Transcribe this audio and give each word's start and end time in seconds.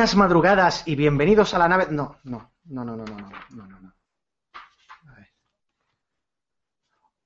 Buenas 0.00 0.16
madrugadas 0.16 0.82
y 0.86 0.96
bienvenidos 0.96 1.52
a 1.52 1.58
la 1.58 1.68
nave. 1.68 1.88
No, 1.90 2.16
no, 2.24 2.52
no, 2.64 2.84
no, 2.86 2.96
no, 2.96 3.04
no, 3.04 3.16
no, 3.50 3.66
no, 3.66 3.80
no. 3.80 3.92
A 5.06 5.14
ver. 5.14 5.28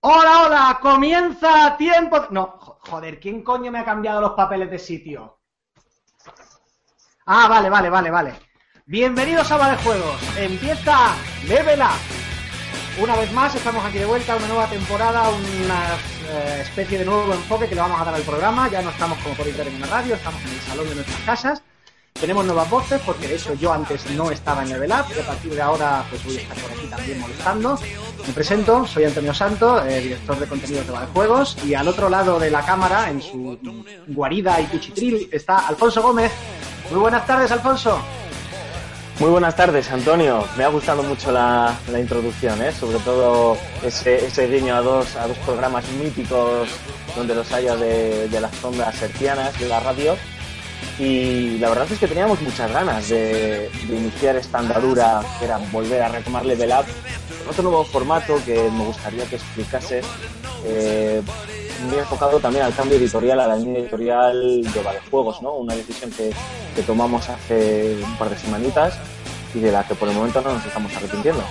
Hola, 0.00 0.42
hola, 0.42 0.78
comienza 0.82 1.76
tiempo. 1.76 2.26
No, 2.30 2.58
joder, 2.80 3.20
¿quién 3.20 3.44
coño 3.44 3.70
me 3.70 3.78
ha 3.78 3.84
cambiado 3.84 4.20
los 4.20 4.32
papeles 4.32 4.72
de 4.72 4.80
sitio? 4.80 5.38
Ah, 7.26 7.46
vale, 7.46 7.70
vale, 7.70 7.90
vale, 7.90 8.10
vale. 8.10 8.34
Bienvenidos 8.86 9.52
a 9.52 9.70
de 9.70 9.76
Juegos. 9.76 10.36
Empieza 10.36 11.14
Level 11.46 11.80
Up. 11.80 13.00
Una 13.00 13.14
vez 13.14 13.32
más 13.32 13.54
estamos 13.54 13.84
aquí 13.84 13.98
de 13.98 14.06
vuelta, 14.06 14.34
una 14.34 14.48
nueva 14.48 14.66
temporada, 14.66 15.28
una 15.28 15.94
eh, 16.28 16.62
especie 16.62 16.98
de 16.98 17.04
nuevo 17.04 17.32
enfoque 17.34 17.68
que 17.68 17.76
le 17.76 17.82
vamos 17.82 18.00
a 18.00 18.04
dar 18.04 18.14
al 18.14 18.22
programa. 18.22 18.68
Ya 18.68 18.82
no 18.82 18.90
estamos 18.90 19.16
como 19.18 19.36
por 19.36 19.46
ver 19.46 19.68
en 19.68 19.76
una 19.76 19.86
radio, 19.86 20.16
estamos 20.16 20.42
en 20.42 20.48
el 20.48 20.60
salón 20.62 20.88
de 20.88 20.94
nuestras 20.96 21.20
casas. 21.20 21.62
Tenemos 22.20 22.44
nuevas 22.44 22.70
voces, 22.70 23.00
porque 23.04 23.26
de 23.26 23.34
hecho 23.34 23.54
yo 23.54 23.72
antes 23.72 24.08
no 24.12 24.30
estaba 24.30 24.62
en 24.62 24.68
Level 24.70 24.90
Up 24.92 25.06
y 25.14 25.20
a 25.20 25.26
partir 25.26 25.52
de 25.52 25.60
ahora 25.60 26.04
pues 26.08 26.24
voy 26.24 26.36
a 26.36 26.40
estar 26.40 26.56
por 26.58 26.70
aquí 26.70 26.86
también 26.86 27.20
molestando. 27.20 27.78
Me 28.26 28.32
presento, 28.32 28.86
soy 28.86 29.04
Antonio 29.04 29.34
Santo, 29.34 29.84
eh, 29.84 30.00
director 30.00 30.38
de 30.38 30.46
contenidos 30.46 30.86
de 30.86 30.94
Juegos 31.12 31.56
y 31.66 31.74
al 31.74 31.88
otro 31.88 32.08
lado 32.08 32.38
de 32.38 32.50
la 32.52 32.64
cámara, 32.64 33.10
en 33.10 33.20
su 33.20 33.58
guarida 34.06 34.60
y 34.60 34.66
cuchitril, 34.66 35.28
está 35.32 35.66
Alfonso 35.66 36.02
Gómez. 36.02 36.30
Muy 36.90 37.00
buenas 37.00 37.26
tardes, 37.26 37.50
Alfonso. 37.50 37.98
Muy 39.20 39.30
buenas 39.30 39.54
tardes, 39.54 39.90
Antonio. 39.90 40.44
Me 40.56 40.64
ha 40.64 40.68
gustado 40.68 41.02
mucho 41.02 41.30
la, 41.30 41.76
introducción, 41.98 42.60
¿eh? 42.62 42.72
sobre 42.72 42.98
todo 42.98 43.56
ese, 43.82 44.48
guiño 44.48 44.74
a 44.74 44.82
dos, 44.82 45.14
a 45.16 45.28
dos 45.28 45.38
programas 45.38 45.84
míticos 45.92 46.68
donde 47.14 47.34
los 47.34 47.52
haya 47.52 47.76
de, 47.76 48.28
las 48.40 48.64
ondas 48.64 49.00
hercianas 49.02 49.58
de 49.58 49.68
la 49.68 49.80
radio. 49.80 50.16
Y 50.98 51.58
la 51.58 51.68
verdad 51.70 51.90
es 51.90 51.98
que 51.98 52.06
teníamos 52.06 52.40
muchas 52.40 52.70
ganas 52.70 53.08
de, 53.08 53.70
iniciar 53.88 54.36
esta 54.36 54.58
andadura, 54.58 55.22
que 55.38 55.46
era 55.46 55.58
volver 55.72 56.02
a 56.02 56.08
retomar 56.08 56.46
Level 56.46 56.70
Up, 56.70 56.86
con 57.38 57.48
otro 57.48 57.62
nuevo 57.64 57.84
formato 57.84 58.40
que 58.44 58.70
me 58.70 58.84
gustaría 58.84 59.24
que 59.24 59.36
explicase 59.36 60.02
eh, 60.66 61.22
muy 61.88 61.98
enfocado 61.98 62.38
también 62.38 62.64
al 62.64 62.74
cambio 62.74 62.96
editorial, 62.96 63.40
a 63.40 63.48
la 63.48 63.56
línea 63.56 63.80
editorial 63.80 64.62
de 64.62 65.00
Juegos, 65.10 65.42
¿no? 65.42 65.54
Una 65.54 65.74
decisión 65.74 66.10
que, 66.10 66.32
tomamos 66.82 67.28
hace 67.28 67.96
un 68.02 68.16
par 68.16 68.30
de 68.30 68.36
semanitas 68.36 68.98
y 69.54 69.60
de 69.60 69.70
la 69.70 69.86
que 69.86 69.94
por 69.94 70.08
el 70.08 70.14
momento 70.14 70.40
no 70.42 70.54
nos 70.54 70.66
estamos 70.66 70.94
arrepintiendo. 70.96 71.42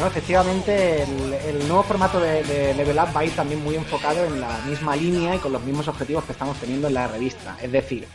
No, 0.00 0.06
efectivamente, 0.06 1.02
el, 1.02 1.68
nuevo 1.68 1.82
formato 1.82 2.18
de, 2.18 2.72
Level 2.72 2.96
Up 2.96 3.14
va 3.14 3.20
a 3.20 3.24
ir 3.26 3.36
también 3.36 3.62
muy 3.62 3.74
enfocado 3.74 4.24
en 4.24 4.40
la 4.40 4.48
misma 4.60 4.96
línea 4.96 5.36
y 5.36 5.38
con 5.40 5.52
los 5.52 5.62
mismos 5.62 5.88
objetivos 5.88 6.24
que 6.24 6.32
estamos 6.32 6.56
teniendo 6.56 6.88
en 6.88 6.94
la 6.94 7.06
revista. 7.06 7.58
Es 7.60 7.70
decir, 7.70 8.08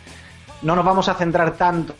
no 0.63 0.75
nos 0.75 0.83
vamos 0.83 1.07
a 1.09 1.13
centrar 1.13 1.55
tanto 1.55 1.93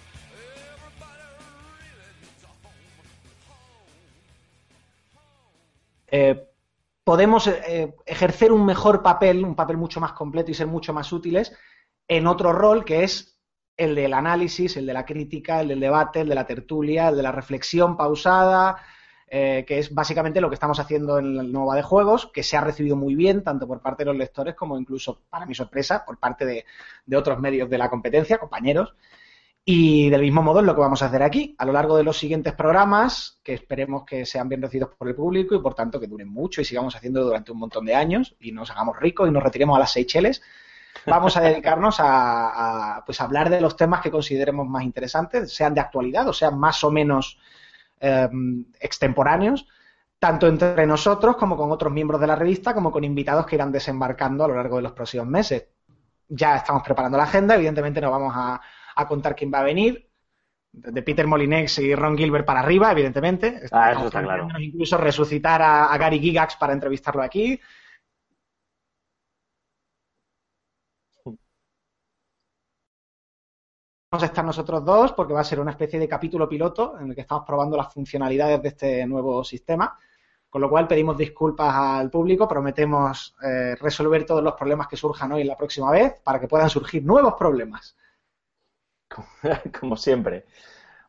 eh, 6.08 6.50
podemos 7.04 7.46
eh, 7.46 7.94
ejercer 8.08 8.52
un 8.52 8.66
mejor 8.66 9.04
papel, 9.04 9.46
un 9.46 9.54
papel 9.54 9.78
mucho 9.78 10.00
más 10.00 10.14
completo 10.14 10.50
y 10.50 10.56
ser 10.56 10.66
mucho 10.66 10.94
más 10.94 11.14
útiles 11.14 11.56
en 12.08 12.26
otro 12.26 12.54
rol 12.54 12.86
que 12.86 13.04
es 13.04 13.40
el 13.78 13.94
del 13.94 14.16
análisis, 14.16 14.78
el 14.78 14.88
de 14.88 14.94
la 14.94 15.06
crítica, 15.06 15.62
el 15.62 15.68
del 15.68 15.80
debate, 15.80 16.22
el 16.22 16.30
de 16.30 16.36
la 16.36 16.48
tertulia, 16.48 17.10
el 17.10 17.18
de 17.18 17.24
la 17.24 17.32
reflexión 17.32 17.96
pausada, 17.96 18.78
eh, 19.38 19.66
que 19.68 19.80
es 19.80 19.94
básicamente 19.94 20.40
lo 20.40 20.48
que 20.48 20.54
estamos 20.54 20.80
haciendo 20.80 21.20
en 21.20 21.38
el 21.38 21.52
Nova 21.52 21.76
de 21.76 21.82
Juegos, 21.82 22.32
que 22.34 22.42
se 22.42 22.56
ha 22.56 22.62
recibido 22.62 22.96
muy 22.96 23.16
bien, 23.16 23.44
tanto 23.44 23.68
por 23.68 23.82
parte 23.82 24.06
de 24.06 24.06
los 24.06 24.16
lectores 24.16 24.56
como 24.56 24.80
incluso, 24.80 25.24
para 25.30 25.46
mi 25.46 25.54
sorpresa, 25.54 26.06
por 26.06 26.18
parte 26.18 26.46
de, 26.46 26.64
de 27.06 27.18
otros 27.18 27.38
medios 27.42 27.70
de 27.70 27.78
la 27.78 27.90
competencia, 27.90 28.38
compañeros. 28.38 28.96
Y 29.66 30.10
del 30.10 30.22
mismo 30.22 30.42
modo 30.42 30.62
es 30.62 30.66
lo 30.66 30.74
que 30.74 30.80
vamos 30.80 31.02
a 31.02 31.08
hacer 31.08 31.22
aquí, 31.22 31.54
a 31.58 31.66
lo 31.66 31.74
largo 31.74 31.98
de 31.98 32.04
los 32.06 32.18
siguientes 32.18 32.54
programas, 32.54 33.42
que 33.44 33.56
esperemos 33.56 34.06
que 34.06 34.26
sean 34.26 34.48
bien 34.48 34.62
recibidos 34.62 34.92
por 34.98 35.10
el 35.10 35.16
público 35.16 35.54
y 35.54 35.60
por 35.60 35.76
tanto 35.76 36.00
que 36.00 36.08
duren 36.08 36.30
mucho 36.30 36.62
y 36.62 36.64
sigamos 36.64 36.96
haciendo 36.96 37.22
durante 37.22 37.52
un 37.52 37.60
montón 37.60 37.84
de 37.84 37.94
años 37.94 38.38
y 38.40 38.54
nos 38.54 38.72
hagamos 38.72 38.98
ricos 39.02 39.28
y 39.28 39.32
nos 39.34 39.44
retiremos 39.44 39.76
a 39.76 39.80
las 39.80 39.92
Seychelles. 39.92 40.42
Vamos 41.08 41.36
a 41.36 41.42
dedicarnos 41.42 41.98
a, 42.00 43.04
pues, 43.06 43.20
hablar 43.20 43.50
de 43.50 43.60
los 43.60 43.76
temas 43.76 44.00
que 44.00 44.12
consideremos 44.12 44.66
más 44.66 44.84
interesantes, 44.84 45.54
sean 45.54 45.74
de 45.74 45.82
actualidad 45.82 46.26
o 46.26 46.32
sean 46.32 46.58
más 46.58 46.82
o 46.86 46.90
menos 46.90 47.38
em, 48.06 48.66
extemporáneos, 48.80 49.68
tanto 50.20 50.48
entre 50.48 50.86
nosotros 50.86 51.36
como 51.38 51.58
con 51.58 51.72
otros 51.72 51.92
miembros 51.92 52.22
de 52.22 52.28
la 52.28 52.36
revista, 52.36 52.74
como 52.74 52.92
con 52.92 53.04
invitados 53.04 53.46
que 53.46 53.56
irán 53.56 53.72
desembarcando 53.72 54.44
a 54.44 54.48
lo 54.48 54.56
largo 54.56 54.78
de 54.78 54.84
los 54.84 54.92
próximos 54.94 55.28
meses. 55.28 55.68
Ya 56.28 56.58
estamos 56.58 56.84
preparando 56.84 57.18
la 57.18 57.26
agenda, 57.26 57.56
evidentemente 57.56 58.02
no 58.02 58.12
vamos 58.12 58.34
a 58.36 58.62
a 58.96 59.08
contar 59.08 59.36
quién 59.36 59.52
va 59.54 59.60
a 59.60 59.64
venir. 59.64 60.10
De 60.72 61.02
Peter 61.04 61.26
Molinex 61.26 61.80
y 61.80 61.96
Ron 61.96 62.18
Gilbert 62.18 62.46
para 62.46 62.60
arriba, 62.60 62.92
evidentemente. 62.92 63.62
Ah, 63.72 63.94
eso 63.94 64.08
está 64.08 64.22
claro. 64.22 64.50
Incluso 64.60 64.98
resucitar 64.98 65.62
a, 65.62 65.98
Gary 65.98 66.20
Gigax 66.20 66.58
para 66.58 66.74
entrevistarlo 66.74 67.22
aquí. 67.22 67.60
Vamos 74.16 74.24
a 74.24 74.28
estar 74.28 74.46
nosotros 74.46 74.86
dos 74.86 75.12
porque 75.12 75.34
va 75.34 75.42
a 75.42 75.44
ser 75.44 75.60
una 75.60 75.72
especie 75.72 76.00
de 76.00 76.08
capítulo 76.08 76.48
piloto 76.48 76.98
en 76.98 77.10
el 77.10 77.16
que 77.16 77.20
estamos 77.20 77.44
probando 77.46 77.76
las 77.76 77.92
funcionalidades 77.92 78.62
de 78.62 78.70
este 78.70 79.06
nuevo 79.06 79.44
sistema. 79.44 80.00
Con 80.50 80.62
lo 80.62 80.70
cual 80.70 80.88
pedimos 80.88 81.18
disculpas 81.18 81.76
al 81.76 82.10
público, 82.10 82.48
prometemos 82.48 83.36
eh, 83.44 83.76
resolver 83.76 84.26
todos 84.26 84.42
los 84.42 84.54
problemas 84.54 84.88
que 84.88 84.96
surjan 84.96 85.34
hoy 85.34 85.44
la 85.44 85.58
próxima 85.58 85.92
vez 85.92 86.22
para 86.24 86.40
que 86.40 86.48
puedan 86.48 86.70
surgir 86.70 87.04
nuevos 87.04 87.34
problemas. 87.34 87.98
como 89.82 89.98
siempre. 89.98 90.46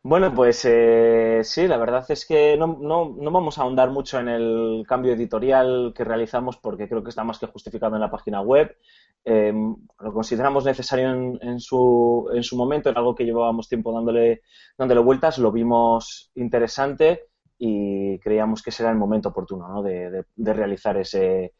Bueno, 0.08 0.32
pues 0.32 0.64
eh, 0.64 1.40
sí, 1.42 1.66
la 1.66 1.78
verdad 1.78 2.04
es 2.10 2.24
que 2.26 2.56
no, 2.56 2.78
no, 2.80 3.16
no, 3.18 3.30
vamos 3.32 3.58
a 3.58 3.62
ahondar 3.62 3.90
mucho 3.90 4.20
en 4.20 4.28
el 4.28 4.84
cambio 4.86 5.12
editorial 5.14 5.92
que 5.96 6.04
realizamos 6.04 6.58
porque 6.58 6.88
creo 6.88 7.02
que 7.02 7.10
está 7.10 7.24
más 7.24 7.40
que 7.40 7.48
justificado 7.48 7.96
en 7.96 8.02
la 8.02 8.10
página 8.10 8.40
web. 8.40 8.76
Em, 9.24 9.74
lo 9.98 10.12
consideramos 10.12 10.64
necesario 10.64 11.10
en, 11.10 11.58
su, 11.58 12.30
en 12.32 12.44
su 12.44 12.56
momento, 12.56 12.88
era 12.88 13.00
algo 13.00 13.16
que 13.16 13.24
llevábamos 13.24 13.68
tiempo 13.68 13.92
dándole, 13.92 14.42
dándole 14.78 15.00
vueltas, 15.00 15.38
lo 15.38 15.50
vimos 15.50 16.30
interesante 16.36 17.24
y 17.58 18.20
creíamos 18.20 18.62
que 18.62 18.70
será 18.70 18.90
el 18.90 18.96
momento 18.96 19.30
oportuno 19.30 19.66
¿no? 19.66 19.82
de, 19.82 20.24
de, 20.36 20.52
realizar 20.54 20.96
ese, 20.98 21.54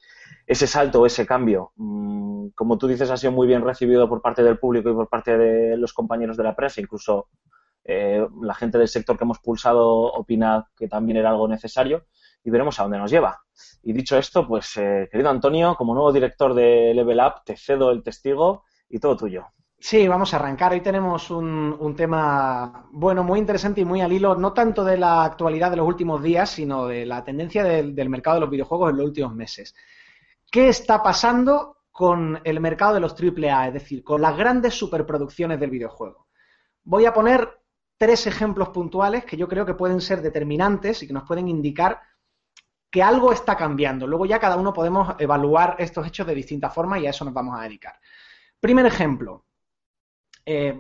ese 0.47 0.69
salto, 0.69 1.05
ese 1.05 1.27
cambio. 1.27 1.73
Mm, 1.75 2.51
como 2.55 2.79
tú 2.79 2.87
dices, 2.87 3.11
ha 3.11 3.17
sido 3.17 3.33
muy 3.33 3.49
bien 3.49 3.63
recibido 3.65 4.09
por 4.09 4.23
parte 4.23 4.45
del 4.45 4.61
público 4.61 4.89
y 4.89 4.95
por 4.95 5.09
parte 5.09 5.37
de 5.37 5.77
los 5.77 5.93
compañeros 5.93 6.37
de 6.37 6.45
la 6.45 6.55
prensa, 6.55 6.81
incluso 6.81 7.27
eh, 7.89 8.27
la 8.43 8.55
gente 8.55 8.79
del 8.79 8.89
sector 8.89 9.17
que 9.17 9.25
hemos 9.25 9.39
pulsado 9.39 10.13
opina 10.13 10.69
que 10.77 10.89
también 10.89 11.19
era 11.19 11.31
algo 11.31 11.47
necesario 11.47 12.07
y 12.43 12.51
veremos 12.51 12.79
a 12.79 12.83
dónde 12.83 12.99
nos 12.99 13.11
lleva. 13.11 13.41
Y 13.83 13.93
dicho 13.93 14.17
esto, 14.19 14.47
pues 14.47 14.77
eh, 14.77 15.09
querido 15.11 15.31
Antonio, 15.31 15.77
como 15.77 15.95
nuevo 15.95 16.13
director 16.13 16.55
de 16.55 16.93
Level 16.95 17.21
Up, 17.21 17.45
te 17.45 17.57
cedo 17.57 17.91
el 17.91 18.03
testigo 18.03 18.65
y 18.89 18.99
todo 18.99 19.17
tuyo. 19.17 19.47
Sí, 19.79 20.09
vamos 20.09 20.33
a 20.33 20.39
arrancar. 20.39 20.73
Hoy 20.73 20.81
tenemos 20.81 21.31
un, 21.31 21.95
tema, 21.97 22.89
bueno, 22.91 23.23
muy 23.23 23.39
interesante 23.39 23.83
y 23.83 23.85
muy 23.85 24.01
al 24.01 24.13
hilo, 24.13 24.35
no 24.35 24.53
tanto 24.53 24.85
de 24.85 24.97
la 24.97 25.25
actualidad 25.25 25.71
de 25.71 25.77
los 25.77 25.87
últimos 25.87 26.23
días, 26.23 26.51
sino 26.51 26.87
de 26.87 27.07
la 27.07 27.23
tendencia 27.23 27.63
del, 27.63 27.95
del 27.95 28.09
mercado 28.09 28.37
de 28.37 28.41
los 28.41 28.51
videojuegos 28.51 28.91
en 28.91 28.97
los 28.97 29.07
últimos 29.07 29.35
meses. 29.35 29.75
¿Qué 30.51 30.69
está 30.69 31.03
pasando 31.03 31.77
con 31.93 32.41
el 32.43 32.59
mercado 32.61 32.95
de 32.95 33.01
los 33.01 33.15
AAA, 33.15 33.69
es 33.69 33.75
decir, 33.75 34.03
con 34.03 34.23
las 34.23 34.37
grandes 34.37 34.75
superproducciones 34.75 35.61
del 35.61 35.71
videojuego? 35.71 36.27
Voy 36.85 37.05
a 37.05 37.13
poner 37.13 37.49
tres 37.99 38.27
ejemplos 38.27 38.71
puntuales 38.71 39.25
que 39.25 39.37
yo 39.37 39.49
creo 39.49 39.65
que 39.65 39.75
pueden 39.75 40.01
ser 40.01 40.23
determinantes 40.23 41.03
y 41.03 41.07
que 41.07 41.13
nos 41.13 41.25
pueden 41.25 41.49
indicar 41.49 42.01
que 42.91 43.03
algo 43.03 43.33
está 43.33 43.57
cambiando. 43.57 44.07
Luego 44.07 44.27
ya 44.27 44.39
cada 44.39 44.57
uno 44.57 44.73
podemos 44.73 45.15
evaluar 45.19 45.77
estos 45.79 46.07
hechos 46.07 46.27
de 46.27 46.35
distinta 46.35 46.71
forma 46.71 46.99
y 46.99 47.07
a 47.07 47.11
eso 47.11 47.25
nos 47.25 47.35
vamos 47.35 47.59
a 47.59 47.63
dedicar. 47.63 47.99
Primer 48.61 48.87
ejemplo, 48.87 49.45
eh, 50.45 50.79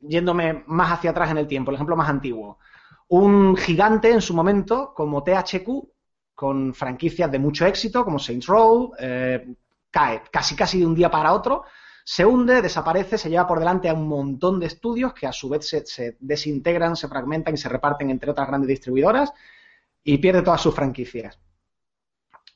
yéndome 0.00 0.64
más 0.66 0.92
hacia 0.92 1.10
atrás 1.10 1.30
en 1.30 1.38
el 1.38 1.46
tiempo, 1.46 1.70
el 1.70 1.76
ejemplo 1.76 1.96
más 1.96 2.08
antiguo. 2.08 2.58
Un 3.08 3.56
gigante 3.56 4.10
en 4.10 4.20
su 4.20 4.34
momento 4.34 4.92
como 4.94 5.22
THQ 5.22 5.68
con 6.34 6.74
franquicias 6.74 7.30
de 7.30 7.38
mucho 7.38 7.66
éxito 7.66 8.04
como 8.04 8.18
Saints 8.18 8.46
Row, 8.46 8.92
eh, 8.98 9.54
cae 9.90 10.22
casi 10.32 10.56
casi 10.56 10.80
de 10.80 10.86
un 10.86 10.94
día 10.94 11.10
para 11.10 11.32
otro, 11.32 11.64
se 12.04 12.24
hunde, 12.24 12.62
desaparece, 12.62 13.18
se 13.18 13.30
lleva 13.30 13.46
por 13.46 13.58
delante 13.58 13.88
a 13.88 13.94
un 13.94 14.08
montón 14.08 14.58
de 14.58 14.66
estudios 14.66 15.14
que 15.14 15.26
a 15.26 15.32
su 15.32 15.48
vez 15.48 15.68
se, 15.68 16.16
desintegran, 16.20 16.96
se 16.96 17.08
fragmentan 17.08 17.54
y 17.54 17.58
se 17.58 17.68
reparten 17.68 18.10
entre 18.10 18.30
otras 18.30 18.48
grandes 18.48 18.68
distribuidoras 18.68 19.32
y 20.02 20.18
pierde 20.18 20.42
todas 20.42 20.60
sus 20.60 20.74
franquicias. 20.74 21.38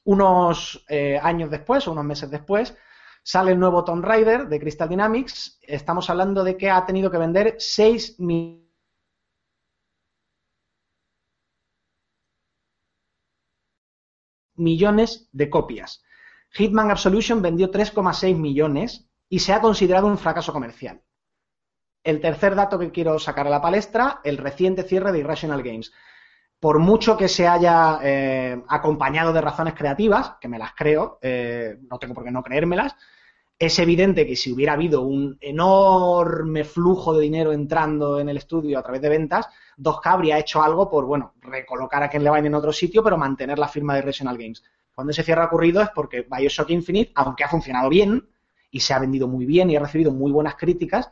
Unos 0.04 0.84
eh, 0.88 1.18
años 1.20 1.50
después, 1.50 1.86
o 1.86 1.92
unos 1.92 2.04
meses 2.04 2.30
después, 2.30 2.76
sale 3.22 3.52
el 3.52 3.58
nuevo 3.58 3.84
Tomb 3.84 4.04
Raider 4.04 4.48
de 4.48 4.60
Crystal 4.60 4.88
Dynamics. 4.88 5.58
Estamos 5.62 6.08
hablando 6.10 6.44
de 6.44 6.56
que 6.56 6.70
ha 6.70 6.84
tenido 6.86 7.10
que 7.10 7.18
vender 7.18 7.56
6 7.58 8.20
millones 8.20 8.66
millones 14.56 15.28
de 15.32 15.50
copias. 15.50 16.02
Hitman 16.50 16.90
Absolution 16.90 17.42
vendió 17.42 17.70
3,6 17.70 18.36
millones 18.36 19.05
y 19.28 19.38
se 19.40 19.52
ha 19.52 19.60
considerado 19.60 20.06
un 20.06 20.18
fracaso 20.18 20.52
comercial. 20.52 21.02
El 22.04 22.20
tercer 22.20 22.54
dato 22.54 22.78
que 22.78 22.92
quiero 22.92 23.18
sacar 23.18 23.46
a 23.46 23.50
la 23.50 23.60
palestra, 23.60 24.20
el 24.22 24.38
reciente 24.38 24.84
cierre 24.84 25.12
de 25.12 25.18
Irrational 25.18 25.62
Games. 25.62 25.92
Por 26.60 26.78
mucho 26.78 27.16
que 27.16 27.28
se 27.28 27.48
haya 27.48 27.98
eh, 28.02 28.62
acompañado 28.68 29.32
de 29.32 29.40
razones 29.40 29.74
creativas, 29.74 30.34
que 30.40 30.48
me 30.48 30.58
las 30.58 30.72
creo, 30.74 31.18
eh, 31.20 31.76
no 31.90 31.98
tengo 31.98 32.14
por 32.14 32.24
qué 32.24 32.30
no 32.30 32.42
creérmelas, 32.42 32.96
es 33.58 33.78
evidente 33.78 34.26
que 34.26 34.36
si 34.36 34.52
hubiera 34.52 34.74
habido 34.74 35.02
un 35.02 35.38
enorme 35.40 36.64
flujo 36.64 37.14
de 37.14 37.22
dinero 37.22 37.52
entrando 37.52 38.20
en 38.20 38.28
el 38.28 38.36
estudio 38.36 38.78
a 38.78 38.82
través 38.82 39.00
de 39.00 39.08
ventas, 39.08 39.48
2K 39.78 40.00
habría 40.04 40.38
hecho 40.38 40.62
algo 40.62 40.90
por, 40.90 41.06
bueno, 41.06 41.34
recolocar 41.40 42.02
a 42.02 42.10
Ken 42.10 42.22
Levine 42.22 42.48
en 42.48 42.54
otro 42.54 42.72
sitio, 42.72 43.02
pero 43.02 43.16
mantener 43.16 43.58
la 43.58 43.68
firma 43.68 43.94
de 43.94 44.00
Irrational 44.00 44.36
Games. 44.36 44.62
Cuando 44.94 45.10
ese 45.10 45.22
cierre 45.22 45.42
ha 45.42 45.46
ocurrido 45.46 45.82
es 45.82 45.88
porque 45.90 46.26
Bioshock 46.30 46.70
Infinite, 46.70 47.12
aunque 47.14 47.44
ha 47.44 47.48
funcionado 47.48 47.88
bien 47.88 48.28
y 48.76 48.80
se 48.80 48.92
ha 48.92 48.98
vendido 48.98 49.26
muy 49.26 49.46
bien 49.46 49.70
y 49.70 49.76
ha 49.76 49.80
recibido 49.80 50.12
muy 50.12 50.30
buenas 50.30 50.56
críticas, 50.56 51.10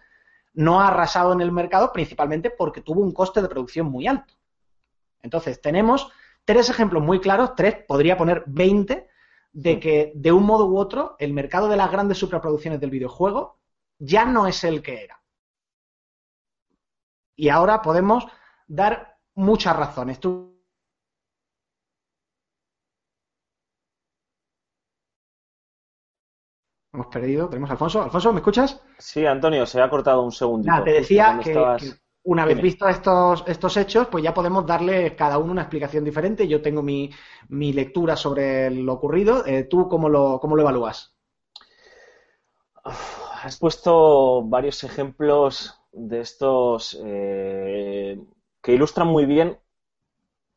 no 0.53 0.83
ha 0.83 0.89
arrasado 0.89 1.33
en 1.33 1.41
el 1.41 1.51
mercado 1.51 1.95
principalmente 1.95 2.51
porque 2.51 2.83
tuvo 2.83 3.01
un 3.01 3.13
coste 3.13 3.41
de 3.41 3.49
producción 3.49 3.87
muy 3.87 4.07
alto. 4.07 4.35
Entonces, 5.23 5.63
tenemos 5.63 6.13
tres 6.45 6.69
ejemplos 6.69 7.03
muy 7.03 7.21
claros, 7.21 7.55
tres, 7.57 7.77
podría 7.89 8.19
poner 8.19 8.45
20, 8.47 9.09
de 9.53 9.81
que 9.81 10.13
de 10.15 10.31
un 10.31 10.45
modo 10.45 10.67
u 10.67 10.77
otro 10.77 11.17
el 11.19 11.33
mercado 11.33 11.69
de 11.69 11.79
las 11.79 11.91
grandes 11.91 12.19
superproducciones 12.19 12.81
del 12.81 12.91
videojuego 12.91 13.59
ya 13.99 14.27
no 14.27 14.47
es 14.47 14.63
el 14.63 14.83
que 14.83 15.03
era. 15.03 15.23
Y 17.35 17.49
ahora 17.49 17.81
podemos 17.81 18.27
dar 18.67 19.17
muchas 19.35 19.75
razones. 19.75 20.21
Tú 20.21 20.54
Hemos 26.95 27.09
perdido, 27.09 27.49
tenemos 27.49 27.71
a 27.71 27.73
Alfonso. 27.73 28.03
Alfonso, 28.03 28.33
¿me 28.33 28.39
escuchas? 28.39 28.81
Sí, 28.99 29.27
Antonio, 29.27 29.67
se 29.67 29.81
ha 29.83 29.91
cortado 29.91 30.23
un 30.23 30.31
segundo. 30.31 30.71
te 30.85 30.93
decía 30.93 31.41
que, 31.43 31.57
una 32.23 32.45
vez 32.45 32.63
vistos 32.63 32.89
estos, 32.89 33.43
estos 33.49 33.77
hechos, 33.77 34.07
pues 34.07 34.23
ya 34.23 34.33
podemos 34.33 34.65
darle 34.65 35.17
cada 35.17 35.39
uno 35.39 35.51
una 35.51 35.63
explicación 35.63 36.05
diferente. 36.05 36.47
Yo 36.47 36.63
tengo 36.63 36.85
mi, 36.85 37.11
lectura 37.49 38.15
sobre 38.15 38.71
lo 38.71 38.93
ocurrido. 38.93 39.45
Eh, 39.45 39.65
¿Tú 39.65 39.89
cómo 39.89 40.09
lo, 40.09 40.39
cómo 40.39 40.55
lo 40.55 40.63
evalúas? 40.63 41.17
Has 42.85 43.59
puesto 43.59 44.45
varios 44.45 44.85
ejemplos 44.85 45.75
de 45.91 46.21
estos 46.21 46.97
eh, 47.05 48.23
que 48.63 48.73
ilustran 48.73 49.09
muy 49.09 49.27
bien 49.27 49.59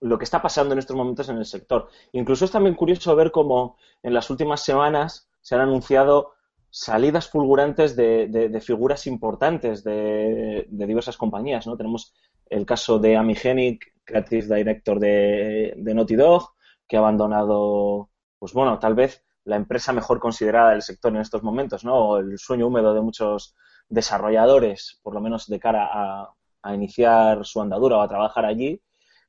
lo 0.02 0.20
que 0.20 0.24
está 0.24 0.40
pasando 0.40 0.74
en 0.74 0.80
estos 0.80 0.96
momentos 0.96 1.30
en 1.30 1.38
el 1.38 1.46
sector. 1.46 1.90
Incluso 2.12 2.46
es 2.46 2.52
también 2.52 2.76
curioso 2.76 3.16
ver 3.16 3.32
cómo 3.32 3.78
en 4.04 4.14
las 4.14 4.30
últimas 4.30 4.62
semanas 4.62 5.28
se 5.48 5.56
han 5.56 5.62
anunciado 5.62 6.34
salidas 6.70 7.30
fulgurantes 7.30 7.96
de, 7.96 8.62
figuras 8.62 9.08
importantes 9.08 9.82
de, 9.82 10.68
diversas 10.70 11.16
compañías. 11.16 11.66
¿no? 11.66 11.78
Tenemos 11.78 12.14
el 12.48 12.66
caso 12.66 13.00
de 13.00 13.16
Amy 13.16 13.34
Hennig, 13.42 13.80
Creative 14.04 14.58
Director 14.58 15.00
de, 15.00 15.74
Naughty 15.78 16.18
Dog, 16.18 16.50
que 16.86 16.98
ha 16.98 17.00
abandonado, 17.00 18.10
pues 18.38 18.52
bueno, 18.52 18.78
tal 18.78 18.94
vez 18.94 19.24
la 19.46 19.56
empresa 19.56 19.94
mejor 19.94 20.20
considerada 20.20 20.72
del 20.72 20.82
sector 20.82 21.16
en 21.16 21.22
estos 21.22 21.44
momentos, 21.44 21.86
¿no? 21.86 21.96
O 21.96 22.18
el 22.18 22.38
sueño 22.38 22.68
húmedo 22.68 22.94
de 22.94 23.00
muchos 23.00 23.56
desarrolladores, 23.88 25.00
por 25.02 25.14
lo 25.14 25.22
menos 25.22 25.48
de 25.48 25.62
cara 25.62 25.88
a, 25.94 26.30
a 26.62 26.76
iniciar 26.76 27.46
su 27.46 27.62
andadura 27.62 27.96
o 27.96 28.02
a 28.02 28.10
trabajar 28.10 28.44
allí. 28.44 28.82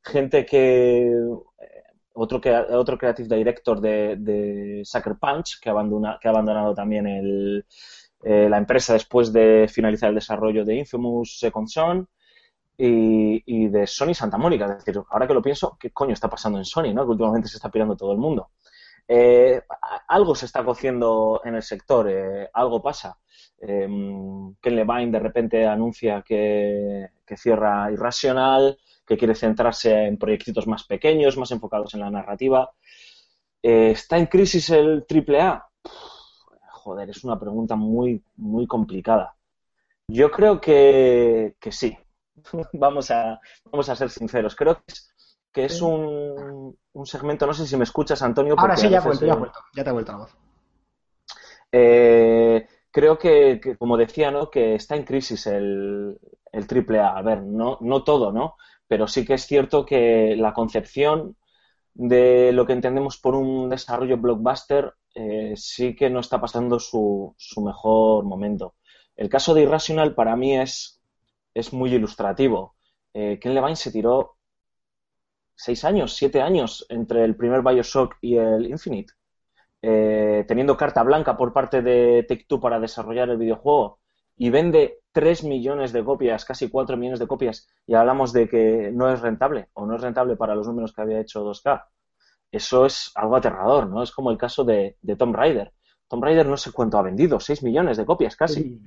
Gente 0.02 0.44
que 0.44 1.12
otro, 2.18 2.40
otro 2.72 2.98
creative 2.98 3.36
director 3.36 3.80
de, 3.80 4.82
Sucker 4.84 5.16
Punch, 5.16 5.60
que, 5.60 5.70
abandona, 5.70 6.18
que 6.20 6.28
ha 6.28 6.30
abandonado 6.32 6.74
también 6.74 7.06
el, 7.06 7.64
eh, 8.22 8.48
la 8.48 8.58
empresa 8.58 8.94
después 8.94 9.32
de 9.32 9.68
finalizar 9.68 10.08
el 10.08 10.16
desarrollo 10.16 10.64
de 10.64 10.76
Infamous 10.76 11.38
Second 11.38 11.68
Son. 11.68 12.08
Y, 12.80 13.68
de 13.68 13.88
Sony 13.88 14.14
Santa 14.14 14.38
Mónica. 14.38 14.66
Es 14.66 14.84
decir, 14.84 15.02
ahora 15.10 15.26
que 15.26 15.34
lo 15.34 15.42
pienso, 15.42 15.76
¿qué 15.80 15.90
coño 15.90 16.12
está 16.12 16.28
pasando 16.28 16.58
en 16.58 16.64
Sony? 16.64 16.94
¿no? 16.94 17.04
Que 17.04 17.10
últimamente 17.10 17.48
se 17.48 17.56
está 17.56 17.70
pirando 17.70 17.96
todo 17.96 18.12
el 18.12 18.18
mundo. 18.18 18.50
Eh, 19.08 19.60
algo 20.06 20.34
se 20.36 20.46
está 20.46 20.64
cociendo 20.64 21.40
en 21.44 21.56
el 21.56 21.62
sector, 21.62 22.08
eh, 22.08 22.48
algo 22.52 22.80
pasa. 22.80 23.18
Ken 23.58 24.54
Levine 24.62 25.10
de 25.10 25.18
repente 25.18 25.66
anuncia 25.66 26.22
que, 26.22 27.08
que 27.26 27.36
cierra 27.36 27.90
Irrational, 27.90 28.78
que 29.08 29.16
quiere 29.16 29.34
centrarse 29.34 30.04
en 30.04 30.18
proyectitos 30.18 30.66
más 30.66 30.84
pequeños, 30.84 31.38
más 31.38 31.50
enfocados 31.50 31.94
en 31.94 32.00
la 32.00 32.10
narrativa. 32.10 32.70
Eh, 33.62 33.92
¿Está 33.92 34.18
en 34.18 34.26
crisis 34.26 34.68
el 34.68 35.06
AAA? 35.08 35.66
Joder, 36.72 37.08
es 37.08 37.24
una 37.24 37.40
pregunta 37.40 37.74
muy, 37.74 38.22
muy 38.36 38.66
complicada. 38.66 39.34
Yo 40.08 40.30
creo 40.30 40.60
que, 40.60 41.54
sí. 41.70 41.96
vamos, 42.74 43.10
a, 43.10 43.40
vamos 43.64 43.88
a 43.88 43.96
ser 43.96 44.10
sinceros. 44.10 44.54
Creo 44.54 44.74
que 44.74 44.82
es, 44.88 45.14
que 45.52 45.64
es 45.64 45.80
un, 45.80 46.76
segmento, 47.04 47.46
no 47.46 47.54
sé 47.54 47.66
si 47.66 47.78
me 47.78 47.84
escuchas, 47.84 48.20
Antonio. 48.20 48.56
Ahora 48.58 48.76
sí, 48.76 48.90
ya, 48.90 49.00
vuelto, 49.00 49.24
ya, 49.24 49.34
vuelto, 49.34 49.58
ya 49.74 49.84
te 49.84 49.90
ha 49.90 49.92
vuelto 49.94 50.12
la 50.12 50.18
voz. 50.18 50.36
Eh, 51.72 52.66
creo 52.90 53.18
que, 53.18 53.76
como 53.78 53.96
decía, 53.96 54.30
¿no? 54.30 54.50
que 54.50 54.74
está 54.74 54.96
en 54.96 55.04
crisis 55.04 55.46
el, 55.46 56.18
el 56.52 56.66
AAA. 56.70 57.16
A 57.16 57.22
ver, 57.22 57.42
no, 57.42 57.78
no 57.80 58.04
todo, 58.04 58.32
¿no? 58.32 58.56
Pero 58.88 59.06
sí 59.06 59.24
que 59.24 59.34
es 59.34 59.46
cierto 59.46 59.86
que 59.86 60.34
la 60.36 60.52
concepción 60.54 61.36
de 61.94 62.52
lo 62.52 62.66
que 62.66 62.72
entendemos 62.72 63.18
por 63.18 63.34
un 63.34 63.68
desarrollo 63.68 64.16
blockbuster 64.18 64.94
eh, 65.14 65.54
sí 65.56 65.94
que 65.96 66.10
no 66.10 66.20
está 66.20 66.40
pasando 66.40 66.78
su, 66.78 67.34
su, 67.38 67.60
mejor 67.62 68.24
momento. 68.24 68.76
El 69.16 69.28
caso 69.28 69.54
de 69.54 69.62
Irrational 69.62 70.14
para 70.14 70.36
mí 70.36 70.56
es, 70.56 71.02
es 71.54 71.72
muy 71.72 71.92
ilustrativo. 71.94 72.76
Eh, 73.14 73.38
Ken 73.40 73.54
Levine 73.54 73.76
se 73.76 73.90
tiró 73.90 74.36
seis 75.54 75.84
años, 75.84 76.14
siete 76.14 76.40
años 76.40 76.86
entre 76.88 77.24
el 77.24 77.36
primer 77.36 77.62
Bioshock 77.62 78.16
y 78.20 78.36
el 78.36 78.66
Infinite, 78.66 79.14
eh, 79.82 80.44
teniendo 80.46 80.76
carta 80.76 81.02
blanca 81.02 81.36
por 81.36 81.52
parte 81.52 81.82
de 81.82 82.24
Take-Two 82.28 82.60
para 82.60 82.80
desarrollar 82.80 83.28
el 83.30 83.38
videojuego 83.38 84.00
y 84.38 84.50
vende 84.50 85.00
3 85.12 85.44
millones 85.44 85.92
de 85.92 86.04
copias, 86.04 86.44
casi 86.44 86.70
4 86.70 86.96
millones 86.96 87.18
de 87.18 87.26
copias, 87.26 87.68
y 87.86 87.94
hablamos 87.94 88.32
de 88.32 88.48
que 88.48 88.90
no 88.92 89.12
es 89.12 89.20
rentable 89.20 89.68
o 89.74 89.84
no 89.84 89.96
es 89.96 90.00
rentable 90.00 90.36
para 90.36 90.54
los 90.54 90.66
números 90.66 90.92
que 90.92 91.02
había 91.02 91.20
hecho 91.20 91.44
2K, 91.44 91.84
eso 92.50 92.86
es 92.86 93.12
algo 93.14 93.36
aterrador, 93.36 93.88
¿no? 93.88 94.02
Es 94.02 94.10
como 94.10 94.30
el 94.30 94.38
caso 94.38 94.64
de, 94.64 94.96
de 95.02 95.16
Tomb 95.16 95.34
Raider. 95.34 95.72
Tomb 96.08 96.24
Raider 96.24 96.46
no 96.46 96.56
sé 96.56 96.72
cuánto 96.72 96.98
ha 96.98 97.02
vendido, 97.02 97.38
6 97.38 97.62
millones 97.62 97.98
de 97.98 98.06
copias 98.06 98.36
casi. 98.36 98.80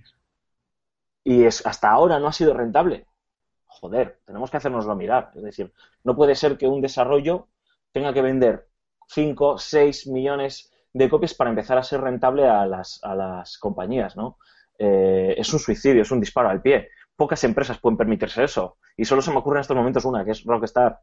Y 1.24 1.44
es, 1.44 1.66
hasta 1.66 1.92
ahora 1.92 2.20
no 2.20 2.28
ha 2.28 2.34
sido 2.34 2.54
rentable. 2.54 3.06
Joder, 3.68 4.20
tenemos 4.26 4.50
que 4.50 4.58
hacernoslo 4.58 4.96
mirar. 4.96 5.32
Es 5.36 5.44
decir, 5.44 5.72
no 6.04 6.16
puede 6.16 6.34
ser 6.34 6.58
que 6.58 6.68
un 6.68 6.82
desarrollo 6.82 7.48
tenga 7.92 8.14
que 8.14 8.24
vender 8.24 8.68
5, 9.08 9.60
6 9.60 10.08
millones 10.08 10.72
de 10.94 11.10
copias 11.10 11.36
para 11.36 11.52
empezar 11.52 11.78
a 11.78 11.84
ser 11.84 12.02
rentable 12.02 12.48
a 12.48 12.66
las, 12.66 13.00
a 13.04 13.14
las 13.16 13.58
compañías, 13.60 14.16
¿no? 14.18 14.40
Eh, 14.84 15.36
es 15.38 15.54
un 15.54 15.60
suicidio, 15.60 16.02
es 16.02 16.10
un 16.10 16.20
disparo 16.20 16.50
al 16.50 16.60
pie. 16.60 16.90
Pocas 17.16 17.44
empresas 17.44 17.78
pueden 17.80 17.98
permitirse 17.98 18.44
eso. 18.44 18.78
Y 18.98 19.06
solo 19.06 19.22
se 19.22 19.30
me 19.30 19.38
ocurre 19.38 19.58
en 19.58 19.62
estos 19.62 19.78
momentos 19.78 20.06
una, 20.06 20.26
que 20.26 20.32
es 20.32 20.44
Rockstar, 20.44 21.00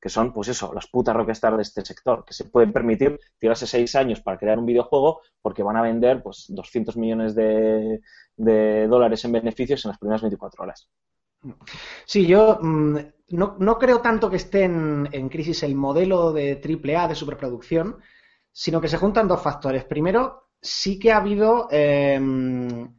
que 0.00 0.08
son, 0.08 0.32
pues 0.32 0.48
eso, 0.48 0.74
las 0.74 0.88
putas 0.88 1.14
Rockstar 1.14 1.54
de 1.54 1.62
este 1.62 1.84
sector, 1.84 2.24
que 2.24 2.34
se 2.34 2.46
pueden 2.46 2.72
permitir 2.72 3.20
tirarse 3.38 3.64
seis 3.64 3.94
años 3.94 4.20
para 4.20 4.38
crear 4.38 4.58
un 4.58 4.66
videojuego 4.66 5.20
porque 5.40 5.62
van 5.62 5.76
a 5.76 5.82
vender 5.82 6.20
pues 6.20 6.46
200 6.48 6.96
millones 6.96 7.36
de, 7.36 8.00
dólares 8.36 9.24
en 9.24 9.32
beneficios 9.32 9.84
en 9.84 9.90
las 9.90 9.98
primeras 9.98 10.22
24 10.22 10.64
horas. 10.64 10.88
Sí, 12.06 12.26
yo 12.26 12.58
mm, 12.60 12.96
no, 13.28 13.78
creo 13.78 14.00
tanto 14.00 14.28
que 14.28 14.36
esté 14.36 14.64
en, 14.64 15.28
crisis 15.28 15.62
el 15.62 15.76
modelo 15.76 16.32
de 16.32 16.60
AAA 16.60 17.06
de 17.06 17.14
superproducción, 17.14 17.98
sino 18.50 18.80
que 18.80 18.88
se 18.88 18.96
juntan 18.96 19.28
dos 19.28 19.40
factores. 19.40 19.84
Primero, 19.84 20.48
sí 20.60 20.98
que 20.98 21.12
ha 21.12 21.18
habido 21.18 21.68
em, 21.70 22.95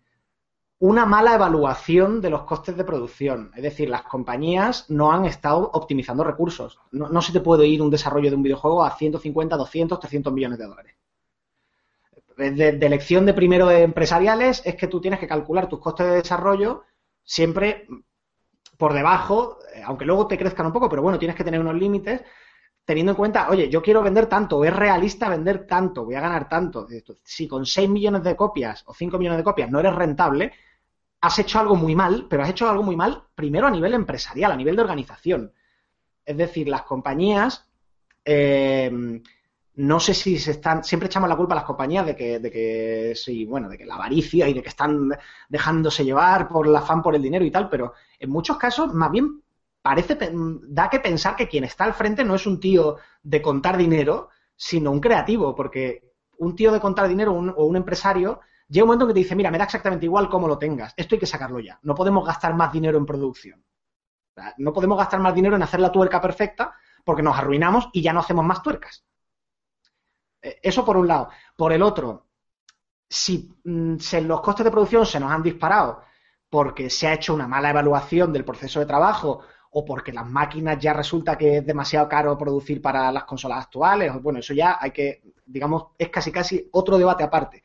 una 0.79 1.05
mala 1.05 1.33
evaluación 1.33 2.21
de 2.21 2.29
los 2.29 2.43
costes 2.43 2.77
de 2.77 2.83
producción. 2.83 3.51
Es 3.55 3.63
decir, 3.63 3.89
las 3.89 4.03
compañías 4.03 4.89
no 4.89 5.11
han 5.11 5.25
estado 5.25 5.71
optimizando 5.73 6.23
recursos. 6.23 6.79
No, 6.91 7.21
se 7.21 7.33
te 7.33 7.39
puede 7.39 7.65
ir 7.67 7.81
un 7.81 7.89
desarrollo 7.89 8.29
de 8.29 8.35
un 8.35 8.43
videojuego 8.43 8.83
a 8.83 8.95
150, 8.95 9.57
200, 9.57 9.99
300 9.99 10.33
millones 10.33 10.59
de 10.59 10.65
dólares. 10.65 10.95
De, 12.37 12.73
de 12.73 12.85
elección 12.85 13.25
de 13.25 13.33
primero 13.33 13.65
de 13.67 13.81
empresariales 13.81 14.61
es 14.63 14.75
que 14.75 14.85
tú 14.87 15.01
tienes 15.01 15.19
que 15.19 15.27
calcular 15.27 15.67
tus 15.67 15.79
costes 15.79 16.05
de 16.05 16.15
desarrollo 16.17 16.83
siempre 17.23 17.87
por 18.77 18.93
debajo, 18.93 19.57
eh, 19.73 19.81
aunque 19.83 20.05
luego 20.05 20.27
te 20.27 20.37
crezcan 20.37 20.67
un 20.67 20.71
poco, 20.73 20.87
pero 20.87 21.01
bueno, 21.01 21.17
tienes 21.17 21.35
que 21.35 21.43
tener 21.43 21.59
unos 21.59 21.73
límites 21.73 22.21
teniendo 22.85 23.11
en 23.11 23.17
cuenta, 23.17 23.49
oye, 23.49 23.67
yo 23.69 23.81
quiero 23.81 24.01
vender 24.01 24.27
tanto, 24.27 24.63
es 24.63 24.73
realista 24.73 25.27
vender 25.27 25.67
tanto, 25.67 26.05
voy 26.05 26.15
a 26.15 26.21
ganar 26.21 26.47
tanto. 26.47 26.87
Si 27.21 27.47
con 27.47 27.65
6 27.65 27.89
millones 27.89 28.23
de 28.23 28.35
copias 28.35 28.83
o 28.85 28.93
5 28.93 29.17
millones 29.17 29.39
de 29.39 29.43
copias 29.43 29.69
no 29.69 29.79
eres 29.79 29.93
rentable, 29.93 30.53
has 31.21 31.39
hecho 31.39 31.59
algo 31.59 31.75
muy 31.75 31.95
mal, 31.95 32.27
pero 32.29 32.43
has 32.43 32.49
hecho 32.49 32.69
algo 32.69 32.83
muy 32.83 32.95
mal 32.95 33.23
primero 33.35 33.67
a 33.67 33.71
nivel 33.71 33.93
empresarial, 33.93 34.51
a 34.51 34.57
nivel 34.57 34.75
de 34.75 34.81
organización. 34.81 35.53
Es 36.25 36.37
decir, 36.37 36.67
las 36.67 36.83
compañías 36.83 37.67
eh, 38.25 39.21
no 39.77 39.99
sé 39.99 40.15
si 40.15 40.39
se 40.39 40.51
están, 40.51 40.83
siempre 40.83 41.05
echamos 41.05 41.29
la 41.29 41.37
culpa 41.37 41.53
a 41.53 41.57
las 41.57 41.63
compañías 41.63 42.05
de 42.05 42.15
que, 42.15 42.39
de 42.39 42.51
que 42.51 43.13
sí, 43.15 43.45
bueno, 43.45 43.69
de 43.69 43.77
que 43.77 43.85
la 43.85 43.93
avaricia 43.93 44.49
y 44.49 44.53
de 44.53 44.63
que 44.63 44.69
están 44.69 45.11
dejándose 45.47 46.03
llevar 46.03 46.47
por 46.47 46.67
el 46.67 46.75
afán 46.75 47.03
por 47.03 47.15
el 47.15 47.21
dinero 47.21 47.45
y 47.45 47.51
tal, 47.51 47.69
pero 47.69 47.93
en 48.17 48.29
muchos 48.31 48.57
casos 48.57 48.91
más 48.93 49.11
bien 49.11 49.43
parece, 49.83 50.17
da 50.63 50.89
que 50.89 50.99
pensar 50.99 51.35
que 51.35 51.47
quien 51.47 51.63
está 51.63 51.83
al 51.83 51.93
frente 51.93 52.23
no 52.23 52.33
es 52.33 52.47
un 52.47 52.59
tío 52.59 52.97
de 53.21 53.39
contar 53.39 53.77
dinero, 53.77 54.29
sino 54.55 54.89
un 54.89 54.99
creativo, 54.99 55.53
porque 55.55 56.11
un 56.39 56.55
tío 56.55 56.71
de 56.71 56.79
contar 56.79 57.07
dinero 57.07 57.33
o 57.33 57.65
un 57.65 57.75
empresario 57.75 58.41
llega 58.67 58.83
un 58.83 58.87
momento 58.87 59.05
en 59.05 59.09
que 59.09 59.13
te 59.13 59.19
dice, 59.19 59.35
mira, 59.35 59.51
me 59.51 59.57
da 59.57 59.65
exactamente 59.65 60.05
igual 60.05 60.29
cómo 60.29 60.47
lo 60.47 60.57
tengas, 60.57 60.93
esto 60.97 61.15
hay 61.15 61.19
que 61.19 61.25
sacarlo 61.25 61.59
ya, 61.59 61.79
no 61.83 61.95
podemos 61.95 62.25
gastar 62.25 62.53
más 62.55 62.71
dinero 62.71 62.97
en 62.97 63.05
producción. 63.05 63.63
No 64.57 64.73
podemos 64.73 64.97
gastar 64.97 65.19
más 65.19 65.33
dinero 65.33 65.55
en 65.55 65.63
hacer 65.63 65.79
la 65.79 65.91
tuerca 65.91 66.21
perfecta 66.21 66.75
porque 67.03 67.23
nos 67.23 67.37
arruinamos 67.37 67.89
y 67.93 68.01
ya 68.01 68.13
no 68.13 68.19
hacemos 68.19 68.45
más 68.45 68.61
tuercas. 68.61 69.03
Eh, 70.41 70.59
eso 70.61 70.85
por 70.85 70.97
un 70.97 71.07
lado. 71.07 71.29
Por 71.55 71.73
el 71.73 71.81
otro, 71.81 72.27
si 73.09 73.51
mm, 73.63 73.95
los 74.23 74.41
costes 74.41 74.63
de 74.65 74.71
producción 74.71 75.05
se 75.05 75.19
nos 75.19 75.31
han 75.31 75.43
disparado 75.43 76.01
porque 76.49 76.89
se 76.89 77.07
ha 77.07 77.13
hecho 77.13 77.33
una 77.33 77.47
mala 77.47 77.69
evaluación 77.69 78.31
del 78.31 78.45
proceso 78.45 78.79
de 78.79 78.85
trabajo 78.85 79.41
o 79.71 79.85
porque 79.85 80.13
las 80.13 80.25
máquinas 80.25 80.79
ya 80.79 80.93
resulta 80.93 81.37
que 81.37 81.57
es 81.57 81.65
demasiado 81.65 82.07
caro 82.07 82.37
producir 82.37 82.81
para 82.81 83.11
las 83.11 83.25
consolas 83.25 83.65
actuales, 83.65 84.11
bueno, 84.21 84.39
eso 84.39 84.53
ya 84.53 84.77
hay 84.79 84.91
que, 84.91 85.21
digamos, 85.45 85.87
es 85.97 86.09
casi 86.09 86.31
casi 86.31 86.69
otro 86.71 86.97
debate 86.97 87.23
aparte. 87.23 87.63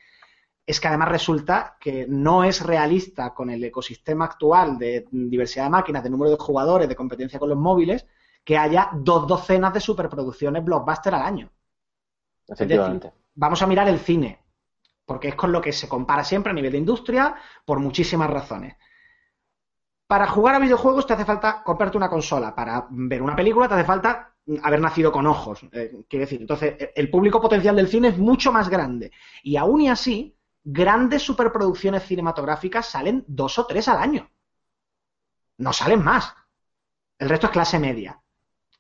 Es 0.65 0.81
que 0.81 0.89
además 0.89 1.09
resulta 1.09 1.77
que 1.81 2.07
no 2.09 2.45
es 2.45 2.65
realista 2.65 3.35
con 3.35 3.51
el 3.51 3.63
ecosistema 3.65 4.27
actual 4.27 4.79
de 4.79 5.07
diversidad 5.11 5.65
de 5.65 5.71
máquinas, 5.71 6.05
de 6.05 6.11
número 6.11 6.31
de 6.31 6.37
jugadores, 6.37 6.89
de 6.89 6.97
competencia 6.97 7.39
con 7.39 7.49
los 7.49 7.59
móviles, 7.59 8.07
que 8.45 8.57
haya 8.57 8.91
dos 8.95 9.27
docenas 9.27 9.75
de 9.75 9.81
superproducciones 9.81 10.65
blockbuster 10.65 11.15
al 11.15 11.23
año. 11.23 11.51
Efectivamente. 12.47 13.13
vamos 13.35 13.63
a 13.63 13.67
mirar 13.67 13.89
el 13.89 13.99
cine, 13.99 14.41
porque 15.07 15.29
es 15.29 15.35
con 15.35 15.53
lo 15.53 15.61
que 15.61 15.73
se 15.73 15.89
compara 15.89 16.25
siempre 16.25 16.51
a 16.51 16.55
nivel 16.55 16.73
de 16.73 16.79
industria 16.79 17.35
por 17.65 17.79
muchísimas 17.79 18.31
razones. 18.31 18.77
Para 20.07 20.27
jugar 20.27 20.57
a 20.57 20.59
videojuegos 20.59 21.07
te 21.07 21.15
hace 21.15 21.25
falta 21.25 21.63
comprarte 21.63 21.97
una 21.97 22.11
consola. 22.11 22.55
Para 22.55 22.87
ver 22.91 23.23
una 23.23 23.35
película 23.35 23.69
te 23.69 23.75
hace 23.75 23.85
falta 23.85 24.35
haber 24.63 24.81
nacido 24.81 25.11
con 25.11 25.27
ojos. 25.27 25.63
Eh, 25.73 26.05
quiero 26.09 26.25
decir, 26.25 26.41
entonces 26.41 26.77
el 26.95 27.11
público 27.11 27.41
potencial 27.41 27.77
del 27.77 27.89
cine 27.89 28.09
es 28.09 28.19
mucho 28.19 28.53
más 28.53 28.69
grande. 28.69 29.11
Y 29.43 29.57
aún 29.57 29.81
y 29.81 29.89
así, 29.89 30.37
grandes 30.65 31.23
superproducciones 31.23 32.05
cinematográficas 32.05 32.87
salen 32.87 33.25
dos 33.27 33.59
o 33.59 33.67
tres 33.67 33.89
al 33.89 33.99
año. 33.99 34.31
No 35.59 35.73
salen 35.73 36.03
más. 36.03 36.35
El 37.19 37.29
resto 37.29 37.47
es 37.47 37.53
clase 37.53 37.79
media. 37.79 38.21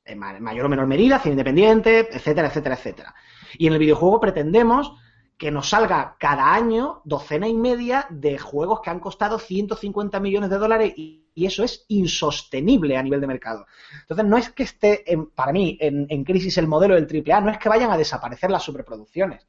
En 0.05 0.19
mayor 0.19 0.67
o 0.67 0.69
menor 0.69 0.87
medida, 0.87 1.21
cine 1.21 1.35
independiente, 1.35 2.09
etcétera, 2.15 2.49
etcétera, 2.49 2.75
etcétera. 2.75 3.15
Y 3.57 3.67
en 3.69 3.75
el 3.75 3.79
videojuego 3.79 4.21
pretendemos 4.21 4.93
que 5.43 5.51
nos 5.51 5.71
salga 5.71 6.17
cada 6.21 6.55
año 6.55 7.03
docena 7.05 7.49
y 7.49 7.55
media 7.55 8.07
de 8.11 8.39
juegos 8.39 8.81
que 8.81 8.91
han 8.91 9.01
costado 9.01 9.41
150 9.41 10.21
millones 10.21 10.51
de 10.51 10.59
dólares 10.59 10.93
y, 10.97 11.21
eso 11.35 11.65
es 11.65 11.85
insostenible 11.89 12.97
a 12.97 13.03
nivel 13.03 13.21
de 13.21 13.27
mercado. 13.27 13.67
Entonces, 14.03 14.27
no 14.27 14.37
es 14.37 14.51
que 14.51 14.65
esté, 14.65 15.03
para 15.35 15.51
mí, 15.51 15.79
en, 15.81 16.25
crisis 16.25 16.59
el 16.59 16.69
modelo 16.69 16.95
del 16.95 17.07
AAA, 17.07 17.41
no 17.41 17.51
es 17.51 17.59
que 17.59 17.71
vayan 17.71 17.91
a 17.91 17.97
desaparecer 17.97 18.51
las 18.51 18.62
superproducciones. 18.62 19.49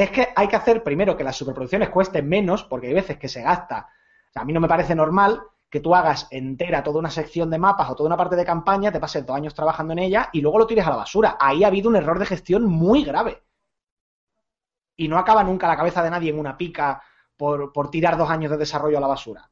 Es 0.00 0.10
que 0.12 0.32
hay 0.34 0.48
que 0.48 0.56
hacer 0.56 0.82
primero 0.82 1.14
que 1.14 1.22
las 1.22 1.36
superproducciones 1.36 1.90
cuesten 1.90 2.26
menos, 2.26 2.64
porque 2.64 2.86
hay 2.86 2.94
veces 2.94 3.18
que 3.18 3.28
se 3.28 3.42
gasta. 3.42 3.90
a 4.34 4.44
mí 4.46 4.52
no 4.54 4.58
me 4.58 4.66
parece 4.66 4.94
normal 4.94 5.42
que 5.68 5.80
tú 5.80 5.94
hagas 5.94 6.26
entera 6.30 6.82
toda 6.82 7.00
una 7.00 7.10
sección 7.10 7.50
de 7.50 7.58
mapas 7.58 7.90
o 7.90 7.94
toda 7.94 8.06
una 8.06 8.16
parte 8.16 8.34
de 8.34 8.46
campaña, 8.46 8.90
te 8.90 8.98
pases 8.98 9.26
dos 9.26 9.36
años 9.36 9.52
trabajando 9.52 9.92
en 9.92 9.98
ella 9.98 10.30
y 10.32 10.40
luego 10.40 10.58
lo 10.58 10.66
tires 10.66 10.86
a 10.86 10.90
la 10.90 10.96
basura. 10.96 11.36
Ahí 11.38 11.64
ha 11.64 11.66
habido 11.66 11.90
un 11.90 11.96
error 11.96 12.18
de 12.18 12.24
gestión 12.24 12.64
muy 12.64 13.04
grave 13.04 13.42
y 14.96 15.06
no 15.06 15.18
acaba 15.18 15.44
nunca 15.44 15.68
la 15.68 15.76
cabeza 15.76 16.02
de 16.02 16.08
nadie 16.08 16.30
en 16.30 16.38
una 16.38 16.56
pica 16.56 17.02
por, 17.36 17.70
tirar 17.90 18.16
dos 18.16 18.30
años 18.30 18.50
de 18.50 18.56
desarrollo 18.56 18.96
a 18.96 19.02
la 19.02 19.06
basura. 19.06 19.50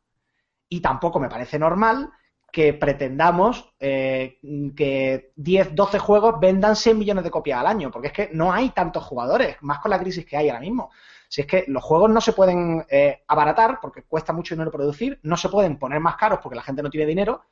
Y 0.66 0.80
tampoco 0.80 1.20
me 1.20 1.28
parece 1.28 1.58
normal 1.58 2.10
que 2.50 2.72
pretendamos 2.72 3.72
eh, 3.78 4.38
que 4.74 5.32
10, 5.36 5.74
12 5.74 5.98
juegos 5.98 6.40
vendan 6.40 6.76
100 6.76 6.98
millones 6.98 7.24
de 7.24 7.30
copias 7.30 7.60
al 7.60 7.66
año, 7.66 7.90
porque 7.90 8.08
es 8.08 8.12
que 8.12 8.30
no 8.32 8.52
hay 8.52 8.70
tantos 8.70 9.04
jugadores, 9.04 9.56
más 9.60 9.80
con 9.80 9.90
la 9.90 9.98
crisis 9.98 10.24
que 10.24 10.36
hay 10.36 10.48
ahora 10.48 10.60
mismo. 10.60 10.90
Si 11.28 11.42
es 11.42 11.46
que 11.46 11.64
los 11.68 11.84
juegos 11.84 12.10
no 12.10 12.20
se 12.20 12.32
pueden 12.32 12.86
eh, 12.88 13.22
abaratar 13.26 13.78
porque 13.80 14.04
cuesta 14.04 14.32
mucho 14.32 14.54
dinero 14.54 14.70
producir, 14.70 15.20
no 15.22 15.36
se 15.36 15.50
pueden 15.50 15.78
poner 15.78 16.00
más 16.00 16.16
caros 16.16 16.40
porque 16.42 16.56
la 16.56 16.62
gente 16.62 16.82
no 16.82 16.88
tiene 16.88 17.06
dinero, 17.06 17.44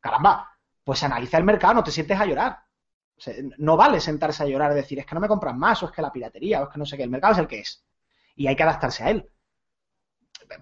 caramba, 0.00 0.50
pues 0.82 1.02
analiza 1.04 1.38
el 1.38 1.44
mercado, 1.44 1.74
no 1.74 1.84
te 1.84 1.92
sientes 1.92 2.18
a 2.18 2.26
llorar 2.26 2.58
no 3.58 3.76
vale 3.76 4.00
sentarse 4.00 4.42
a 4.42 4.46
llorar 4.46 4.72
y 4.72 4.76
decir, 4.76 4.98
es 4.98 5.06
que 5.06 5.14
no 5.14 5.20
me 5.20 5.28
compran 5.28 5.58
más, 5.58 5.82
o 5.82 5.86
es 5.86 5.92
que 5.92 6.02
la 6.02 6.12
piratería, 6.12 6.60
o 6.60 6.64
es 6.64 6.70
que 6.70 6.78
no 6.78 6.86
sé 6.86 6.96
qué. 6.96 7.02
El 7.02 7.10
mercado 7.10 7.34
es 7.34 7.38
el 7.38 7.46
que 7.46 7.60
es. 7.60 7.84
Y 8.36 8.46
hay 8.46 8.56
que 8.56 8.62
adaptarse 8.62 9.04
a 9.04 9.10
él. 9.10 9.28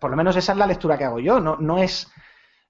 Por 0.01 0.11
lo 0.11 0.17
menos 0.17 0.37
esa 0.37 0.53
es 0.53 0.59
la 0.59 0.67
lectura 0.67 0.99
que 0.99 1.05
hago 1.05 1.21
yo. 1.21 1.41
No, 1.41 1.57
no 1.57 1.79
es 1.79 2.11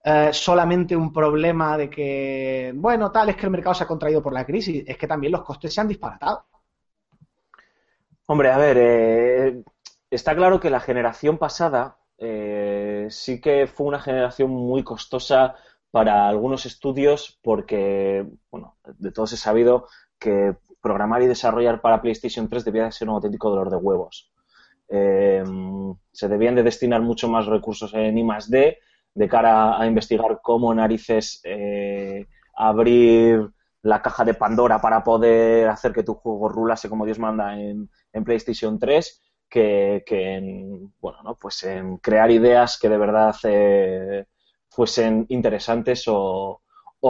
eh, 0.05 0.31
solamente 0.33 0.95
un 0.97 1.13
problema 1.13 1.77
de 1.77 1.91
que, 1.91 2.73
bueno, 2.75 3.11
tal, 3.11 3.31
es 3.31 3.37
que 3.37 3.47
el 3.47 3.53
mercado 3.53 3.75
se 3.75 3.85
ha 3.85 3.87
contraído 3.89 4.23
por 4.23 4.33
la 4.33 4.47
crisis. 4.47 4.85
Es 4.87 4.97
que 4.97 5.07
también 5.07 5.33
los 5.33 5.43
costes 5.43 5.75
se 5.75 5.81
han 5.81 5.89
disparatado. 5.89 6.47
Hombre, 8.27 8.51
a 8.51 8.59
ver, 8.59 8.77
eh, 8.79 9.63
está 10.11 10.37
claro 10.37 10.61
que 10.61 10.71
la 10.71 10.81
generación 10.81 11.39
pasada 11.39 11.99
eh, 12.19 13.07
sí 13.11 13.41
que 13.41 13.67
fue 13.67 13.87
una 13.87 14.01
generación 14.01 14.51
muy 14.51 14.83
costosa 14.85 15.57
para 15.91 16.29
algunos 16.29 16.67
estudios 16.67 17.39
porque, 17.43 18.27
bueno, 18.51 18.77
de 18.85 19.11
todos 19.11 19.33
he 19.33 19.37
sabido 19.37 19.89
que 20.19 20.57
programar 20.81 21.23
y 21.23 21.27
desarrollar 21.27 21.81
para 21.81 22.03
PlayStation 22.03 22.49
3 22.49 22.65
debía 22.65 22.85
de 22.85 22.93
ser 22.93 23.09
un 23.09 23.15
auténtico 23.15 23.51
dolor 23.51 23.71
de 23.71 23.77
huevos. 23.77 24.31
Se 24.89 26.29
debían 26.29 26.55
de 26.55 26.63
destinar 26.63 27.01
mucho 27.01 27.29
más 27.29 27.47
recursos 27.47 27.93
en 27.95 28.19
I 28.19 28.27
D 28.49 28.79
de 29.19 29.29
cara 29.29 29.81
a 29.81 29.85
investigar 29.85 30.39
cómo 30.41 30.73
narices 30.73 31.41
eh, 31.43 32.25
abrir 32.55 33.51
la 33.83 34.01
caja 34.01 34.25
de 34.25 34.35
Pandora 34.35 34.81
para 34.81 35.03
poder 35.03 35.69
hacer 35.69 35.93
que 35.93 36.05
tu 36.05 36.15
juego 36.15 36.49
rulase 36.49 36.89
como 36.89 37.05
Dios 37.05 37.19
manda 37.19 37.59
en, 37.59 37.91
PlayStation 38.25 38.79
3 38.79 39.21
que, 39.51 40.05
en, 40.09 40.93
bueno, 41.01 41.19
¿no? 41.25 41.35
pues 41.35 41.65
en 41.65 41.97
crear 41.97 42.31
ideas 42.31 42.79
que 42.79 42.89
de 42.89 42.97
verdad 42.97 43.35
eh, 43.43 44.27
fuesen 44.71 45.27
interesantes 45.31 46.05
o, 46.07 46.63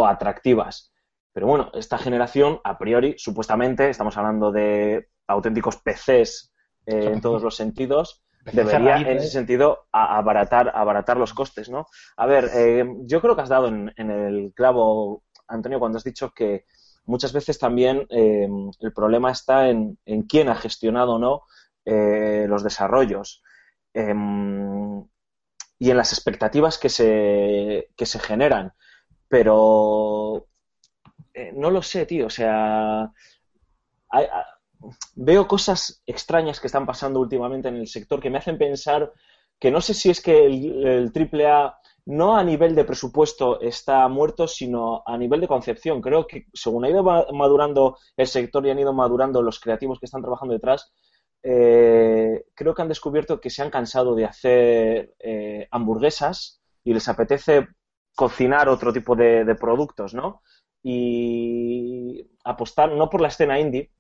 atractivas. 0.06 0.90
Pero 1.34 1.46
bueno, 1.46 1.70
esta 1.74 1.98
generación, 1.98 2.58
a 2.64 2.78
priori, 2.78 3.16
supuestamente, 3.18 3.90
estamos 3.90 4.16
hablando 4.16 4.50
de 4.50 5.08
auténticos 5.26 5.76
PCs 5.76 6.54
eh, 6.86 7.10
en 7.12 7.20
todos 7.20 7.42
los 7.42 7.54
sentidos, 7.54 8.22
debería 8.52 8.96
en 8.96 9.18
ese 9.18 9.28
sentido 9.28 9.86
abaratar, 9.92 10.72
abaratar 10.74 11.16
los 11.16 11.34
costes, 11.34 11.68
¿no? 11.68 11.86
A 12.16 12.26
ver, 12.26 12.50
eh, 12.54 12.84
yo 13.02 13.20
creo 13.20 13.34
que 13.36 13.42
has 13.42 13.48
dado 13.48 13.68
en, 13.68 13.92
el 13.96 14.52
clavo, 14.54 15.24
Antonio, 15.46 15.78
cuando 15.78 15.98
has 15.98 16.04
dicho 16.04 16.32
que 16.34 16.64
muchas 17.06 17.32
veces 17.32 17.58
también 17.58 18.06
eh, 18.10 18.48
el 18.80 18.92
problema 18.92 19.30
está 19.30 19.68
en, 19.68 19.98
en, 20.04 20.22
quién 20.22 20.48
ha 20.48 20.54
gestionado 20.54 21.14
o 21.14 21.18
no 21.18 21.42
los 21.84 22.62
desarrollos. 22.62 23.42
Em, 23.94 25.02
y 25.78 25.90
en 25.90 25.96
las 25.96 26.12
expectativas 26.12 26.78
que 26.78 26.88
se, 26.88 27.90
que 27.96 28.06
se 28.06 28.18
generan. 28.18 28.72
Pero 29.28 30.48
eh, 31.34 31.52
no 31.54 31.70
lo 31.70 31.82
sé, 31.82 32.06
tío. 32.06 32.26
O 32.26 32.30
sea, 32.30 33.12
veo 35.14 35.48
cosas 35.48 36.02
extrañas 36.06 36.60
que 36.60 36.68
están 36.68 36.86
pasando 36.86 37.20
últimamente 37.20 37.68
en 37.68 37.76
el 37.76 37.88
sector 37.88 38.20
que 38.20 38.30
me 38.30 38.38
hacen 38.38 38.58
pensar 38.58 39.12
que 39.58 39.70
no 39.70 39.80
sé 39.80 39.94
si 39.94 40.10
es 40.10 40.20
que 40.20 40.46
el, 40.46 41.12
triple 41.12 41.46
AAA 41.46 41.78
no 42.06 42.36
a 42.36 42.44
nivel 42.44 42.74
de 42.74 42.84
presupuesto 42.84 43.60
está 43.60 44.06
muerto, 44.08 44.48
sino 44.48 45.02
a 45.04 45.18
nivel 45.18 45.40
de 45.40 45.48
concepción. 45.48 46.00
Creo 46.00 46.26
que 46.26 46.46
según 46.54 46.84
ha 46.84 46.90
ido 46.90 47.02
madurando 47.02 47.98
el 48.16 48.26
sector 48.26 48.64
y 48.66 48.70
han 48.70 48.78
ido 48.78 48.94
madurando 48.94 49.42
los 49.42 49.60
creativos 49.60 49.98
que 49.98 50.06
están 50.06 50.22
trabajando 50.22 50.54
detrás, 50.54 50.90
eh, 51.42 52.46
creo 52.54 52.74
que 52.74 52.82
han 52.82 52.88
descubierto 52.88 53.40
que 53.40 53.50
se 53.50 53.62
han 53.62 53.70
cansado 53.70 54.14
de 54.14 54.24
hacer 54.24 55.14
eh, 55.18 55.68
hamburguesas 55.70 56.60
y 56.82 56.94
les 56.94 57.08
apetece 57.08 57.68
cocinar 58.14 58.68
otro 58.68 58.92
tipo 58.92 59.14
de, 59.14 59.44
de, 59.44 59.54
productos, 59.54 60.14
¿no? 60.14 60.42
Y 60.82 62.26
apostar 62.42 62.90
no 62.92 63.10
por 63.10 63.20
la 63.20 63.28
escena 63.28 63.60
indie, 63.60 63.92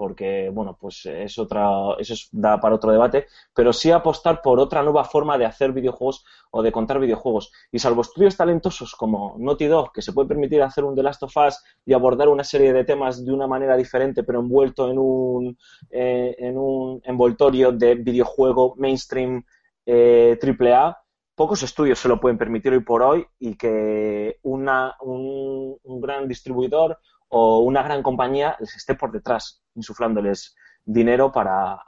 porque, 0.00 0.48
bueno, 0.50 0.78
pues 0.80 1.04
es 1.04 1.38
otra, 1.38 1.68
eso 1.98 2.14
da 2.32 2.58
para 2.58 2.74
otro 2.74 2.90
debate, 2.90 3.26
pero 3.54 3.70
sí 3.70 3.90
apostar 3.90 4.40
por 4.40 4.58
otra 4.58 4.82
nueva 4.82 5.04
forma 5.04 5.36
de 5.36 5.44
hacer 5.44 5.72
videojuegos 5.72 6.24
o 6.52 6.62
de 6.62 6.72
contar 6.72 6.98
videojuegos. 6.98 7.52
Y 7.70 7.80
salvo 7.80 8.00
estudios 8.00 8.34
talentosos 8.34 8.94
como 8.94 9.36
Naughty 9.36 9.66
Dog, 9.66 9.92
que 9.92 10.00
se 10.00 10.14
puede 10.14 10.28
permitir 10.28 10.62
hacer 10.62 10.84
un 10.84 10.94
The 10.94 11.02
Last 11.02 11.22
of 11.24 11.36
Us 11.36 11.62
y 11.84 11.92
abordar 11.92 12.30
una 12.30 12.44
serie 12.44 12.72
de 12.72 12.84
temas 12.84 13.22
de 13.22 13.30
una 13.30 13.46
manera 13.46 13.76
diferente, 13.76 14.22
pero 14.22 14.40
envuelto 14.40 14.90
en 14.90 14.96
un, 14.96 15.58
eh, 15.90 16.34
en 16.38 16.56
un 16.56 17.02
envoltorio 17.04 17.70
de 17.70 17.96
videojuego 17.96 18.76
mainstream 18.78 19.44
eh, 19.84 20.38
AAA, 20.42 20.96
pocos 21.34 21.62
estudios 21.62 21.98
se 21.98 22.08
lo 22.08 22.18
pueden 22.18 22.38
permitir 22.38 22.72
hoy 22.72 22.80
por 22.80 23.02
hoy 23.02 23.26
y 23.38 23.54
que 23.54 24.38
una, 24.44 24.96
un 25.02 26.00
gran 26.00 26.26
distribuidor 26.26 26.98
o 27.30 27.60
una 27.60 27.82
gran 27.82 28.02
compañía 28.02 28.56
les 28.60 28.76
esté 28.76 28.94
por 28.94 29.10
detrás, 29.10 29.62
insuflándoles 29.74 30.54
dinero 30.84 31.32
para, 31.32 31.78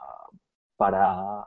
para 0.75 1.43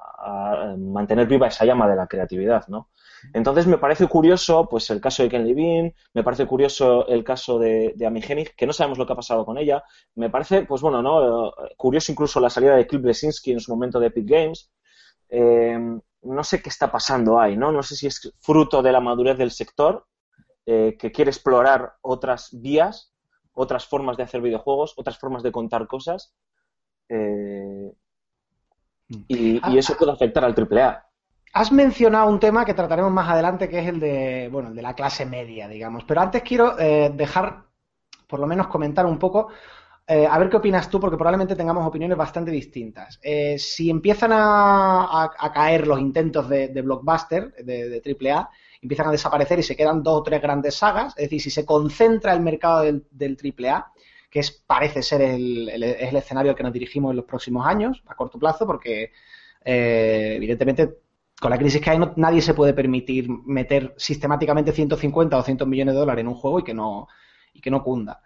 mantener 0.79 1.27
viva 1.27 1.49
esa 1.49 1.65
llama 1.65 1.89
de 1.89 1.97
la 1.97 2.07
creatividad, 2.07 2.67
¿no? 2.69 2.91
Entonces 3.33 3.67
me 3.67 3.79
parece 3.79 4.07
curioso, 4.07 4.69
pues 4.69 4.89
el 4.91 5.01
caso 5.01 5.23
de 5.23 5.29
Ken 5.29 5.47
Levine, 5.47 5.95
me 6.15 6.23
parece 6.23 6.47
curioso 6.47 7.07
el 7.09 7.25
caso 7.25 7.59
de, 7.59 7.95
de 7.97 8.55
que 8.57 8.67
no 8.67 8.73
sabemos 8.73 8.99
lo 8.99 9.07
que 9.07 9.13
ha 9.13 9.17
pasado 9.17 9.45
con 9.45 9.59
ella. 9.59 9.83
Me 10.15 10.31
parece, 10.31 10.63
pues 10.63 10.83
bueno, 10.83 11.03
no, 11.03 11.53
curioso 11.77 12.13
incluso 12.13 12.41
la 12.41 12.51
salida 12.51 12.77
de 12.77 12.87
Cliff 12.87 13.03
Lesinski 13.03 13.53
en 13.53 13.61
su 13.61 13.73
momento 13.73 13.99
de 13.99 14.09
Epic 14.09 14.29
Games. 14.29 14.71
Eh, 15.29 15.79
no 16.23 16.45
sé 16.45 16.63
qué 16.63 16.69
está 16.69 16.91
pasando 16.91 17.41
ahí, 17.41 17.57
¿no? 17.57 17.73
No 17.73 17.83
sé 17.83 17.97
si 17.97 18.07
es 18.07 18.33
fruto 18.41 18.83
de 18.83 18.93
la 18.93 19.01
madurez 19.01 19.39
del 19.39 19.51
sector 19.51 20.07
eh, 20.67 20.97
que 20.99 21.13
quiere 21.13 21.31
explorar 21.31 21.95
otras 22.03 22.49
vías, 22.53 23.13
otras 23.57 23.87
formas 23.87 24.17
de 24.17 24.23
hacer 24.23 24.41
videojuegos, 24.41 24.95
otras 24.97 25.19
formas 25.19 25.43
de 25.43 25.51
contar 25.51 25.87
cosas. 25.87 26.35
Eh, 27.09 27.93
y, 29.09 29.61
y, 29.73 29.79
eso 29.79 29.97
puede 29.97 30.13
afectar 30.13 30.45
al 30.45 30.55
AAA. 30.55 31.07
Has 31.53 31.73
mencionado 31.73 32.29
un 32.29 32.39
tema 32.39 32.65
que 32.65 32.75
trataremos 32.75 33.13
más 33.13 33.29
adelante, 33.29 33.69
que 33.69 33.79
es 33.79 33.89
el 33.89 33.99
de, 33.99 34.49
bueno, 34.53 34.69
el 34.69 34.75
de 34.75 34.83
la 34.83 34.95
clase 34.95 35.25
media, 35.25 35.69
digamos. 35.69 36.05
Pero 36.05 36.21
antes 36.21 36.43
quiero 36.43 36.79
eh, 36.79 37.11
dejar, 37.15 37.65
por 38.27 38.41
lo 38.41 38.47
menos 38.47 38.67
comentar 38.67 39.07
un 39.07 39.19
poco, 39.19 39.49
eh, 40.07 40.27
a 40.31 40.39
ver 40.39 40.51
qué 40.51 40.59
opinas 40.59 40.91
tú, 40.91 41.01
porque 41.01 41.17
probablemente 41.17 41.57
tengamos 41.57 41.87
opiniones 41.87 42.19
bastante 42.19 42.51
distintas. 42.51 43.19
Eh, 43.23 43.59
si 43.59 43.89
empiezan 43.91 44.33
a, 44.35 45.31
caer 45.55 45.87
los 45.87 45.99
intentos 45.99 46.49
de, 46.49 46.69
blockbuster, 46.83 47.53
de, 47.65 47.89
de, 47.89 48.31
AAA, 48.33 48.51
empiezan 48.87 49.09
a 49.09 49.13
desaparecer 49.13 49.59
y 49.59 49.63
se 49.63 49.77
quedan 49.77 50.03
dos 50.03 50.21
o 50.21 50.23
tres 50.23 50.41
grandes 50.41 50.77
sagas, 50.77 51.13
es 51.17 51.25
decir, 51.25 51.43
si 51.43 51.51
se 51.51 51.67
concentra 51.67 52.33
el 52.33 52.41
mercado 52.41 52.83
del, 52.83 53.07
del 53.11 53.37
AAA, 53.37 53.93
que 54.31 54.41
es, 54.41 54.51
parece 54.51 55.03
ser 55.03 55.23
el, 55.23 55.69
es 55.69 56.09
el 56.11 56.17
escenario 56.17 56.53
al 56.53 56.57
que 56.57 56.63
nos 56.63 56.73
dirigimos 56.73 57.11
en 57.11 57.17
los 57.17 57.25
próximos 57.25 57.67
años, 57.67 58.03
a 58.07 58.15
corto 58.15 58.39
plazo, 58.39 58.67
porque 58.67 59.13
evidentemente 59.65 60.99
con 61.41 61.51
la 61.51 61.59
crisis 61.59 61.81
que 61.81 61.91
hay, 61.91 61.99
nadie 62.17 62.41
se 62.41 62.55
puede 62.55 62.73
permitir 62.73 63.29
meter 63.29 63.95
sistemáticamente 63.97 64.73
150 64.73 65.37
o 65.37 65.41
200 65.41 65.69
millones 65.69 65.95
de 65.95 66.01
dólares 66.01 66.23
en 66.23 66.29
un 66.29 66.35
juego 66.35 66.61
y 66.61 66.65
que 66.65 66.75
no, 66.75 67.09
y 67.53 67.61
que 67.61 67.71
no 67.71 67.83
cunda. 67.83 68.23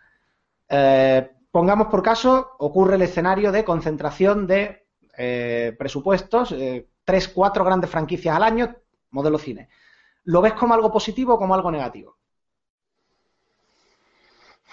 Eh, 0.68 1.28
pongamos 1.50 1.88
por 1.88 2.02
caso, 2.02 2.52
ocurre 2.58 2.94
el 2.94 3.02
escenario 3.02 3.50
de 3.50 3.64
concentración 3.64 4.46
de 4.46 4.86
eh, 5.16 5.74
presupuestos, 5.76 6.52
eh, 6.52 6.88
tres, 7.04 7.28
cuatro 7.28 7.64
grandes 7.64 7.90
franquicias 7.90 8.36
al 8.36 8.44
año, 8.44 8.76
modelo 9.10 9.38
cine. 9.38 9.68
¿Lo 10.24 10.40
ves 10.40 10.52
como 10.54 10.74
algo 10.74 10.92
positivo 10.92 11.34
o 11.34 11.38
como 11.38 11.54
algo 11.54 11.70
negativo? 11.70 12.16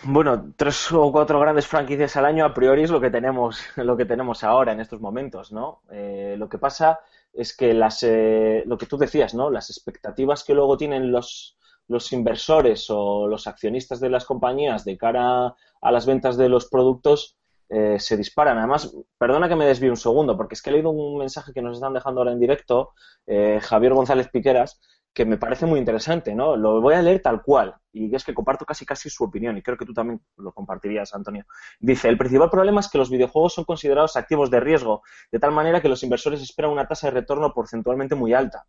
Bueno, 0.04 0.54
tres 0.56 0.92
o 0.92 1.12
cuatro 1.12 1.40
grandes 1.40 1.66
franquicias 1.66 2.16
al 2.18 2.26
año 2.26 2.46
a 2.46 2.54
priori 2.54 2.84
es 2.84 2.92
lo 2.92 3.02
que 3.02 3.10
tenemos, 3.10 3.62
lo 3.78 3.98
que 3.98 4.06
tenemos 4.06 4.44
ahora 4.44 4.72
en 4.72 4.80
estos 4.80 5.02
momentos, 5.02 5.52
¿no? 5.52 5.82
lo 5.90 6.50
que 6.50 6.60
pasa 6.60 7.00
es 7.34 7.56
que 7.56 7.74
las, 7.74 8.04
eh, 8.04 8.64
lo 8.66 8.78
que 8.78 8.88
tú 8.88 8.98
decías, 8.98 9.34
¿no? 9.34 9.50
Las 9.50 9.70
expectativas 9.70 10.44
que 10.44 10.56
luego 10.56 10.76
tienen 10.78 11.12
los, 11.12 11.58
los 11.88 12.12
inversores 12.12 12.88
o 12.90 13.28
los 13.28 13.48
accionistas 13.48 14.00
de 14.00 14.10
las 14.10 14.26
compañías 14.26 14.84
de 14.86 14.98
cara 14.98 15.56
a 15.82 15.92
las 15.92 16.06
ventas 16.06 16.36
de 16.38 16.50
los 16.50 16.68
productos 16.68 17.38
eh, 17.70 18.00
se 18.00 18.18
disparan. 18.18 18.58
Además, 18.58 18.96
perdona 19.18 19.48
que 19.48 19.56
me 19.56 19.66
desvíe 19.66 19.90
un 19.90 19.98
segundo, 19.98 20.36
porque 20.36 20.56
es 20.56 20.62
que 20.62 20.70
he 20.70 20.74
leído 20.74 20.90
un 20.90 21.20
mensaje 21.20 21.54
que 21.54 21.62
nos 21.62 21.78
están 21.78 21.94
dejando 21.94 22.22
ahora 22.22 22.32
en 22.32 22.40
directo, 22.40 22.94
eh, 23.28 23.60
Javier 23.62 23.94
González 23.94 24.30
Piqueras, 24.30 24.80
que 25.18 25.26
me 25.26 25.40
parece 25.40 25.66
muy 25.66 25.80
interesante, 25.80 26.36
¿no? 26.36 26.56
Lo 26.56 26.80
voy 26.80 26.94
a 26.94 27.02
leer 27.02 27.24
tal 27.24 27.42
cual, 27.42 27.74
y 27.92 28.14
es 28.14 28.24
que 28.24 28.36
comparto 28.36 28.66
casi 28.66 28.86
casi 28.86 29.10
su 29.10 29.24
opinión, 29.24 29.58
y 29.58 29.64
creo 29.64 29.76
que 29.76 29.84
tú 29.84 29.92
también 29.92 30.22
lo 30.38 30.52
compartirías, 30.52 31.16
Antonio. 31.16 31.48
Dice, 31.80 32.08
el 32.08 32.20
principal 32.20 32.52
problema 32.52 32.82
es 32.82 32.88
que 32.88 33.00
los 33.00 33.10
videojuegos 33.10 33.56
son 33.56 33.64
considerados 33.64 34.16
activos 34.16 34.52
de 34.52 34.60
riesgo, 34.60 35.02
de 35.32 35.40
tal 35.40 35.54
manera 35.54 35.82
que 35.82 35.90
los 35.90 36.04
inversores 36.04 36.40
esperan 36.44 36.70
una 36.70 36.88
tasa 36.88 37.08
de 37.08 37.16
retorno 37.20 37.52
porcentualmente 37.52 38.14
muy 38.14 38.36
alta. 38.36 38.68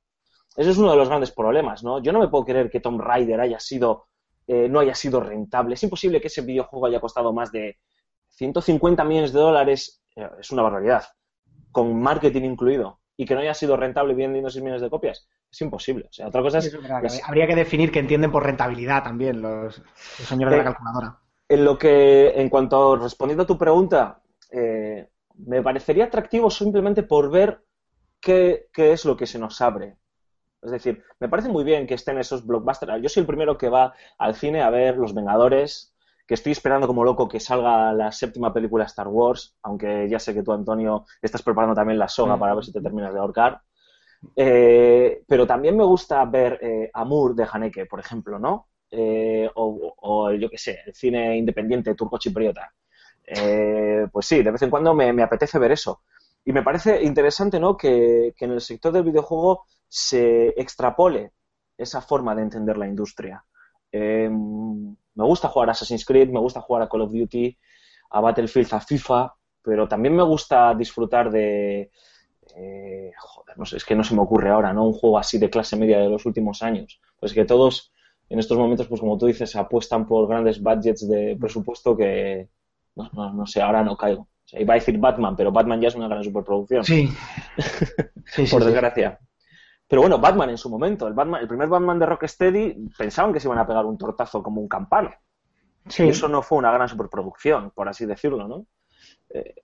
Ese 0.57 0.71
es 0.71 0.79
uno 0.79 0.91
de 0.91 0.97
los 0.97 1.09
grandes 1.11 1.33
problemas, 1.33 1.85
¿no? 1.85 2.03
Yo 2.03 2.13
no 2.13 2.19
me 2.21 2.29
puedo 2.29 2.47
creer 2.47 2.71
que 2.71 2.81
Tomb 2.81 3.03
Raider 3.03 3.43
haya 3.43 3.61
sido, 3.61 4.07
eh, 4.47 4.71
no 4.71 4.81
haya 4.81 4.95
sido 4.95 5.21
rentable. 5.21 5.75
Es 5.75 5.83
imposible 5.83 6.19
que 6.19 6.29
ese 6.29 6.41
videojuego 6.41 6.87
haya 6.87 6.99
costado 6.99 7.31
más 7.35 7.53
de 7.53 7.77
150 8.31 9.05
millones 9.05 9.35
de 9.35 9.39
dólares, 9.39 10.03
eh, 10.17 10.31
es 10.41 10.51
una 10.51 10.63
barbaridad, 10.63 11.05
con 11.73 12.01
marketing 12.01 12.45
incluido, 12.45 12.98
y 13.21 13.27
que 13.27 13.35
no 13.35 13.41
haya 13.41 13.53
sido 13.53 13.77
rentable 13.77 14.15
vendiendo 14.15 14.49
6 14.49 14.63
millones 14.63 14.81
de 14.81 14.89
copias 14.89 15.29
es 15.51 15.61
imposible. 15.61 16.07
O 16.09 16.13
sea, 16.13 16.29
otra 16.29 16.41
cosa 16.41 16.59
es, 16.59 16.79
Habría 17.25 17.49
que 17.49 17.57
definir 17.57 17.91
qué 17.91 17.99
entienden 17.99 18.31
por 18.31 18.45
rentabilidad 18.45 19.03
también 19.03 19.43
los, 19.43 19.83
señores 19.97 20.53
de 20.53 20.59
la 20.59 20.65
calculadora. 20.65 21.19
En 21.49 21.65
lo 21.65 21.77
que, 21.77 22.29
en 22.29 22.49
cuanto 22.49 22.97
respondiendo 22.97 23.43
a 23.43 23.47
tu 23.47 23.59
pregunta, 23.59 24.23
eh, 24.53 25.09
me 25.35 25.63
parecería 25.63 26.05
atractivo 26.05 26.49
simplemente 26.49 27.03
por 27.03 27.31
ver 27.31 27.65
qué, 28.21 28.69
es 28.77 29.05
lo 29.05 29.17
que 29.17 29.27
se 29.27 29.39
nos 29.39 29.61
abre. 29.61 29.97
Es 30.63 30.71
decir, 30.71 31.03
me 31.19 31.29
parece 31.29 31.49
muy 31.49 31.65
bien 31.65 31.87
que 31.87 31.95
estén 31.95 32.19
esos 32.19 32.47
blockbusters. 32.47 33.03
Yo 33.03 33.09
soy 33.09 33.23
el 33.23 33.27
primero 33.27 33.59
que 33.59 33.69
va 33.69 33.95
al 34.19 34.35
cine 34.37 34.63
a 34.63 34.71
ver 34.71 34.97
Los 34.97 35.15
Vengadores, 35.15 35.95
que 36.29 36.35
estoy 36.35 36.53
esperando 36.53 36.87
como 36.87 37.05
loco 37.05 37.27
que 37.27 37.41
salga 37.41 37.91
la 37.95 38.13
séptima 38.13 38.53
película 38.53 38.85
Star 38.85 39.09
Wars, 39.09 39.57
aunque 39.63 40.07
ya 40.11 40.19
sé 40.19 40.35
que 40.35 40.43
tú, 40.43 40.53
Antonio, 40.53 41.07
estás 41.23 41.41
preparando 41.41 41.75
también 41.75 41.99
la 41.99 42.07
soga 42.07 42.37
mm. 42.37 42.39
para 42.39 42.55
ver 42.55 42.65
si 42.67 42.71
te 42.71 42.83
terminas 42.83 43.15
de 43.15 43.19
ahorcar. 43.19 43.63
Eh, 44.37 45.23
pero 45.27 45.47
también 45.47 45.75
me 45.75 45.85
gusta 45.85 46.23
ver 46.27 46.59
eh, 46.61 46.91
Amur 46.93 47.35
de 47.35 47.47
Haneke, 47.51 47.87
por 47.87 47.99
ejemplo, 47.99 48.39
¿no? 48.39 48.69
Eh, 48.91 49.49
o, 49.55 50.31
yo 50.33 50.51
qué 50.51 50.59
sé, 50.59 50.81
el 50.85 50.95
cine 50.95 51.35
independiente 51.39 51.95
turco-chipriota. 51.95 52.75
pues 54.13 54.27
sí, 54.27 54.43
de 54.43 54.51
vez 54.51 54.61
en 54.61 54.71
cuando 54.71 54.93
me, 54.93 55.23
apetece 55.23 55.59
ver 55.59 55.73
eso. 55.73 56.03
Y 56.45 56.53
me 56.53 56.63
parece 56.63 57.03
interesante, 57.03 57.59
¿no? 57.59 57.75
Que, 57.75 58.35
en 58.39 58.51
el 58.53 58.61
sector 58.61 58.93
del 58.93 59.05
videojuego 59.05 59.65
se 59.89 60.49
extrapole 60.61 61.33
esa 61.79 62.03
forma 62.03 62.35
de 62.35 62.43
entender 62.43 62.77
la 62.77 62.87
industria. 62.87 63.43
Me 65.19 65.25
gusta 65.25 65.49
jugar 65.49 65.69
a 65.69 65.73
Assassin's 65.73 66.05
Creed, 66.05 66.29
me 66.29 66.39
gusta 66.39 66.61
jugar 66.61 66.83
a 66.83 66.89
Call 66.89 67.03
of 67.03 67.13
Duty, 67.13 67.59
a 68.11 68.21
Battlefield, 68.21 68.73
a 68.73 68.81
FIFA, 68.81 69.35
pero 69.63 69.89
también 69.89 70.15
me 70.15 70.23
gusta 70.23 70.73
disfrutar 70.77 71.29
de, 71.29 71.91
eh, 72.57 73.11
joder, 73.19 73.59
no 73.59 73.67
sé, 73.67 73.79
es 73.79 73.85
que 73.85 73.97
no 73.97 74.05
se 74.05 74.15
me 74.15 74.23
ocurre 74.23 74.51
ahora, 74.51 74.73
¿no? 74.73 74.87
Un 74.87 74.93
juego 74.93 75.19
así 75.19 75.39
de 75.39 75.51
clase 75.51 75.77
media 75.77 75.99
de 75.99 76.09
los 76.09 76.25
últimos 76.25 76.63
años. 76.63 77.01
Pues 77.19 77.33
que 77.33 77.45
todos 77.45 77.93
en 78.29 78.39
estos 78.39 78.57
momentos, 78.57 78.87
pues 78.87 79.01
como 79.01 79.19
tú 79.19 79.27
dices, 79.27 79.57
apuestan 79.57 80.07
por 80.07 80.29
grandes 80.29 80.63
budgets 80.63 81.09
de 81.09 81.37
presupuesto 81.39 81.97
que, 81.97 82.49
no, 82.95 83.47
sé, 83.47 83.61
ahora 83.61 83.83
no 83.83 83.97
caigo. 83.97 84.29
iba 84.53 84.75
a 84.75 84.77
decir 84.77 84.99
Batman, 84.99 85.35
pero 85.35 85.51
Batman 85.51 85.81
ya 85.81 85.89
es 85.89 85.97
una 85.97 86.07
gran 86.07 86.23
superproducción. 86.23 86.85
Sí. 86.85 87.09
por 88.53 88.65
desgracia. 88.65 89.19
Pero 89.89 90.03
bueno, 90.03 90.19
Batman 90.19 90.51
en 90.51 90.59
su 90.59 90.69
momento, 90.69 91.09
el, 91.09 91.15
Batman, 91.15 91.41
el 91.41 91.49
primer 91.49 91.69
Batman 91.69 91.99
de 91.99 92.07
Rocksteady, 92.07 92.89
pensaban 92.97 93.33
que 93.33 93.41
se 93.41 93.49
iban 93.49 93.59
a 93.59 93.67
pegar 93.67 93.87
un 93.87 93.97
tortazo 93.97 94.43
como 94.43 94.61
un 94.61 94.69
campano. 94.69 95.11
Sí. 95.89 96.05
Y 96.05 96.09
eso 96.11 96.29
no 96.29 96.43
fue 96.43 96.59
una 96.59 96.71
gran 96.71 96.89
superproducción, 96.89 97.71
por 97.71 97.89
así 97.89 98.05
decirlo, 98.05 98.47
¿no? 98.47 98.67
Eh, 99.31 99.55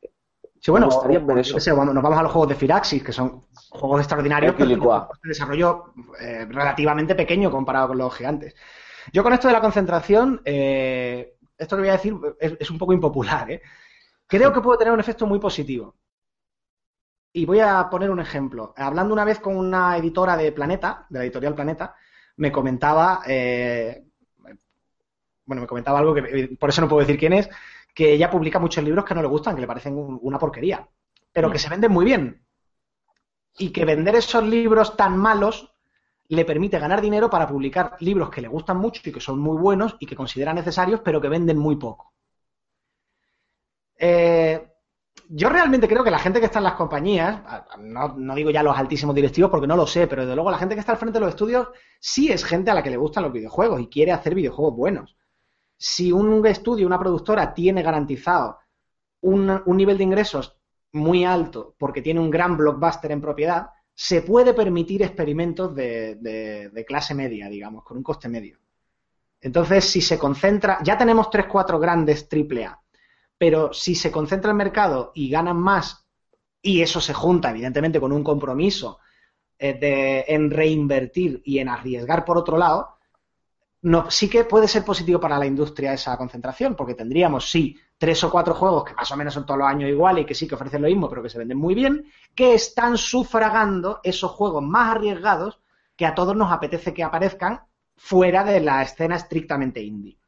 Sí, 0.64 0.70
bueno, 0.70 1.92
nos 1.92 2.02
vamos 2.02 2.18
a 2.18 2.22
los 2.22 2.32
juegos 2.32 2.48
de 2.48 2.54
Firaxis, 2.54 3.04
que 3.04 3.12
son 3.12 3.48
juegos 3.68 4.00
extraordinarios, 4.00 4.54
pero 4.56 4.70
de 4.70 5.28
desarrollo 5.28 5.92
eh, 6.18 6.46
relativamente 6.48 7.14
pequeño 7.14 7.50
comparado 7.50 7.88
con 7.88 7.98
los 7.98 8.14
gigantes. 8.14 8.54
Yo 9.12 9.22
con 9.22 9.34
esto 9.34 9.48
de 9.48 9.52
la 9.52 9.60
concentración, 9.60 10.40
eh, 10.42 11.34
esto 11.58 11.76
que 11.76 11.82
voy 11.82 11.90
a 11.90 11.98
decir 11.98 12.14
es, 12.40 12.70
un 12.70 12.78
poco 12.78 12.94
impopular. 12.94 13.50
¿eh? 13.50 13.60
Creo 14.26 14.54
que 14.54 14.62
puede 14.62 14.78
tener 14.78 14.94
un 14.94 15.00
efecto 15.00 15.26
muy 15.26 15.38
positivo. 15.38 15.96
Y 17.36 17.46
voy 17.46 17.58
a 17.58 17.90
poner 17.90 18.10
un 18.10 18.20
ejemplo. 18.20 18.72
Hablando 18.76 19.12
una 19.12 19.24
vez 19.24 19.40
con 19.40 19.56
una 19.56 19.96
editora 19.96 20.36
de 20.36 20.52
Planeta, 20.52 21.04
de 21.10 21.18
la 21.18 21.24
editorial 21.24 21.56
Planeta, 21.56 21.96
me 22.36 22.52
comentaba, 22.52 23.22
bueno, 25.44 25.62
me 25.62 25.66
comentaba 25.66 25.98
algo 25.98 26.14
que 26.14 26.56
por 26.60 26.68
eso 26.68 26.80
no 26.80 26.88
puedo 26.88 27.00
decir 27.00 27.18
quién 27.18 27.32
es, 27.32 27.50
que 27.92 28.12
ella 28.12 28.30
publica 28.30 28.60
muchos 28.60 28.84
libros 28.84 29.04
que 29.04 29.16
no 29.16 29.20
le 29.20 29.26
gustan, 29.26 29.56
que 29.56 29.62
le 29.62 29.66
parecen 29.66 29.94
una 29.96 30.38
porquería, 30.38 30.88
pero 31.32 31.50
que 31.50 31.56
mm. 31.56 31.60
se 31.60 31.70
venden 31.70 31.90
muy 31.90 32.04
bien. 32.04 32.46
Y 33.58 33.70
que 33.70 33.84
vender 33.84 34.14
esos 34.14 34.44
libros 34.44 34.96
tan 34.96 35.18
malos 35.18 35.74
le 36.28 36.44
permite 36.44 36.78
ganar 36.78 37.00
dinero 37.00 37.28
para 37.28 37.48
publicar 37.48 37.96
libros 37.98 38.30
que 38.30 38.42
le 38.42 38.48
gustan 38.48 38.76
mucho 38.76 39.02
y 39.04 39.10
que 39.10 39.20
son 39.20 39.40
muy 39.40 39.58
buenos 39.58 39.96
y 39.98 40.06
que 40.06 40.14
considera 40.14 40.54
necesarios, 40.54 41.00
pero 41.04 41.20
que 41.20 41.28
venden 41.28 41.58
muy 41.58 41.74
poco. 41.74 42.12
Eh, 43.98 44.73
yo 45.36 45.48
realmente 45.48 45.88
creo 45.88 46.04
que 46.04 46.10
la 46.10 46.18
gente 46.18 46.38
que 46.38 46.46
está 46.46 46.58
en 46.58 46.64
las 46.64 46.74
compañías, 46.74 47.42
no, 47.78 48.34
digo 48.34 48.50
ya 48.50 48.62
los 48.62 48.76
altísimos 48.76 49.14
directivos 49.14 49.50
porque 49.50 49.66
no 49.66 49.76
lo 49.76 49.86
sé, 49.86 50.06
pero 50.06 50.22
desde 50.22 50.34
luego 50.34 50.50
la 50.50 50.58
gente 50.58 50.74
que 50.74 50.80
está 50.80 50.92
al 50.92 50.98
frente 50.98 51.18
de 51.18 51.24
los 51.24 51.34
estudios 51.34 51.68
sí 51.98 52.30
es 52.30 52.44
gente 52.44 52.70
a 52.70 52.74
la 52.74 52.82
que 52.82 52.90
le 52.90 52.96
gustan 52.96 53.24
los 53.24 53.32
videojuegos 53.32 53.80
y 53.80 53.88
quiere 53.88 54.12
hacer 54.12 54.34
videojuegos 54.34 54.76
buenos 54.76 55.16
si 55.76 56.12
un 56.12 56.46
estudio, 56.46 56.86
una 56.86 56.98
productora 56.98 57.52
tiene 57.52 57.82
garantizado 57.82 58.58
un, 59.20 59.62
nivel 59.66 59.98
de 59.98 60.04
ingresos 60.04 60.56
muy 60.92 61.24
alto 61.24 61.74
porque 61.78 62.02
tiene 62.02 62.20
un 62.20 62.30
gran 62.30 62.56
blockbuster 62.56 63.12
en 63.12 63.20
propiedad, 63.20 63.68
se 63.94 64.22
puede 64.22 64.54
permitir 64.54 65.02
experimentos 65.02 65.74
de, 65.74 66.84
clase 66.86 67.14
media, 67.14 67.48
digamos, 67.48 67.84
con 67.84 67.96
un 67.96 68.02
coste 68.02 68.28
medio. 68.28 68.58
Entonces, 69.40 69.84
si 69.84 70.00
se 70.00 70.18
concentra, 70.18 70.78
ya 70.82 70.96
tenemos 70.96 71.28
3-4 71.28 71.78
grandes 71.78 72.28
AAA, 72.32 72.80
pero 73.38 73.72
si 73.72 73.94
se 73.94 74.10
concentra 74.10 74.50
el 74.50 74.56
mercado 74.56 75.12
y 75.14 75.28
ganan 75.28 75.56
más, 75.56 76.06
y 76.62 76.80
eso 76.80 77.00
se 77.00 77.12
junta, 77.12 77.50
evidentemente, 77.50 78.00
con 78.00 78.12
un 78.12 78.24
compromiso 78.24 78.98
eh, 79.58 79.74
de, 79.74 80.24
en 80.28 80.50
reinvertir 80.50 81.42
y 81.44 81.58
en 81.58 81.68
arriesgar 81.68 82.24
por 82.24 82.38
otro 82.38 82.56
lado, 82.56 82.94
sí 84.08 84.30
que 84.30 84.44
puede 84.44 84.66
ser 84.66 84.84
positivo 84.84 85.20
para 85.20 85.38
la 85.38 85.46
industria 85.46 85.92
esa 85.92 86.16
concentración, 86.16 86.74
porque 86.74 86.94
tendríamos, 86.94 87.50
sí, 87.50 87.76
tres 87.98 88.24
o 88.24 88.30
cuatro 88.30 88.54
juegos 88.54 88.84
que 88.84 88.94
más 88.94 89.10
o 89.12 89.16
menos 89.16 89.34
son 89.34 89.44
todos 89.44 89.58
los 89.58 89.68
años 89.68 89.90
iguales 89.90 90.24
y 90.24 90.26
que 90.26 90.34
sí 90.34 90.48
que 90.48 90.54
ofrecen 90.54 90.82
lo 90.82 90.88
mismo, 90.88 91.08
pero 91.08 91.22
que 91.22 91.28
se 91.28 91.38
venden 91.38 91.58
muy 91.58 91.74
bien, 91.74 92.10
que 92.34 92.54
están 92.54 92.96
sufragando 92.96 94.00
esos 94.02 94.30
juegos 94.30 94.62
más 94.62 94.96
arriesgados 94.96 95.60
que 95.96 96.06
a 96.06 96.14
todos 96.14 96.34
nos 96.34 96.50
apetece 96.50 96.94
que 96.94 97.02
aparezcan 97.02 97.60
fuera 97.96 98.42
de 98.42 98.60
la 98.60 98.82
escena 98.82 99.16
estrictamente 99.16 99.82
indie. 99.82 100.18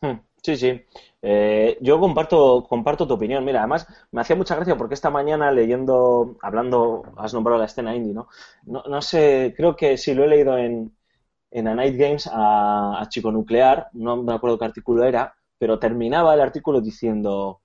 Hmm, 0.00 0.20
sí, 0.42 0.56
sí. 0.56 0.84
Eh, 1.20 1.78
yo 1.80 1.98
comparto, 1.98 2.64
comparto 2.68 3.06
tu 3.06 3.14
opinión. 3.14 3.44
Mira, 3.44 3.60
además 3.60 3.86
me 4.12 4.20
hacía 4.20 4.36
mucha 4.36 4.54
gracia 4.54 4.76
porque 4.76 4.94
esta 4.94 5.10
mañana 5.10 5.50
leyendo, 5.50 6.36
hablando, 6.42 7.02
has 7.16 7.34
nombrado 7.34 7.58
la 7.58 7.66
escena 7.66 7.94
indie, 7.94 8.14
¿no? 8.14 8.28
No, 8.64 8.82
no 8.88 9.02
sé, 9.02 9.54
creo 9.56 9.74
que 9.76 9.96
sí 9.96 10.14
lo 10.14 10.24
he 10.24 10.28
leído 10.28 10.56
en, 10.58 10.96
en 11.50 11.68
A 11.68 11.74
Night 11.74 11.96
Games 11.96 12.28
a, 12.32 13.06
Chico 13.08 13.32
Nuclear, 13.32 13.88
no 13.94 14.22
me 14.22 14.34
acuerdo 14.34 14.58
qué 14.58 14.64
artículo 14.66 15.04
era, 15.04 15.34
pero 15.58 15.78
terminaba 15.78 16.34
el 16.34 16.40
artículo 16.40 16.80
diciendo, 16.80 17.62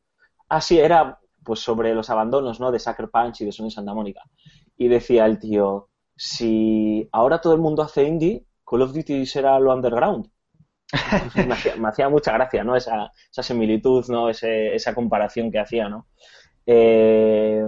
ah, 0.50 0.62
sí, 0.62 0.80
era 0.80 1.20
pues 1.44 1.60
sobre 1.60 1.94
los 1.94 2.10
abandonos, 2.10 2.60
¿no? 2.60 2.72
De 2.72 2.80
Sucker 2.80 3.10
Punch 3.10 3.42
y 3.42 3.46
de 3.46 3.52
Sony 3.52 3.70
Santa 3.70 3.94
Mónica. 3.94 4.22
Y 4.78 4.88
decía 4.88 5.26
el 5.26 5.40
tío, 5.40 5.90
si 6.16 7.08
ahora 7.12 7.42
todo 7.42 7.54
el 7.54 7.62
mundo 7.62 7.84
hace 7.84 8.04
indie, 8.06 8.46
Call 8.66 8.82
of 8.84 8.94
Duty 8.94 9.26
será 9.26 9.60
lo 9.60 9.74
underground. 9.74 10.30
Me, 11.36 11.88
hacía, 11.88 12.10
mucha 12.10 12.34
gracia, 12.34 12.64
¿no? 12.64 12.76
Esa, 12.76 13.12
esa 13.32 13.44
similitud, 13.44 14.06
¿no? 14.10 14.30
esa 14.30 14.94
comparación 14.94 15.52
que 15.52 15.60
hacía, 15.60 15.90
¿no? 15.90 16.08
Eh, 16.66 17.66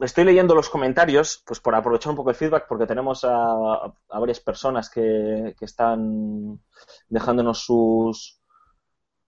estoy 0.00 0.24
leyendo 0.24 0.54
los 0.54 0.68
comentarios, 0.68 1.42
pues 1.46 1.60
por 1.60 1.74
aprovechar 1.74 2.10
un 2.10 2.16
poco 2.16 2.30
el 2.30 2.36
feedback, 2.36 2.66
porque 2.68 2.86
tenemos 2.86 3.24
a, 3.24 3.92
varias 4.08 4.40
personas 4.40 4.90
que, 4.90 5.54
están 5.60 6.60
dejándonos 7.08 7.60
sus, 7.64 8.40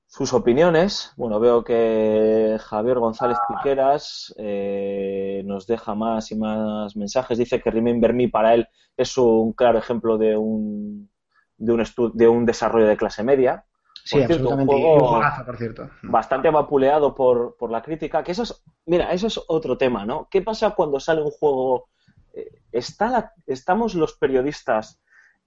sus 0.07 0.33
opiniones. 0.33 1.12
Bueno, 1.16 1.40
veo 1.40 1.64
que 1.64 2.57
Javier 2.61 2.98
González 2.98 3.38
Piqueras 3.48 4.35
eh, 4.38 5.42
nos 5.44 5.66
deja 5.66 5.94
más 5.94 6.31
y 6.31 6.37
más 6.37 6.96
mensajes. 6.96 7.38
Dice 7.38 7.61
que 7.61 7.70
Remember 7.70 8.12
Me 8.14 8.29
para 8.29 8.55
él 8.55 8.68
es 8.96 9.16
un 9.18 9.53
claro 9.53 9.79
ejemplo 9.79 10.18
de 10.18 10.37
un, 10.37 11.11
de 11.59 11.73
un, 11.73 11.85
de 12.14 12.29
un 12.29 12.47
desarrollo 12.47 12.87
de 12.87 12.97
clase 12.97 13.23
media. 13.23 13.64
Sí, 14.05 14.23
absolutamente. 14.23 14.75
Un 14.75 14.81
juego 14.81 15.21
por 15.44 15.57
cierto. 15.59 15.90
Bastante 16.03 16.51
vapuleado 16.51 17.14
por, 17.14 17.57
por, 17.57 17.71
la 17.71 17.83
crítica. 17.83 18.23
Que 18.23 18.33
eso 18.33 18.44
es, 18.44 18.62
mira, 18.87 19.12
eso 19.12 19.27
es 19.27 19.40
otro 19.49 19.77
tema, 19.77 20.07
¿no? 20.07 20.29
¿Qué 20.31 20.40
pasa 20.40 20.71
cuando 20.71 20.99
sale 20.99 21.23
un 21.23 21.31
juego? 21.31 21.88
Eh, 22.33 22.62
¿está 22.73 23.35
¿Estamos 23.47 23.94
los 23.94 24.14
periodistas 24.14 24.99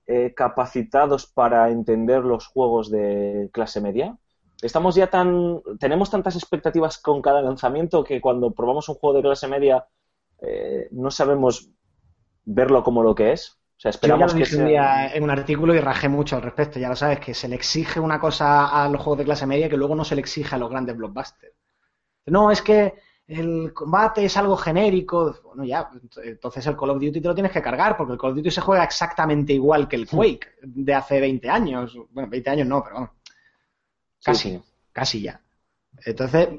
eh, 0.06 0.34
capacitados 0.36 1.26
para 1.26 1.70
entender 1.70 2.24
los 2.24 2.48
juegos 2.48 2.92
de 2.92 3.50
clase 3.52 3.82
media? 3.82 4.18
Estamos 4.62 4.94
ya 4.94 5.08
tan. 5.08 5.62
Tenemos 5.80 6.12
tantas 6.12 6.36
expectativas 6.36 7.00
con 7.00 7.22
cada 7.22 7.42
lanzamiento 7.42 8.04
que 8.04 8.22
cuando 8.22 8.52
probamos 8.52 8.90
un 8.90 8.96
juego 8.96 9.18
de 9.18 9.24
clase 9.24 9.48
media 9.48 9.88
eh, 10.40 10.88
no 10.92 11.10
sabemos 11.10 11.70
verlo 12.46 12.84
como 12.84 13.04
lo 13.04 13.16
que 13.16 13.32
es. 13.32 13.61
O 13.82 13.86
sea, 13.90 13.90
esperamos 13.90 14.32
Yo 14.34 14.38
ya 14.38 14.40
lo 14.40 14.46
dije 14.46 14.58
un 14.58 14.68
día 14.68 15.12
en 15.12 15.24
un 15.24 15.32
artículo 15.32 15.74
y 15.74 15.80
rajé 15.80 16.08
mucho 16.08 16.36
al 16.36 16.44
respecto, 16.44 16.78
ya 16.78 16.88
lo 16.88 16.96
sabes, 16.96 17.20
que 17.20 17.34
se 17.34 17.48
le 17.48 17.56
exige 17.56 18.00
una 18.00 18.20
cosa 18.20 18.68
a 18.68 18.88
los 18.88 19.02
juegos 19.02 19.18
de 19.18 19.26
clase 19.26 19.48
media 19.48 19.68
que 19.68 19.76
luego 19.76 19.96
no 19.96 20.06
se 20.06 20.14
le 20.14 20.22
exige 20.22 20.54
a 20.54 20.60
los 20.60 20.70
grandes 20.70 20.96
blockbusters. 20.96 21.56
No, 22.28 22.52
es 22.52 22.62
que 22.62 22.94
el 23.26 23.74
combate 23.74 24.24
es 24.24 24.38
algo 24.38 24.56
genérico. 24.56 25.36
Bueno, 25.44 25.64
ya, 25.64 25.90
entonces 26.24 26.68
el 26.68 26.78
Call 26.78 26.92
of 26.92 27.00
Duty 27.00 27.22
te 27.22 27.28
lo 27.28 27.34
tienes 27.34 27.52
que 27.52 27.62
cargar, 27.64 27.98
porque 27.98 28.14
el 28.14 28.20
Call 28.20 28.30
of 28.30 28.36
Duty 28.38 28.52
se 28.52 28.62
juega 28.62 28.84
exactamente 28.84 29.54
igual 29.54 29.88
que 29.88 29.96
el 29.96 30.08
Quake 30.08 30.48
de 30.62 30.94
hace 30.94 31.20
20 31.20 31.50
años. 31.50 31.98
Bueno, 32.12 32.30
20 32.30 32.50
años 32.52 32.68
no, 32.68 32.84
pero 32.84 32.96
bueno. 32.98 33.14
Casi, 34.24 34.62
casi 34.92 35.24
ya. 35.24 35.42
Entonces, 36.06 36.50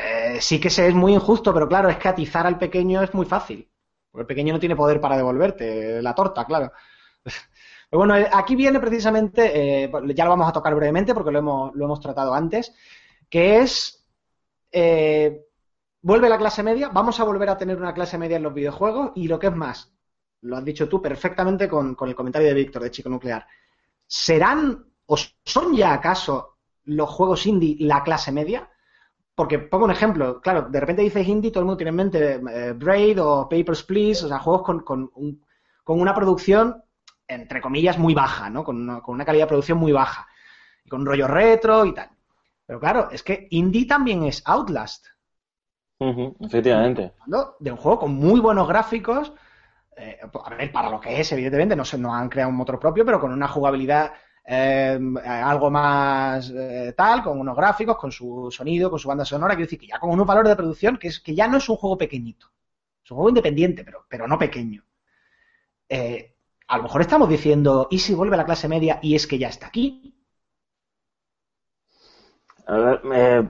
eh, 0.00 0.38
sí 0.40 0.60
que 0.60 0.68
se 0.68 0.88
es 0.88 0.94
muy 0.94 1.14
injusto, 1.14 1.54
pero 1.54 1.68
claro, 1.68 1.88
es 1.88 1.96
que 1.98 2.08
atizar 2.08 2.44
al 2.44 2.58
pequeño 2.58 3.02
es 3.02 3.14
muy 3.14 3.24
fácil. 3.24 3.68
El 4.14 4.26
pequeño 4.26 4.52
no 4.52 4.60
tiene 4.60 4.76
poder 4.76 5.00
para 5.00 5.16
devolverte 5.16 6.02
la 6.02 6.14
torta, 6.14 6.44
claro. 6.44 6.72
Pero 7.90 7.98
bueno, 7.98 8.14
aquí 8.32 8.56
viene 8.56 8.80
precisamente, 8.80 9.84
eh, 9.84 9.92
ya 10.14 10.24
lo 10.24 10.30
vamos 10.30 10.48
a 10.48 10.52
tocar 10.52 10.74
brevemente 10.74 11.12
porque 11.12 11.30
lo 11.30 11.40
hemos, 11.40 11.74
lo 11.74 11.84
hemos 11.84 12.00
tratado 12.00 12.32
antes, 12.32 12.74
que 13.28 13.58
es, 13.58 14.06
eh, 14.70 15.44
vuelve 16.00 16.30
la 16.30 16.38
clase 16.38 16.62
media, 16.62 16.88
vamos 16.88 17.20
a 17.20 17.24
volver 17.24 17.50
a 17.50 17.58
tener 17.58 17.76
una 17.76 17.92
clase 17.92 18.16
media 18.16 18.38
en 18.38 18.44
los 18.44 18.54
videojuegos 18.54 19.12
y 19.14 19.28
lo 19.28 19.38
que 19.38 19.48
es 19.48 19.54
más, 19.54 19.92
lo 20.40 20.56
has 20.56 20.64
dicho 20.64 20.88
tú 20.88 21.02
perfectamente 21.02 21.68
con, 21.68 21.94
con 21.94 22.08
el 22.08 22.14
comentario 22.14 22.48
de 22.48 22.54
Víctor 22.54 22.82
de 22.82 22.90
Chico 22.90 23.10
Nuclear, 23.10 23.46
¿serán 24.06 24.86
o 25.04 25.16
son 25.44 25.76
ya 25.76 25.92
acaso 25.92 26.56
los 26.84 27.10
juegos 27.10 27.44
indie 27.46 27.76
la 27.80 28.02
clase 28.02 28.32
media? 28.32 28.71
Porque 29.34 29.58
pongo 29.58 29.86
un 29.86 29.90
ejemplo, 29.90 30.40
claro, 30.40 30.62
de 30.68 30.80
repente 30.80 31.02
dices 31.02 31.26
indie, 31.26 31.50
todo 31.50 31.60
el 31.60 31.66
mundo 31.66 31.78
tiene 31.78 31.90
en 31.90 31.96
mente 31.96 32.34
eh, 32.34 32.72
Braid 32.72 33.22
o 33.22 33.48
Papers, 33.48 33.82
Please, 33.82 34.24
o 34.24 34.28
sea, 34.28 34.38
juegos 34.38 34.62
con, 34.62 34.80
con, 34.80 35.10
una 35.86 36.14
producción, 36.14 36.82
entre 37.26 37.60
comillas, 37.60 37.98
muy 37.98 38.14
baja, 38.14 38.50
¿no? 38.50 38.62
Con 38.62 38.76
una, 38.76 39.00
con 39.00 39.14
una, 39.14 39.24
calidad 39.24 39.44
de 39.44 39.48
producción 39.48 39.78
muy 39.78 39.92
baja. 39.92 40.26
Y 40.84 40.90
con 40.90 41.00
un 41.00 41.06
rollo 41.06 41.28
retro 41.28 41.86
y 41.86 41.94
tal. 41.94 42.10
Pero 42.66 42.78
claro, 42.78 43.08
es 43.10 43.22
que 43.22 43.46
indie 43.50 43.86
también 43.86 44.22
es 44.24 44.42
Outlast. 44.44 45.06
efectivamente. 46.40 47.12
De 47.58 47.70
un 47.70 47.78
juego 47.78 48.00
con 48.00 48.14
muy 48.14 48.38
buenos 48.38 48.68
gráficos, 48.68 49.32
eh, 49.96 50.18
a 50.44 50.50
ver, 50.50 50.72
para 50.72 50.90
lo 50.90 51.00
que 51.00 51.20
es, 51.20 51.32
evidentemente, 51.32 51.74
no, 51.74 51.84
se, 51.84 51.96
no 51.96 52.14
han 52.14 52.28
creado 52.28 52.50
un 52.50 52.56
motor 52.56 52.78
propio, 52.78 53.04
pero 53.04 53.20
con 53.20 53.32
una 53.32 53.48
jugabilidad 53.48 54.12
Em, 54.44 55.16
algo 55.18 55.70
más 55.70 56.50
eh, 56.50 56.92
tal, 56.96 57.22
con 57.22 57.38
unos 57.38 57.56
gráficos, 57.56 57.96
con 57.96 58.10
su 58.10 58.50
sonido, 58.50 58.90
con 58.90 58.98
su 58.98 59.06
banda 59.08 59.24
sonora, 59.24 59.54
quiero 59.54 59.66
decir 59.66 59.78
que 59.78 59.86
ya 59.86 60.00
con 60.00 60.10
unos 60.10 60.26
valores 60.26 60.50
de 60.50 60.56
producción 60.56 60.98
que 60.98 61.08
es 61.08 61.20
que 61.20 61.34
ya 61.34 61.46
no 61.46 61.58
es 61.58 61.68
un 61.68 61.76
juego 61.76 61.96
pequeñito, 61.96 62.48
es 63.04 63.10
un 63.12 63.16
juego 63.16 63.28
independiente, 63.28 63.84
pero, 63.84 64.04
pero 64.08 64.26
no 64.26 64.38
pequeño. 64.38 64.84
Eh, 65.88 66.34
a 66.66 66.76
lo 66.76 66.82
mejor 66.84 67.02
estamos 67.02 67.28
diciendo, 67.28 67.86
¿y 67.90 67.98
si 68.00 68.14
vuelve 68.14 68.34
a 68.34 68.38
la 68.38 68.44
clase 68.44 68.66
media 68.68 68.98
y 69.02 69.14
es 69.14 69.26
que 69.26 69.38
ya 69.38 69.48
está 69.48 69.68
aquí? 69.68 70.14
A 72.66 72.76
ver, 72.76 73.00
eh, 73.14 73.48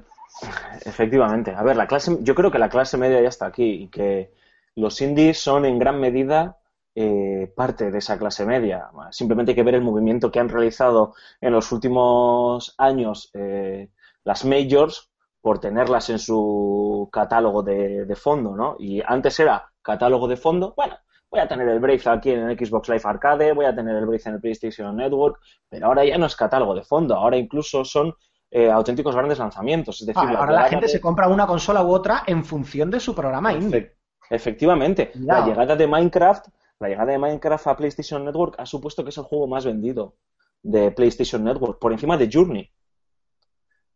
efectivamente. 0.85 1.53
A 1.55 1.63
ver, 1.63 1.77
la 1.77 1.87
clase, 1.87 2.19
yo 2.21 2.35
creo 2.35 2.51
que 2.51 2.59
la 2.59 2.69
clase 2.69 2.99
media 2.99 3.23
ya 3.23 3.29
está 3.29 3.47
aquí 3.47 3.85
y 3.85 3.89
que 3.89 4.33
los 4.75 5.01
indies 5.01 5.39
son 5.39 5.65
en 5.65 5.79
gran 5.79 6.01
medida 6.01 6.59
eh, 6.95 7.51
parte 7.57 7.91
de 7.91 7.99
esa 7.99 8.19
clase 8.19 8.45
media. 8.45 8.91
Simplemente 9.11 9.53
hay 9.53 9.57
que 9.57 9.63
ver 9.63 9.77
el 9.77 9.83
movimiento 9.83 10.31
que 10.31 10.41
han 10.41 10.51
realizado 10.51 11.15
en 11.41 11.53
los 11.53 11.73
últimos 11.73 12.75
años 12.77 13.31
eh, 13.33 13.89
las 14.25 14.45
majors 14.45 15.11
por 15.41 15.59
tenerlas 15.59 16.11
en 16.11 16.19
su 16.19 17.09
catálogo 17.11 17.63
de, 17.63 18.15
fondo, 18.15 18.55
¿no? 18.55 18.77
Y 18.79 19.01
antes 19.05 19.41
era 19.41 19.73
catálogo 19.81 20.29
de 20.29 20.37
fondo, 20.37 20.75
bueno, 20.77 20.97
voy 21.31 21.41
a 21.41 21.49
tener 21.49 21.67
el 21.69 21.81
Brave 21.81 22.03
aquí 22.05 22.31
en 22.31 22.51
el 22.51 22.59
Xbox 22.59 22.89
Live 22.91 23.03
Arcade, 23.05 23.53
voy 23.53 23.65
a 23.65 23.75
tener 23.75 23.97
el 23.97 24.07
Brave 24.07 24.23
en 24.27 24.35
el 24.35 24.41
PlayStation 24.41 24.95
Network, 24.95 25.41
pero 25.69 25.87
ahora 25.87 26.05
ya 26.05 26.19
no 26.19 26.27
es 26.27 26.37
catálogo 26.37 26.75
de 26.75 26.83
fondo, 26.83 27.17
ahora 27.17 27.39
incluso 27.39 27.85
son 27.85 28.15
eh, 28.51 28.71
auténticos 28.71 29.17
grandes 29.17 29.39
lanzamientos. 29.39 29.99
Es 30.03 30.07
decir, 30.07 30.29
ahora 30.29 30.53
la, 30.53 30.69
gente 30.69 30.87
se 30.87 31.01
compra 31.01 31.27
una 31.27 31.47
consola 31.47 31.83
u 31.83 31.91
otra 31.91 32.23
en 32.27 32.45
función 32.45 32.91
de 32.91 33.01
su 33.01 33.15
programa 33.15 33.55
indie. 33.55 33.97
Efectivamente, 34.29 35.11
la 35.15 35.45
llegada 35.45 35.75
de 35.75 35.87
Minecraft 35.87 36.49
la 36.83 36.89
llegada 36.89 37.13
de 37.13 37.19
Minecraft 37.19 37.69
a 37.69 37.77
PlayStation 37.77 38.25
Network 38.25 38.57
ha 38.59 38.67
supuesto 38.67 39.05
que 39.05 39.11
es 39.11 39.17
el 39.17 39.25
juego 39.25 39.47
más 39.47 39.65
vendido 39.65 40.17
de 40.63 40.91
PlayStation 40.91 41.43
Network, 41.45 41.79
por 41.79 41.93
encima 41.93 42.17
de 42.17 42.29
Journey. 42.31 42.71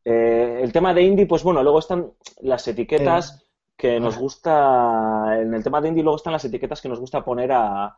Eh, 0.04 0.60
el 0.62 0.72
tema 0.72 0.94
de 0.94 1.02
indie, 1.02 1.26
pues 1.26 1.42
bueno, 1.42 1.62
luego 1.64 1.80
están 1.80 2.12
las 2.40 2.66
etiquetas 2.68 3.45
que 3.76 4.00
nos 4.00 4.16
gusta, 4.16 5.38
en 5.38 5.52
el 5.52 5.62
tema 5.62 5.80
de 5.80 5.88
indie 5.88 6.02
luego 6.02 6.16
están 6.16 6.32
las 6.32 6.44
etiquetas 6.44 6.80
que 6.80 6.88
nos 6.88 6.98
gusta 6.98 7.22
poner 7.22 7.52
a, 7.52 7.96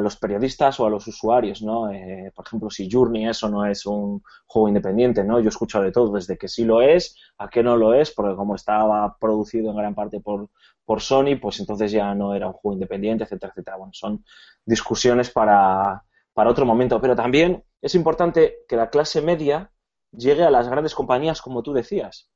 los 0.00 0.16
periodistas 0.16 0.78
o 0.80 0.86
a 0.86 0.90
los 0.90 1.06
usuarios, 1.06 1.62
¿no? 1.62 1.90
Eh, 1.90 2.32
por 2.34 2.46
ejemplo, 2.46 2.70
si 2.70 2.88
Journey 2.90 3.28
eso 3.28 3.48
no 3.48 3.64
es 3.66 3.86
un 3.86 4.22
juego 4.46 4.68
independiente, 4.68 5.24
¿no? 5.24 5.40
Yo 5.40 5.46
he 5.46 5.48
escuchado 5.48 5.84
de 5.84 5.92
todo, 5.92 6.12
desde 6.12 6.36
que 6.38 6.48
sí 6.48 6.64
lo 6.64 6.80
es, 6.82 7.16
a 7.38 7.48
que 7.48 7.62
no 7.62 7.76
lo 7.76 7.94
es, 7.94 8.10
porque 8.12 8.36
como 8.36 8.54
estaba 8.54 9.16
producido 9.18 9.70
en 9.70 9.76
gran 9.76 9.94
parte 9.94 10.20
por, 10.20 10.48
por 10.84 11.00
Sony, 11.00 11.36
pues 11.40 11.60
entonces 11.60 11.92
ya 11.92 12.14
no 12.14 12.34
era 12.34 12.48
un 12.48 12.52
juego 12.52 12.74
independiente, 12.74 13.24
etcétera, 13.24 13.52
etcétera. 13.52 13.76
Bueno, 13.76 13.92
son 13.94 14.24
discusiones 14.64 15.30
para, 15.30 16.04
para 16.32 16.50
otro 16.50 16.66
momento, 16.66 17.00
pero 17.00 17.16
también 17.16 17.64
es 17.80 17.94
importante 17.94 18.58
que 18.68 18.76
la 18.76 18.90
clase 18.90 19.22
media 19.22 19.70
llegue 20.12 20.44
a 20.44 20.50
las 20.50 20.68
grandes 20.68 20.94
compañías, 20.94 21.42
como 21.42 21.62
tú 21.62 21.72
decías. 21.72 22.28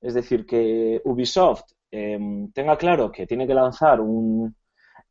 Es 0.00 0.14
decir, 0.14 0.46
que 0.46 1.00
Ubisoft 1.04 1.64
Em, 1.90 2.52
tenga 2.52 2.76
claro 2.76 3.10
que 3.10 3.26
tiene 3.26 3.46
que 3.46 3.54
lanzar 3.54 4.00
un 4.00 4.54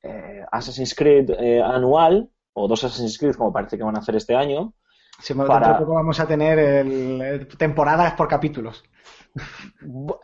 eh, 0.02 0.44
Assassin's 0.52 0.96
Creed 0.96 1.32
eh, 1.32 1.62
anual 1.62 2.30
o 2.54 2.68
dos 2.68 2.84
Assassin's 2.84 3.18
Creed 3.18 3.36
como 3.36 3.52
parece 3.52 3.78
que 3.78 3.84
van 3.84 3.96
a 3.96 4.00
hacer 4.00 4.16
este 4.16 4.36
año. 4.36 4.74
Sí, 5.20 5.34
para... 5.34 5.78
poco 5.78 5.96
vamos 5.96 6.20
a 6.20 6.26
tener 6.28 6.58
el, 6.58 7.48
temporadas 7.58 8.14
por 8.14 8.28
capítulos. 8.28 8.84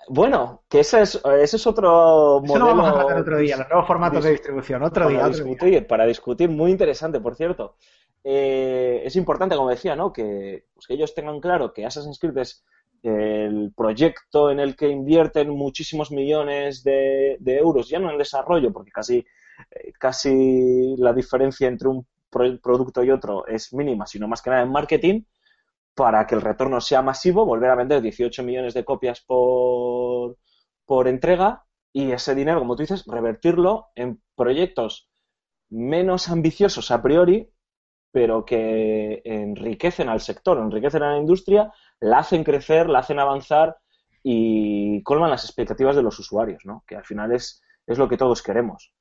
Bueno, 0.10 0.64
que 0.70 0.80
ese 0.80 1.02
es, 1.02 1.22
ese 1.40 1.56
es 1.58 1.68
otro 1.68 2.42
Eso 2.44 2.58
lo 2.58 2.66
vamos 2.66 2.90
a 2.90 2.94
tratar 2.94 3.18
otro 3.20 3.38
día, 3.38 3.58
los 3.58 3.70
nuevos 3.70 3.88
formatos 3.88 4.24
de 4.24 4.32
distribución, 4.32 4.84
otro 4.84 5.10
día. 5.10 5.28
discutir, 5.28 5.86
Para 5.86 6.06
discutir, 6.06 6.50
muy 6.50 6.72
interesante, 6.72 7.20
por 7.20 7.36
cierto. 7.36 7.76
Eh, 8.24 9.04
es 9.06 9.16
importante, 9.16 9.56
como 9.56 9.70
decía, 9.70 9.96
¿no? 9.96 10.12
Que, 10.12 10.66
pues, 10.74 10.88
que 10.88 10.96
ellos 10.96 11.14
tengan 11.14 11.40
claro 11.40 11.74
que 11.74 11.86
Assassin's 11.86 12.20
Creed 12.20 12.38
es 12.38 12.66
el 13.06 13.74
proyecto 13.76 14.50
en 14.52 14.60
el 14.60 14.76
que 14.76 14.90
invierten 14.90 15.50
muchísimos 15.50 16.12
millones 16.12 16.84
de, 16.84 17.38
euros, 17.46 17.90
ya 17.90 18.00
no 18.00 18.12
en 18.12 18.18
desarrollo, 18.18 18.72
porque 18.74 18.92
casi, 18.92 19.26
eh, 19.72 19.94
casi 20.00 20.96
la 20.98 21.14
diferencia 21.14 21.68
entre 21.68 21.90
un 21.90 22.08
producto 22.30 23.04
y 23.04 23.12
otro 23.12 23.48
es 23.48 23.74
mínima, 23.74 24.06
sino 24.06 24.28
más 24.28 24.42
que 24.42 24.50
nada 24.50 24.64
en 24.64 24.72
marketing, 24.72 25.24
para 25.94 26.28
que 26.28 26.36
el 26.36 26.42
retorno 26.42 26.82
sea 26.82 27.02
masivo, 27.02 27.46
volver 27.46 27.70
a 27.70 27.76
vender 27.76 28.02
18 28.02 28.44
millones 28.44 28.74
de 28.74 28.84
copias 28.84 29.22
por, 29.22 30.38
por 30.86 31.08
entrega 31.08 31.64
y 31.94 32.12
ese 32.12 32.36
dinero, 32.36 32.60
como 32.60 32.76
tú 32.76 32.84
dices, 32.84 33.06
revertirlo 33.06 33.88
en 33.96 34.22
proyectos 34.36 35.10
menos 35.70 36.30
ambiciosos 36.30 36.92
a 36.92 37.02
priori, 37.02 37.50
pero 38.16 38.46
que 38.46 39.22
enriquecen 39.26 40.08
al 40.08 40.22
sector, 40.22 40.58
enriquecen 40.58 41.04
a 41.04 41.12
la 41.12 41.18
industria, 41.18 41.70
la 42.00 42.20
hacen 42.20 42.46
crecer, 42.46 42.88
la 42.88 43.00
hacen 43.00 43.20
avanzar 43.20 43.76
y 44.24 45.04
colman 45.04 45.30
las 45.30 45.44
expectativas 45.44 45.98
de 45.98 46.02
los 46.02 46.18
usuarios, 46.18 46.64
¿no? 46.64 46.86
Que 46.88 46.96
al 46.96 47.04
final 47.04 47.34
es, 47.34 47.62
es 47.86 47.98
lo 47.98 48.08
que 48.08 48.16
todos 48.16 48.42
queremos. 48.42 48.94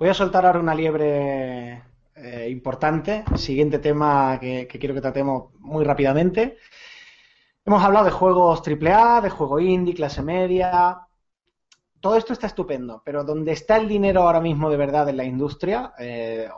Voy 0.00 0.08
a 0.08 0.14
soltar 0.14 0.44
ahora 0.44 0.58
una 0.58 0.74
liebre 0.74 1.80
eh, 2.16 2.48
importante. 2.50 3.22
Siguiente 3.36 3.78
tema 3.78 4.40
que, 4.40 4.66
quiero 4.66 4.96
que 4.96 5.00
tratemos 5.00 5.54
muy 5.60 5.84
rápidamente. 5.84 6.58
Hemos 7.64 7.84
hablado 7.84 8.06
de 8.06 8.10
juegos 8.10 8.62
AAA, 8.66 9.20
de 9.20 9.30
juego 9.30 9.60
indie, 9.60 9.94
clase 9.94 10.22
media. 10.22 11.06
Todo 12.00 12.16
esto 12.16 12.32
está 12.32 12.48
estupendo, 12.48 13.00
pero 13.04 13.22
donde 13.22 13.52
está 13.52 13.76
el 13.76 13.86
dinero 13.86 14.22
ahora 14.22 14.40
mismo 14.40 14.70
de 14.70 14.76
verdad 14.76 15.08
en 15.08 15.18
la 15.18 15.24
industria, 15.24 15.92
eh, 16.00 16.48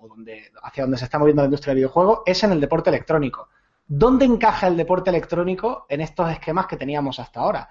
o 0.00 0.08
donde, 0.08 0.50
hacia 0.62 0.84
donde 0.84 0.98
se 0.98 1.04
está 1.04 1.18
moviendo 1.18 1.42
la 1.42 1.46
industria 1.46 1.72
del 1.72 1.80
videojuego, 1.80 2.22
es 2.24 2.42
en 2.42 2.52
el 2.52 2.60
deporte 2.60 2.90
electrónico. 2.90 3.48
¿Dónde 3.86 4.24
encaja 4.24 4.66
el 4.68 4.76
deporte 4.76 5.10
electrónico 5.10 5.86
en 5.88 6.00
estos 6.00 6.30
esquemas 6.30 6.66
que 6.66 6.76
teníamos 6.76 7.18
hasta 7.18 7.40
ahora? 7.40 7.68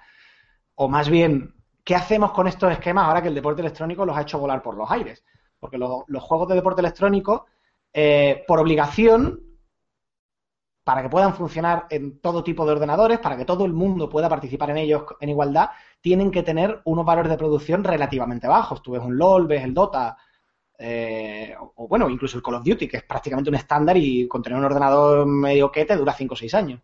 O 0.76 0.88
más 0.88 1.10
bien, 1.10 1.56
¿qué 1.84 1.96
hacemos 1.96 2.32
con 2.32 2.48
estos 2.48 2.72
esquemas 2.72 3.06
ahora 3.06 3.22
que 3.22 3.30
el 3.30 3.36
deporte 3.36 3.62
electrónico 3.62 4.06
los 4.06 4.16
ha 4.16 4.22
hecho 4.22 4.38
volar 4.38 4.62
por 4.62 4.76
los 4.76 4.90
aires? 4.92 5.24
Porque 5.60 5.78
los, 5.78 6.04
juegos 6.22 6.48
de 6.50 6.56
deporte 6.56 6.82
electrónico, 6.82 7.46
eh, 7.94 8.44
por 8.48 8.60
obligación, 8.60 9.42
para 10.84 11.02
que 11.02 11.10
puedan 11.10 11.36
funcionar 11.36 11.86
en 11.90 12.20
todo 12.20 12.44
tipo 12.44 12.66
de 12.66 12.72
ordenadores, 12.72 13.20
para 13.20 13.38
que 13.38 13.46
todo 13.46 13.66
el 13.66 13.74
mundo 13.74 14.10
pueda 14.10 14.28
participar 14.28 14.72
en 14.72 14.78
ellos 14.78 15.04
en 15.20 15.30
igualdad, 15.30 15.70
tienen 16.02 16.32
que 16.32 16.44
tener 16.44 16.82
unos 16.86 17.06
valores 17.06 17.32
de 17.32 17.38
producción 17.38 17.84
relativamente 17.84 18.48
bajos. 18.48 18.82
Tú 18.82 18.92
ves 18.92 19.02
un 19.02 19.18
LOL, 19.18 19.48
ves 19.48 19.64
el 19.64 19.74
Dota, 19.74 20.18
eh, 20.82 21.54
o, 21.76 21.88
bueno, 21.90 22.10
incluso 22.10 22.38
el 22.38 22.44
Call 22.44 22.56
of 22.56 22.64
Duty, 22.64 22.88
que 22.88 22.98
es 22.98 23.04
prácticamente 23.04 23.50
un 23.50 23.58
estándar 23.58 23.98
y 23.98 24.28
con 24.30 24.42
tener 24.42 24.58
un 24.58 24.66
ordenador 24.66 25.26
medio 25.28 25.70
que 25.70 25.84
te 25.84 25.98
dura 25.98 26.14
5 26.14 26.34
o 26.34 26.38
6 26.38 26.54
años. 26.54 26.82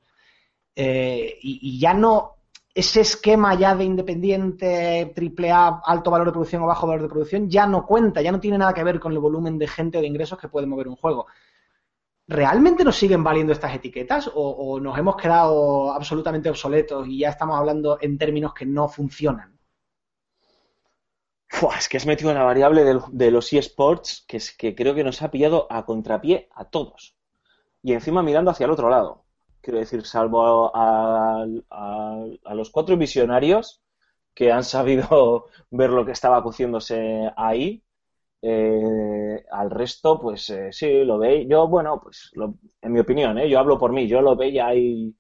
Eh, 0.76 1.40
y, 1.42 1.80
ya 1.80 1.94
no, 1.94 2.36
ese 2.74 3.02
esquema 3.02 3.56
ya 3.56 3.74
de 3.74 3.86
independiente, 3.86 5.14
triple 5.16 5.50
A, 5.50 5.82
alto 5.86 6.12
valor 6.12 6.28
de 6.28 6.34
producción 6.34 6.64
o 6.64 6.68
bajo 6.68 6.86
valor 6.86 7.04
de 7.04 7.10
producción, 7.10 7.50
ya 7.50 7.66
no 7.66 7.86
cuenta, 7.86 8.22
ya 8.22 8.34
no 8.34 8.42
tiene 8.42 8.58
nada 8.58 8.74
que 8.74 8.84
ver 8.84 9.00
con 9.00 9.14
el 9.14 9.20
volumen 9.20 9.58
de 9.58 9.68
gente 9.68 9.98
o 9.98 10.02
de 10.02 10.08
ingresos 10.08 10.38
que 10.38 10.50
puede 10.50 10.68
mover 10.68 10.90
un 10.90 10.98
juego. 10.98 11.28
¿Realmente 12.28 12.84
nos 12.84 12.98
siguen 12.98 13.24
valiendo 13.24 13.54
estas 13.54 13.76
etiquetas 13.76 14.30
o, 14.34 14.80
nos 14.82 14.98
hemos 14.98 15.16
quedado 15.16 15.94
absolutamente 15.94 16.50
obsoletos 16.50 17.08
y 17.08 17.20
ya 17.20 17.30
estamos 17.30 17.58
hablando 17.58 17.98
en 18.02 18.18
términos 18.18 18.54
que 18.54 18.66
no 18.66 18.90
funcionan? 18.90 19.55
Es 21.78 21.90
que 21.90 21.98
has 21.98 22.06
metido 22.06 22.32
una 22.32 22.44
variable 22.44 22.84
de, 22.84 23.32
los 23.32 23.54
eSports 23.54 24.26
que, 24.28 24.38
es, 24.38 24.56
que 24.56 24.76
creo 24.76 24.96
que 24.96 25.04
nos 25.04 25.22
ha 25.22 25.32
pillado 25.32 25.68
a 25.70 25.86
contrapié 25.86 26.50
a 26.54 26.66
todos. 26.66 27.16
Y 27.82 27.94
encima 27.94 28.24
mirando 28.24 28.52
hacia 28.52 28.66
el 28.66 28.72
otro 28.72 28.90
lado 28.90 29.26
quiero 29.66 29.80
decir, 29.80 30.06
salvo 30.06 30.72
a, 30.76 31.44
los 32.54 32.70
cuatro 32.70 32.96
visionarios 32.98 33.82
que 34.36 34.52
han 34.52 34.64
sabido 34.64 35.48
ver 35.72 35.90
lo 35.90 36.06
que 36.06 36.12
estaba 36.12 36.44
cociéndose 36.44 37.32
ahí, 37.36 37.84
eh, 38.44 39.44
al 39.52 39.72
resto, 39.72 40.22
pues 40.22 40.48
eh, 40.52 40.72
sí, 40.72 41.04
lo 41.04 41.18
veis. 41.18 41.48
Yo, 41.50 41.68
bueno, 41.68 42.00
pues 42.00 42.32
en 42.82 42.92
mi 42.94 43.00
opinión, 43.00 43.40
¿eh? 43.40 43.50
yo 43.50 43.58
hablo 43.58 43.80
por 43.80 43.92
mí, 43.92 44.08
yo 44.08 44.22
lo 44.22 44.36
veía 44.36 44.68
ahí 44.68 45.16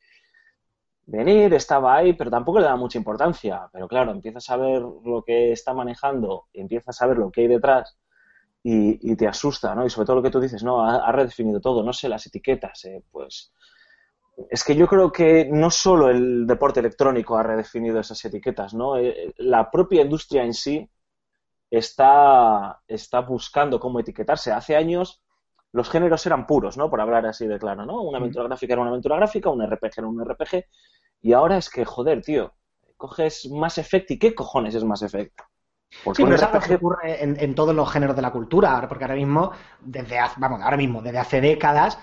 venir, 1.05 1.53
estaba 1.53 1.95
ahí, 1.95 2.13
pero 2.13 2.31
tampoco 2.31 2.59
le 2.59 2.65
da 2.65 2.75
mucha 2.75 2.97
importancia. 2.97 3.69
Pero 3.71 3.87
claro, 3.87 4.11
empiezas 4.11 4.49
a 4.49 4.57
ver 4.57 4.81
lo 4.81 5.23
que 5.25 5.51
está 5.51 5.73
manejando, 5.73 6.45
empiezas 6.53 7.01
a 7.01 7.07
ver 7.07 7.17
lo 7.17 7.31
que 7.31 7.41
hay 7.41 7.47
detrás 7.47 7.97
y, 8.63 9.15
te 9.15 9.27
asusta, 9.27 9.75
¿no? 9.75 9.85
Y 9.85 9.89
sobre 9.89 10.07
todo 10.07 10.15
lo 10.17 10.23
que 10.23 10.31
tú 10.31 10.39
dices, 10.39 10.63
no, 10.63 10.83
ha, 10.83 11.11
redefinido 11.11 11.61
todo, 11.61 11.83
no 11.83 11.93
sé, 11.93 12.09
las 12.09 12.25
etiquetas, 12.25 12.87
pues 13.11 13.51
es 14.49 14.63
que 14.63 14.75
yo 14.75 14.87
creo 14.87 15.11
que 15.11 15.47
no 15.51 15.69
solo 15.69 16.09
el 16.09 16.45
deporte 16.45 16.79
electrónico 16.79 17.37
ha 17.37 17.43
redefinido 17.43 17.99
esas 17.99 18.23
etiquetas, 18.25 18.73
¿no? 18.73 18.97
Eh, 18.97 19.33
la 19.37 19.71
propia 19.71 20.01
industria 20.01 20.43
en 20.43 20.53
sí 20.53 20.89
está, 21.69 22.81
está 22.87 23.21
buscando 23.21 23.79
cómo 23.79 23.99
etiquetarse. 23.99 24.51
Hace 24.51 24.75
años 24.75 25.23
los 25.75 25.89
géneros 25.89 26.25
eran 26.25 26.47
puros, 26.47 26.77
¿no? 26.77 26.89
Por 26.89 27.01
hablar 27.01 27.25
así 27.25 27.45
de 27.45 27.59
claro, 27.59 27.85
¿no? 27.85 28.01
Una 28.01 28.17
aventura 28.17 28.45
gráfica 28.45 28.73
era 28.73 28.81
una 28.81 28.91
aventura 28.91 29.17
gráfica, 29.17 29.49
un 29.49 29.61
RPG 29.61 29.91
era 29.97 30.07
un 30.07 30.23
RPG, 30.23 30.63
y 31.21 31.33
ahora 31.33 31.57
es 31.57 31.69
que, 31.69 31.83
joder, 31.83 32.21
tío, 32.21 32.53
coges 32.95 33.49
Mass 33.51 33.77
Effect 33.77 34.11
y 34.11 34.17
¿qué 34.17 34.33
cojones 34.33 34.73
es 34.73 34.85
Mass 34.85 35.01
Effect? 35.01 35.37
Porque 36.01 36.23
sí, 36.23 36.29
pero 36.29 36.47
RPG... 36.47 36.75
ocurre 36.75 37.21
en, 37.21 37.37
en, 37.37 37.55
todos 37.55 37.75
los 37.75 37.91
géneros 37.91 38.15
de 38.15 38.21
la 38.21 38.31
cultura, 38.31 38.85
porque 38.87 39.03
ahora 39.03 39.15
mismo, 39.15 39.51
desde 39.81 40.17
vamos, 40.37 40.61
ahora 40.61 40.77
mismo, 40.77 41.01
desde 41.01 41.19
hace 41.19 41.41
décadas, 41.41 41.99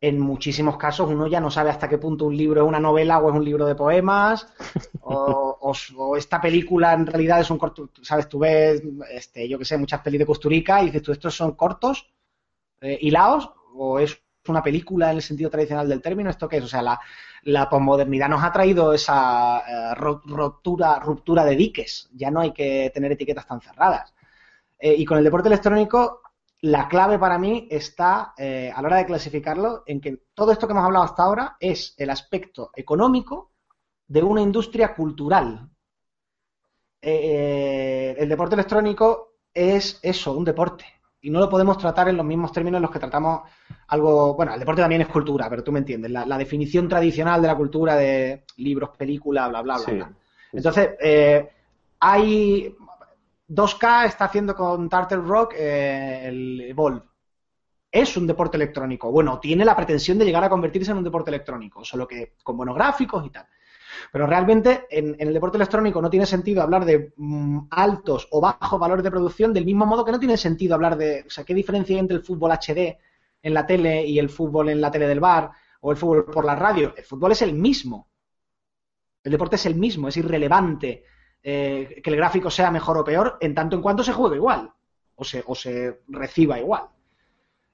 en 0.00 0.20
muchísimos 0.20 0.76
casos 0.76 1.10
uno 1.10 1.26
ya 1.26 1.40
no 1.40 1.50
sabe 1.50 1.70
hasta 1.70 1.88
qué 1.88 1.98
punto 1.98 2.26
un 2.26 2.36
libro 2.36 2.62
es 2.62 2.68
una 2.68 2.78
novela 2.78 3.18
o 3.18 3.30
es 3.30 3.34
un 3.34 3.44
libro 3.44 3.66
de 3.66 3.74
poemas 3.74 4.46
o, 5.00 6.16
esta 6.16 6.40
película 6.40 6.92
en 6.92 7.06
realidad 7.06 7.40
es 7.40 7.50
un 7.50 7.58
corto, 7.58 7.90
sabes, 8.02 8.28
tú 8.28 8.38
ves, 8.38 8.82
este, 9.10 9.48
yo 9.48 9.58
que 9.58 9.64
sé, 9.64 9.76
muchas 9.76 10.00
pelis 10.00 10.20
de 10.20 10.26
Costurica 10.26 10.80
y 10.82 10.86
dices 10.86 11.02
tú, 11.02 11.10
¿estos 11.10 11.34
son 11.34 11.52
cortos, 11.56 12.08
eh, 12.80 12.98
hilados 13.00 13.50
o 13.74 13.98
es 13.98 14.20
una 14.48 14.62
película 14.62 15.10
en 15.10 15.16
el 15.16 15.22
sentido 15.22 15.50
tradicional 15.50 15.88
del 15.88 16.02
término? 16.02 16.30
¿Esto 16.30 16.48
qué 16.48 16.58
es? 16.58 16.64
O 16.64 16.68
sea, 16.68 16.82
la, 16.82 17.00
la 17.42 17.68
posmodernidad 17.68 18.28
nos 18.28 18.42
ha 18.42 18.52
traído 18.52 18.92
esa 18.92 19.58
eh, 19.60 19.94
ruptura, 19.94 20.98
ruptura 21.00 21.44
de 21.44 21.56
diques, 21.56 22.08
ya 22.12 22.30
no 22.30 22.40
hay 22.40 22.52
que 22.52 22.90
tener 22.94 23.12
etiquetas 23.12 23.46
tan 23.46 23.60
cerradas. 23.60 24.14
Eh, 24.78 24.94
y 24.96 25.04
con 25.04 25.18
el 25.18 25.24
deporte 25.24 25.48
electrónico 25.48 26.22
la 26.62 26.88
clave 26.88 27.18
para 27.18 27.38
mí 27.38 27.68
está 27.70 28.34
eh, 28.36 28.72
a 28.74 28.80
la 28.80 28.88
hora 28.88 28.96
de 28.98 29.06
clasificarlo 29.06 29.82
en 29.86 30.00
que 30.00 30.22
todo 30.34 30.52
esto 30.52 30.66
que 30.66 30.72
hemos 30.72 30.84
hablado 30.84 31.04
hasta 31.04 31.22
ahora 31.22 31.56
es 31.60 31.94
el 31.98 32.10
aspecto 32.10 32.70
económico 32.74 33.52
de 34.06 34.22
una 34.22 34.40
industria 34.40 34.94
cultural. 34.94 35.70
Eh, 37.00 38.16
el 38.18 38.28
deporte 38.28 38.54
electrónico 38.54 39.34
es 39.52 40.00
eso, 40.02 40.32
un 40.32 40.44
deporte. 40.44 40.84
Y 41.26 41.30
no 41.30 41.40
lo 41.40 41.48
podemos 41.48 41.76
tratar 41.76 42.08
en 42.08 42.16
los 42.16 42.24
mismos 42.24 42.52
términos 42.52 42.78
en 42.78 42.82
los 42.82 42.90
que 42.92 43.00
tratamos 43.00 43.40
algo. 43.88 44.36
Bueno, 44.36 44.54
el 44.54 44.60
deporte 44.60 44.80
también 44.80 45.00
es 45.00 45.08
cultura, 45.08 45.50
pero 45.50 45.64
tú 45.64 45.72
me 45.72 45.80
entiendes. 45.80 46.08
La, 46.08 46.38
definición 46.38 46.88
tradicional 46.88 47.42
de 47.42 47.48
la 47.48 47.56
cultura 47.56 47.96
de 47.96 48.44
libros, 48.58 48.90
películas, 48.96 49.48
bla, 49.48 49.60
bla, 49.60 49.76
bla. 49.76 50.12
Entonces, 50.52 50.90
eh, 51.00 51.50
hay 51.98 52.72
2K 53.48 54.06
está 54.06 54.26
haciendo 54.26 54.54
con 54.54 54.88
Turtle 54.88 55.16
Rock 55.16 55.54
eh, 55.58 56.28
el 56.28 56.60
Evolve. 56.60 57.02
Es 57.90 58.16
un 58.16 58.28
deporte 58.28 58.56
electrónico. 58.56 59.10
Bueno, 59.10 59.40
tiene 59.40 59.64
la 59.64 59.74
pretensión 59.74 60.18
de 60.18 60.26
llegar 60.26 60.44
a 60.44 60.48
convertirse 60.48 60.92
en 60.92 60.98
un 60.98 61.04
deporte 61.04 61.32
electrónico, 61.32 61.84
solo 61.84 62.06
que 62.06 62.34
con 62.44 62.56
buenos 62.56 62.76
gráficos 62.76 63.26
y 63.26 63.30
tal. 63.30 63.48
Pero 64.12 64.26
realmente 64.26 64.86
en, 64.90 65.16
el 65.18 65.32
deporte 65.32 65.56
electrónico 65.56 66.00
no 66.00 66.10
tiene 66.10 66.26
sentido 66.26 66.62
hablar 66.62 66.84
de 66.84 67.12
mm, 67.16 67.68
altos 67.70 68.28
o 68.30 68.40
bajos 68.40 68.78
valores 68.78 69.04
de 69.04 69.10
producción, 69.10 69.52
del 69.52 69.64
mismo 69.64 69.86
modo 69.86 70.04
que 70.04 70.12
no 70.12 70.18
tiene 70.18 70.36
sentido 70.36 70.74
hablar 70.74 70.96
de, 70.96 71.24
o 71.26 71.30
sea, 71.30 71.44
¿qué 71.44 71.54
diferencia 71.54 71.94
hay 71.94 72.00
entre 72.00 72.16
el 72.16 72.22
fútbol 72.22 72.52
HD 72.52 72.96
en 73.42 73.54
la 73.54 73.66
tele 73.66 74.04
y 74.06 74.18
el 74.18 74.28
fútbol 74.28 74.68
en 74.68 74.80
la 74.80 74.90
tele 74.90 75.08
del 75.08 75.20
bar 75.20 75.50
o 75.80 75.90
el 75.90 75.96
fútbol 75.96 76.26
por 76.26 76.44
la 76.44 76.54
radio? 76.54 76.94
El 76.96 77.04
fútbol 77.04 77.32
es 77.32 77.42
el 77.42 77.52
mismo. 77.52 78.08
El 79.22 79.32
deporte 79.32 79.56
es 79.56 79.66
el 79.66 79.74
mismo, 79.74 80.08
es 80.08 80.16
irrelevante 80.16 81.04
eh, 81.42 82.00
que 82.02 82.10
el 82.10 82.16
gráfico 82.16 82.50
sea 82.50 82.70
mejor 82.70 82.98
o 82.98 83.04
peor, 83.04 83.38
en 83.40 83.54
tanto 83.54 83.76
en 83.76 83.82
cuanto 83.82 84.02
se 84.02 84.12
juegue 84.12 84.36
igual 84.36 84.72
o 85.16 85.24
se, 85.24 85.42
o 85.46 85.54
se 85.54 86.00
reciba 86.08 86.58
igual. 86.58 86.88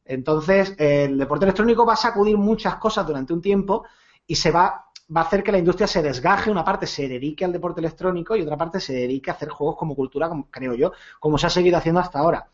Entonces, 0.05 0.75
el 0.79 1.19
deporte 1.19 1.45
electrónico 1.45 1.87
va 1.87 1.95
a 1.95 1.97
sacudir 1.97 2.37
muchas 2.37 2.77
cosas 2.77 3.07
durante 3.07 3.33
un 3.33 3.41
tiempo 3.41 3.85
y 4.27 4.35
se 4.35 4.51
va, 4.51 4.87
va 5.15 5.23
a 5.23 5.25
hacer 5.25 5.43
que 5.43 5.53
la 5.53 5.59
industria 5.59 5.87
se 5.87 6.03
desgaje, 6.03 6.51
una 6.51 6.65
parte 6.65 6.87
se 6.87 7.09
dedique 7.09 7.45
al 7.45 7.53
deporte 7.53 7.81
electrónico 7.81 8.37
y 8.37 8.43
otra 8.43 8.57
parte 8.57 8.81
se 8.81 8.95
dedique 8.95 9.31
a 9.31 9.35
hacer 9.35 9.49
juegos 9.49 9.77
como 9.77 9.95
cultura, 9.95 10.31
creo 10.51 10.75
yo, 10.75 10.93
como 11.21 11.39
se 11.39 11.47
ha 11.47 11.51
seguido 11.51 11.77
haciendo 11.77 12.01
hasta 12.01 12.19
ahora. 12.19 12.51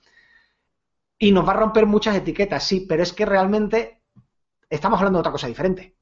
Y 1.18 1.32
nos 1.32 1.46
va 1.46 1.52
a 1.52 1.56
romper 1.56 1.86
muchas 1.86 2.16
etiquetas, 2.16 2.62
sí, 2.64 2.86
pero 2.88 3.02
es 3.02 3.12
que 3.12 3.26
realmente 3.26 4.02
estamos 4.68 4.98
hablando 4.98 5.18
de 5.18 5.20
otra 5.20 5.32
cosa 5.32 5.46
diferente. 5.46 5.96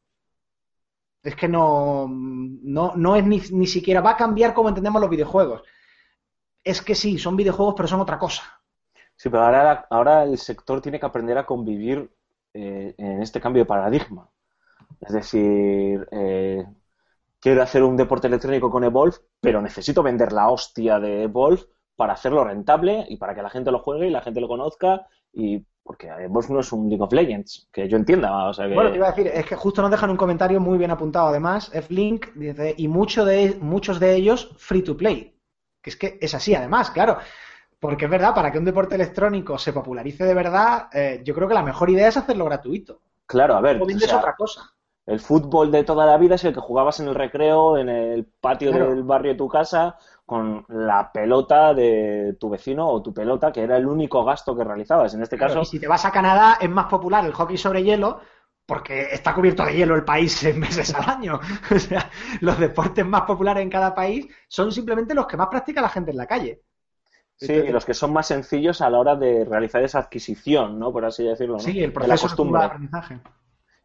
Es 1.22 1.34
que 1.34 1.48
no, 1.48 2.06
no, 2.08 2.92
no 2.94 3.16
es 3.16 3.26
ni, 3.26 3.40
ni 3.50 3.66
siquiera, 3.66 4.00
va 4.00 4.10
a 4.10 4.16
cambiar 4.16 4.54
cómo 4.54 4.68
entendemos 4.68 5.00
los 5.00 5.10
videojuegos. 5.10 5.62
Es 6.62 6.82
que 6.82 6.94
sí, 6.94 7.18
son 7.18 7.36
videojuegos, 7.36 7.74
pero 7.76 7.88
son 7.88 8.00
otra 8.00 8.18
cosa. 8.18 8.60
Sí, 9.16 9.28
pero 9.30 9.44
ahora, 9.44 9.86
ahora 9.90 10.24
el 10.24 10.38
sector 10.38 10.80
tiene 10.80 11.00
que 11.00 11.06
aprender 11.06 11.38
a 11.38 11.46
convivir 11.46 12.10
eh, 12.52 12.94
en 12.98 13.22
este 13.22 13.40
cambio 13.40 13.62
de 13.62 13.66
paradigma. 13.66 14.28
Es 15.00 15.12
decir, 15.12 16.06
eh, 16.10 16.66
quiero 17.40 17.62
hacer 17.62 17.82
un 17.82 17.96
deporte 17.96 18.26
electrónico 18.26 18.70
con 18.70 18.84
Evolve, 18.84 19.16
pero 19.40 19.60
necesito 19.60 20.02
vender 20.02 20.32
la 20.32 20.48
hostia 20.50 20.98
de 20.98 21.24
Evolve 21.24 21.62
para 21.94 22.14
hacerlo 22.14 22.44
rentable 22.44 23.06
y 23.08 23.16
para 23.16 23.34
que 23.34 23.42
la 23.42 23.50
gente 23.50 23.70
lo 23.70 23.78
juegue 23.78 24.06
y 24.06 24.10
la 24.10 24.20
gente 24.20 24.40
lo 24.40 24.48
conozca 24.48 25.06
y 25.32 25.64
porque 25.82 26.08
Evolve 26.08 26.52
no 26.52 26.60
es 26.60 26.72
un 26.72 26.88
League 26.88 27.02
of 27.02 27.12
Legends, 27.12 27.68
que 27.72 27.88
yo 27.88 27.96
entienda. 27.96 28.50
Bueno, 28.74 28.90
te 28.90 28.96
iba 28.96 29.06
a 29.06 29.12
decir, 29.12 29.28
es 29.28 29.46
que 29.46 29.54
justo 29.54 29.80
nos 29.80 29.90
dejan 29.90 30.10
un 30.10 30.16
comentario 30.16 30.60
muy 30.60 30.78
bien 30.78 30.90
apuntado 30.90 31.28
además, 31.28 31.70
F-Link 31.72 32.34
dice, 32.34 32.74
y 32.76 32.88
mucho 32.88 33.24
de, 33.24 33.56
muchos 33.60 34.00
de 34.00 34.16
ellos 34.16 34.52
free 34.58 34.82
to 34.82 34.96
play. 34.96 35.38
Que 35.80 35.90
es 35.90 35.96
que 35.96 36.18
es 36.20 36.34
así 36.34 36.54
además, 36.54 36.90
claro. 36.90 37.18
Porque 37.78 38.06
es 38.06 38.10
verdad, 38.10 38.34
para 38.34 38.50
que 38.50 38.58
un 38.58 38.64
deporte 38.64 38.96
electrónico 38.96 39.58
se 39.58 39.72
popularice 39.72 40.24
de 40.24 40.34
verdad, 40.34 40.88
eh, 40.92 41.20
yo 41.24 41.34
creo 41.34 41.46
que 41.46 41.54
la 41.54 41.62
mejor 41.62 41.88
idea 41.88 42.08
es 42.08 42.16
hacerlo 42.16 42.46
gratuito. 42.46 43.02
Claro, 43.26 43.54
a 43.54 43.60
ver. 43.60 43.80
O 43.80 43.88
es 43.88 44.12
otra 44.12 44.34
cosa. 44.34 44.72
El 45.06 45.20
fútbol 45.20 45.70
de 45.70 45.84
toda 45.84 46.04
la 46.04 46.18
vida 46.18 46.34
es 46.34 46.44
el 46.44 46.52
que 46.52 46.60
jugabas 46.60 46.98
en 46.98 47.06
el 47.06 47.14
recreo, 47.14 47.78
en 47.78 47.88
el 47.88 48.24
patio 48.24 48.72
del 48.72 49.04
barrio 49.04 49.32
de 49.32 49.38
tu 49.38 49.48
casa, 49.48 49.96
con 50.24 50.66
la 50.68 51.12
pelota 51.12 51.72
de 51.72 52.36
tu 52.40 52.50
vecino 52.50 52.88
o 52.88 53.00
tu 53.00 53.14
pelota, 53.14 53.52
que 53.52 53.62
era 53.62 53.76
el 53.76 53.86
único 53.86 54.24
gasto 54.24 54.56
que 54.56 54.64
realizabas. 54.64 55.14
En 55.14 55.22
este 55.22 55.38
caso. 55.38 55.60
Y 55.60 55.64
si 55.64 55.78
te 55.78 55.86
vas 55.86 56.04
a 56.04 56.10
Canadá, 56.10 56.58
es 56.60 56.68
más 56.68 56.86
popular 56.86 57.24
el 57.24 57.32
hockey 57.32 57.56
sobre 57.56 57.84
hielo, 57.84 58.20
porque 58.66 59.02
está 59.12 59.32
cubierto 59.32 59.64
de 59.64 59.76
hielo 59.76 59.94
el 59.94 60.04
país 60.04 60.42
en 60.44 60.58
meses 60.58 60.92
al 60.92 61.08
año. 61.08 61.38
o 61.70 61.78
sea, 61.78 62.10
los 62.40 62.58
deportes 62.58 63.06
más 63.06 63.22
populares 63.22 63.62
en 63.62 63.70
cada 63.70 63.94
país 63.94 64.26
son 64.48 64.72
simplemente 64.72 65.14
los 65.14 65.28
que 65.28 65.36
más 65.36 65.46
practica 65.46 65.80
la 65.80 65.88
gente 65.88 66.10
en 66.10 66.16
la 66.16 66.26
calle. 66.26 66.62
Sí, 67.36 67.52
y 67.52 67.68
los 67.68 67.84
que 67.84 67.94
son 67.94 68.12
más 68.12 68.26
sencillos 68.26 68.80
a 68.80 68.88
la 68.88 68.98
hora 68.98 69.14
de 69.14 69.44
realizar 69.44 69.84
esa 69.84 69.98
adquisición, 69.98 70.78
¿no? 70.78 70.90
Por 70.90 71.04
así 71.04 71.22
decirlo. 71.22 71.58
Sí, 71.60 71.84
el 71.84 71.92
proceso 71.92 72.44
de, 72.44 72.64
aprendizaje. 72.64 73.20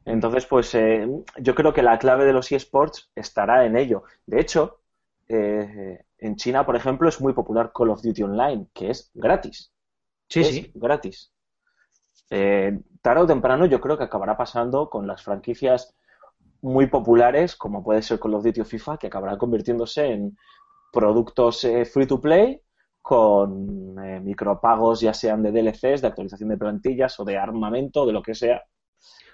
Entonces, 0.06 0.46
pues 0.46 0.74
eh, 0.76 1.08
yo 1.38 1.56
creo 1.56 1.74
que 1.74 1.84
la 1.84 2.00
clave 2.00 2.26
de 2.26 2.34
los 2.34 2.52
eSports 2.52 3.12
estará 3.16 3.66
en 3.66 3.78
ello. 3.78 4.04
De 4.26 4.42
hecho, 4.42 4.80
eh, 5.28 6.04
en 6.18 6.36
China, 6.36 6.66
por 6.66 6.76
ejemplo, 6.76 7.08
es 7.08 7.22
muy 7.22 7.34
popular 7.34 7.72
Call 7.74 7.90
of 7.90 8.02
Duty 8.02 8.24
Online, 8.24 8.68
que 8.74 8.90
es 8.90 9.12
gratis. 9.14 9.72
Sí, 10.28 10.44
sí. 10.44 10.72
Gratis. 10.74 11.32
Eh, 12.30 12.80
tarde 13.02 13.24
o 13.24 13.28
temprano 13.28 13.66
yo 13.66 13.82
creo 13.82 13.98
que 13.98 14.06
acabará 14.06 14.38
pasando 14.38 14.90
con 14.90 15.06
las 15.06 15.22
franquicias 15.22 15.94
muy 16.62 16.88
populares, 16.88 17.56
como 17.56 17.84
puede 17.84 18.02
ser 18.02 18.20
Call 18.20 18.36
of 18.36 18.44
Duty 18.44 18.62
o 18.62 18.66
FIFA, 18.66 18.98
que 18.98 19.08
acabarán 19.08 19.38
convirtiéndose 19.38 20.06
en 20.06 20.38
productos 20.92 21.66
free 21.92 22.06
to 22.06 22.20
play 22.20 22.62
con 23.02 23.96
micropagos, 24.24 25.02
ya 25.02 25.14
sean 25.14 25.42
de 25.42 25.52
DLCs, 25.52 26.02
de 26.02 26.08
actualización 26.08 26.50
de 26.50 26.58
plantillas 26.58 27.20
o 27.20 27.26
de 27.26 27.38
armamento, 27.38 28.06
de 28.06 28.14
lo 28.14 28.22
que 28.22 28.36
sea, 28.36 28.64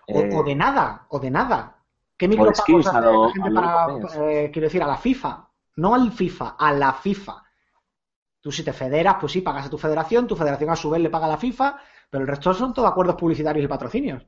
o, 0.07 0.19
eh, 0.19 0.43
de 0.45 0.55
nada, 0.55 1.05
o 1.09 1.19
de 1.19 1.31
nada. 1.31 1.75
¿Qué 2.17 2.27
micropagos 2.27 2.87
hace 2.87 3.01
la 3.01 3.31
gente 3.31 3.51
para, 3.51 3.87
eh, 4.15 4.49
quiero 4.51 4.67
decir, 4.67 4.81
a 4.81 4.87
la 4.87 4.97
FIFA? 4.97 5.49
No 5.75 5.93
al 5.93 6.11
FIFA, 6.11 6.55
a 6.57 6.73
la 6.73 6.93
FIFA. 6.93 7.43
Tú 8.41 8.51
si 8.51 8.63
te 8.63 8.73
federas, 8.73 9.17
pues 9.19 9.31
sí, 9.33 9.41
pagas 9.41 9.67
a 9.67 9.69
tu 9.69 9.77
federación, 9.77 10.25
tu 10.25 10.35
federación 10.35 10.69
a 10.69 10.75
su 10.75 10.89
vez 10.89 11.01
le 11.01 11.09
paga 11.09 11.25
a 11.25 11.29
la 11.29 11.37
FIFA, 11.37 11.77
pero 12.09 12.23
el 12.23 12.27
resto 12.27 12.53
son 12.53 12.73
todos 12.73 12.89
acuerdos 12.89 13.15
publicitarios 13.15 13.65
y 13.65 13.67
patrocinios. 13.67 14.25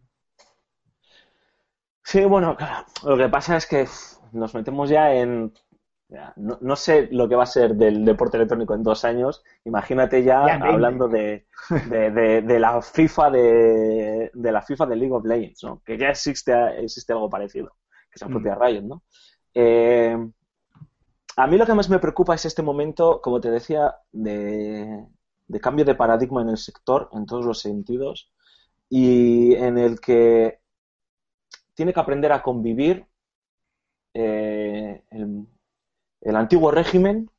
Sí, 2.04 2.26
bueno, 2.26 2.58
lo 3.04 3.18
que 3.18 3.30
pasa 3.30 3.58
es 3.58 3.66
que 3.66 3.88
nos 4.34 4.54
metemos 4.54 4.90
ya 4.90 5.14
en 5.14 5.54
no, 6.38 6.76
sé 6.76 7.08
lo 7.12 7.30
que 7.30 7.36
va 7.36 7.44
a 7.44 7.48
ser 7.48 7.76
del 7.76 8.04
deporte 8.04 8.38
electrónico 8.38 8.74
en 8.74 8.84
dos 8.84 9.06
años. 9.06 9.44
Imagínate 9.66 10.24
ya, 10.24 10.44
hablando 10.44 11.08
de, 11.08 11.46
la 11.70 12.82
FIFA 12.82 13.30
de, 13.32 14.32
la 14.34 14.62
FIFA 14.62 14.86
de 14.88 14.96
League 14.96 15.14
of 15.14 15.26
Legends, 15.26 15.64
¿no? 15.64 15.82
que 15.86 15.98
ya 15.98 16.10
existe, 16.10 16.54
existe 16.84 17.14
algo 17.14 17.30
parecido, 17.30 17.76
que 18.10 18.16
es 18.16 18.22
la 18.22 18.28
propia 18.28 18.56
mm. 18.56 18.62
Riot, 18.62 18.82
¿no? 18.84 19.04
Eh, 19.54 20.18
a 21.36 21.48
mí 21.48 21.58
lo 21.58 21.66
que 21.66 21.74
más 21.74 21.90
me 21.90 22.00
preocupa 22.00 22.36
es 22.36 22.46
este 22.46 22.64
momento, 22.64 23.22
como 23.22 23.40
te 23.40 23.52
decía, 23.52 23.96
de, 24.12 25.06
cambio 25.62 25.86
de 25.86 25.96
paradigma 25.96 26.42
en 26.42 26.50
el 26.50 26.58
sector, 26.58 27.10
en 27.14 27.26
todos 27.26 27.46
los 27.46 27.60
sentidos, 27.60 28.32
y 28.90 29.54
en 29.56 29.78
el 29.78 30.00
que 30.00 30.60
tiene 31.76 31.94
que 31.94 32.00
aprender 32.00 32.32
a 32.32 32.42
convivir 32.42 33.06
eh, 34.14 35.04
el 35.12 35.48
antiguo 36.36 36.72
régimen 36.72 37.30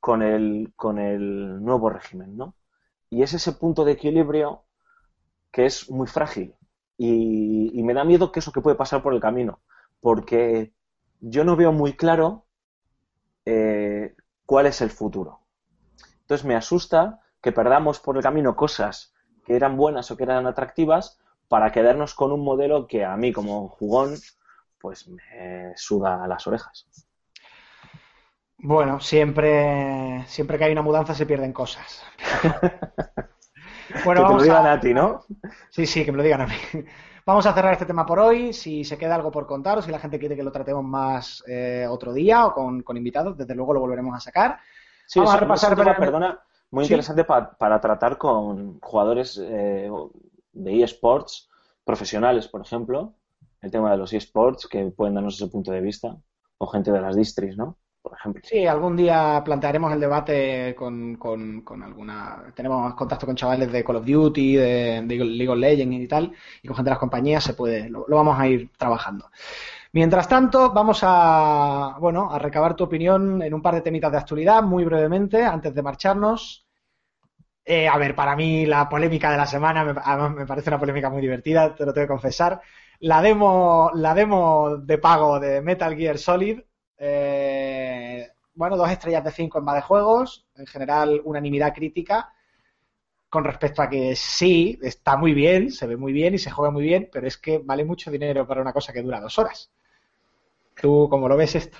con 0.00 0.22
el, 0.22 0.72
con 0.76 0.98
el 0.98 1.62
nuevo 1.62 1.90
régimen, 1.90 2.36
¿no? 2.36 2.54
Y 3.10 3.22
es 3.22 3.34
ese 3.34 3.52
punto 3.52 3.84
de 3.84 3.92
equilibrio 3.92 4.64
que 5.50 5.66
es 5.66 5.90
muy 5.90 6.06
frágil. 6.06 6.54
Y, 6.98 7.82
me 7.82 7.94
da 7.94 8.04
miedo 8.04 8.32
que 8.32 8.40
eso 8.40 8.52
que 8.52 8.60
puede 8.60 8.76
pasar 8.76 9.02
por 9.02 9.14
el 9.14 9.20
camino, 9.20 9.60
porque 10.00 10.72
yo 11.20 11.44
no 11.44 11.56
veo 11.56 11.72
muy 11.72 11.94
claro 11.94 12.46
eh, 13.44 14.14
cuál 14.44 14.66
es 14.66 14.80
el 14.80 14.90
futuro. 14.90 15.40
Entonces 16.20 16.44
me 16.44 16.56
asusta 16.56 17.20
que 17.40 17.52
perdamos 17.52 18.00
por 18.00 18.16
el 18.16 18.22
camino 18.22 18.56
cosas 18.56 19.14
que 19.44 19.54
eran 19.54 19.76
buenas 19.76 20.10
o 20.10 20.16
que 20.16 20.24
eran 20.24 20.46
atractivas 20.46 21.18
para 21.48 21.70
quedarnos 21.70 22.14
con 22.14 22.32
un 22.32 22.42
modelo 22.42 22.86
que 22.86 23.04
a 23.04 23.16
mí 23.16 23.32
como 23.32 23.68
jugón 23.68 24.14
pues 24.80 25.08
me 25.08 25.72
suda 25.76 26.26
las 26.26 26.46
orejas. 26.46 27.05
Bueno, 28.58 29.00
siempre, 29.00 30.24
siempre 30.26 30.58
que 30.58 30.64
hay 30.64 30.72
una 30.72 30.82
mudanza 30.82 31.14
se 31.14 31.26
pierden 31.26 31.52
cosas. 31.52 32.02
bueno, 34.04 34.22
que 34.22 34.28
te 34.28 34.34
lo 34.34 34.42
digan 34.42 34.66
a... 34.66 34.80
ti, 34.80 34.94
¿no? 34.94 35.24
Sí, 35.70 35.86
sí, 35.86 36.04
que 36.04 36.12
me 36.12 36.18
lo 36.18 36.24
digan 36.24 36.40
a 36.40 36.46
mí. 36.46 36.54
Vamos 37.26 37.44
a 37.44 37.52
cerrar 37.52 37.72
este 37.72 37.86
tema 37.86 38.06
por 38.06 38.18
hoy. 38.18 38.52
Si 38.52 38.84
se 38.84 38.96
queda 38.96 39.16
algo 39.16 39.30
por 39.30 39.46
contar 39.46 39.78
o 39.78 39.82
si 39.82 39.90
la 39.90 39.98
gente 39.98 40.18
quiere 40.18 40.36
que 40.36 40.42
lo 40.42 40.52
tratemos 40.52 40.84
más 40.84 41.44
eh, 41.46 41.86
otro 41.88 42.12
día 42.12 42.46
o 42.46 42.54
con, 42.54 42.96
invitados, 42.96 43.36
desde 43.36 43.54
luego 43.54 43.74
lo 43.74 43.80
volveremos 43.80 44.16
a 44.16 44.20
sacar. 44.20 44.58
Sí, 45.06 45.18
Vamos 45.18 45.34
a 45.34 45.40
repasar. 45.40 45.76
perdona, 45.98 46.40
muy 46.70 46.84
interesante 46.84 47.24
para 47.24 47.80
tratar 47.80 48.16
con 48.16 48.80
jugadores 48.80 49.40
eh, 49.42 49.90
de 50.52 50.82
eSports 50.82 51.50
profesionales, 51.84 52.48
por 52.48 52.62
ejemplo. 52.62 53.14
El 53.60 53.70
tema 53.70 53.90
de 53.90 53.96
los 53.96 54.12
eSports, 54.12 54.66
que 54.66 54.84
pueden 54.86 55.14
darnos 55.14 55.34
ese 55.34 55.50
punto 55.50 55.72
de 55.72 55.80
vista. 55.80 56.16
O 56.58 56.66
gente 56.68 56.90
de 56.90 57.00
las 57.00 57.16
distris, 57.16 57.56
¿no? 57.56 57.76
Por 58.08 58.16
ejemplo. 58.16 58.40
Sí, 58.44 58.66
algún 58.66 58.96
día 58.96 59.42
plantearemos 59.44 59.92
el 59.92 59.98
debate 59.98 60.76
con, 60.76 61.16
con, 61.16 61.82
alguna. 61.82 62.44
Tenemos 62.54 62.94
contacto 62.94 63.26
con 63.26 63.34
chavales 63.34 63.72
de 63.72 63.82
Call 63.82 63.96
of 63.96 64.06
Duty, 64.06 64.54
de, 64.54 65.02
League 65.02 65.48
of 65.48 65.58
Legends 65.58 66.04
y 66.04 66.06
tal, 66.06 66.32
y 66.62 66.68
con 66.68 66.76
gente 66.76 66.88
de 66.88 66.92
las 66.92 67.00
compañías 67.00 67.42
se 67.42 67.54
puede, 67.54 67.90
lo, 67.90 68.06
vamos 68.08 68.38
a 68.38 68.46
ir 68.46 68.70
trabajando. 68.78 69.28
Mientras 69.90 70.28
tanto, 70.28 70.72
vamos 70.72 71.00
a, 71.02 71.96
bueno, 71.98 72.30
a 72.30 72.38
recabar 72.38 72.76
tu 72.76 72.84
opinión 72.84 73.42
en 73.42 73.52
un 73.52 73.62
par 73.62 73.74
de 73.74 73.80
temitas 73.80 74.12
de 74.12 74.18
actualidad, 74.18 74.62
muy 74.62 74.84
brevemente, 74.84 75.44
antes 75.44 75.74
de 75.74 75.82
marcharnos. 75.82 76.64
Eh, 77.64 77.88
a 77.88 77.98
ver, 77.98 78.14
para 78.14 78.36
mí 78.36 78.66
la 78.66 78.88
polémica 78.88 79.32
de 79.32 79.36
la 79.36 79.46
semana, 79.46 79.84
me 80.28 80.46
parece 80.46 80.70
una 80.70 80.78
polémica 80.78 81.10
muy 81.10 81.22
divertida, 81.22 81.74
te 81.74 81.84
lo 81.84 81.92
tengo 81.92 82.04
que 82.06 82.12
confesar. 82.12 82.60
La 83.00 83.20
demo, 83.20 83.90
la 83.94 84.14
demo 84.14 84.76
de 84.76 84.98
pago 84.98 85.40
de 85.40 85.60
Metal 85.60 85.96
Gear 85.96 86.18
Solid 86.18 86.60
eh, 86.98 87.55
bueno, 88.56 88.76
dos 88.76 88.90
estrellas 88.90 89.22
de 89.22 89.30
cinco 89.30 89.58
en 89.58 89.64
más 89.64 89.76
de 89.76 89.82
juegos. 89.82 90.46
En 90.56 90.66
general, 90.66 91.20
unanimidad 91.24 91.72
crítica 91.72 92.32
con 93.28 93.44
respecto 93.44 93.82
a 93.82 93.88
que 93.88 94.16
sí, 94.16 94.78
está 94.82 95.16
muy 95.16 95.34
bien, 95.34 95.70
se 95.70 95.86
ve 95.86 95.96
muy 95.96 96.12
bien 96.12 96.34
y 96.34 96.38
se 96.38 96.50
juega 96.50 96.70
muy 96.70 96.82
bien, 96.82 97.10
pero 97.12 97.26
es 97.26 97.36
que 97.36 97.58
vale 97.58 97.84
mucho 97.84 98.10
dinero 98.10 98.46
para 98.46 98.62
una 98.62 98.72
cosa 98.72 98.92
que 98.92 99.02
dura 99.02 99.20
dos 99.20 99.38
horas. 99.38 99.70
¿Tú 100.80 101.08
cómo 101.10 101.28
lo 101.28 101.36
ves 101.36 101.54
esto? 101.54 101.76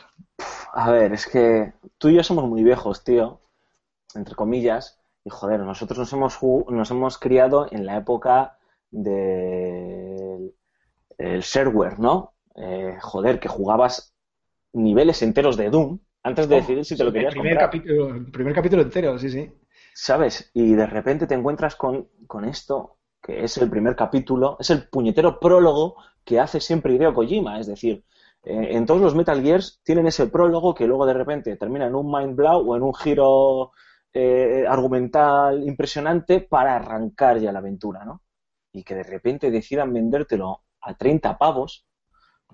A 0.72 0.91
ver, 0.91 1.12
es 1.12 1.27
que 1.27 1.72
tú 1.99 2.09
y 2.09 2.16
yo 2.16 2.22
somos 2.22 2.45
muy 2.47 2.62
viejos, 2.62 3.05
tío, 3.05 3.41
entre 4.14 4.35
comillas, 4.35 5.01
y 5.24 5.31
joder, 5.31 5.61
nosotros 5.61 5.99
nos 5.99 6.12
hemos, 6.12 6.39
nos 6.68 6.91
hemos 6.91 7.18
criado 7.18 7.66
en 7.70 7.87
la 7.87 7.97
época 7.97 8.59
del 8.91 10.53
shareware, 11.18 11.99
¿no? 11.99 12.35
Eh, 12.57 12.99
joder, 13.01 13.41
que 13.41 13.49
jugabas 13.49 14.14
niveles 14.72 15.22
enteros 15.22 15.57
de 15.57 15.70
Doom 15.70 16.01
antes 16.27 16.49
de 16.49 16.57
decidir 16.57 16.85
si 16.85 16.97
te 16.97 17.05
lo 17.05 17.12
querías 17.12 17.35
el 17.35 17.41
primer 17.41 17.59
Capítulo, 17.59 18.09
el 18.09 18.31
primer 18.33 18.55
capítulo 18.55 18.83
entero, 18.83 19.16
sí, 19.18 19.31
sí. 19.31 19.49
¿Sabes? 19.95 20.51
Y 20.55 20.74
de 20.74 20.87
repente 20.87 21.27
te 21.27 21.35
encuentras 21.35 21.77
con, 21.77 22.09
esto, 22.45 22.99
que 23.22 23.45
es 23.45 23.57
el 23.59 23.70
primer 23.70 23.95
capítulo, 23.95 24.57
es 24.59 24.70
el 24.70 24.89
puñetero 24.89 25.39
prólogo 25.39 25.97
que 26.24 26.41
hace 26.41 26.61
siempre 26.61 26.95
Hideo 26.95 27.14
Kojima, 27.14 27.61
es 27.61 27.68
decir, 27.68 28.05
eh, 28.43 28.77
en 28.77 28.87
todos 28.87 29.01
los 29.01 29.14
Metal 29.14 29.41
Gears 29.41 29.81
tienen 29.85 30.09
ese 30.09 30.27
prólogo 30.27 30.74
que 30.74 30.87
luego 30.87 31.07
de 31.07 31.14
repente 31.14 31.57
termina 31.57 31.87
en 31.87 31.95
un 31.95 32.11
Mind 32.11 32.35
Blow 32.35 32.70
o 32.70 32.77
en 32.77 32.83
un 32.83 32.95
giro 32.95 33.70
eh, 34.12 34.64
argumental 34.68 35.62
impresionante 35.66 36.41
para 36.41 36.74
arrancar 36.74 37.39
ya 37.39 37.53
la 37.53 37.61
aventura, 37.61 38.05
¿no? 38.05 38.22
Y 38.72 38.83
que 38.83 38.97
de 38.97 39.05
repente 39.05 39.51
decidan 39.53 39.93
vendértelo 39.93 40.64
a 40.81 40.95
30 40.95 41.39
pavos, 41.39 41.87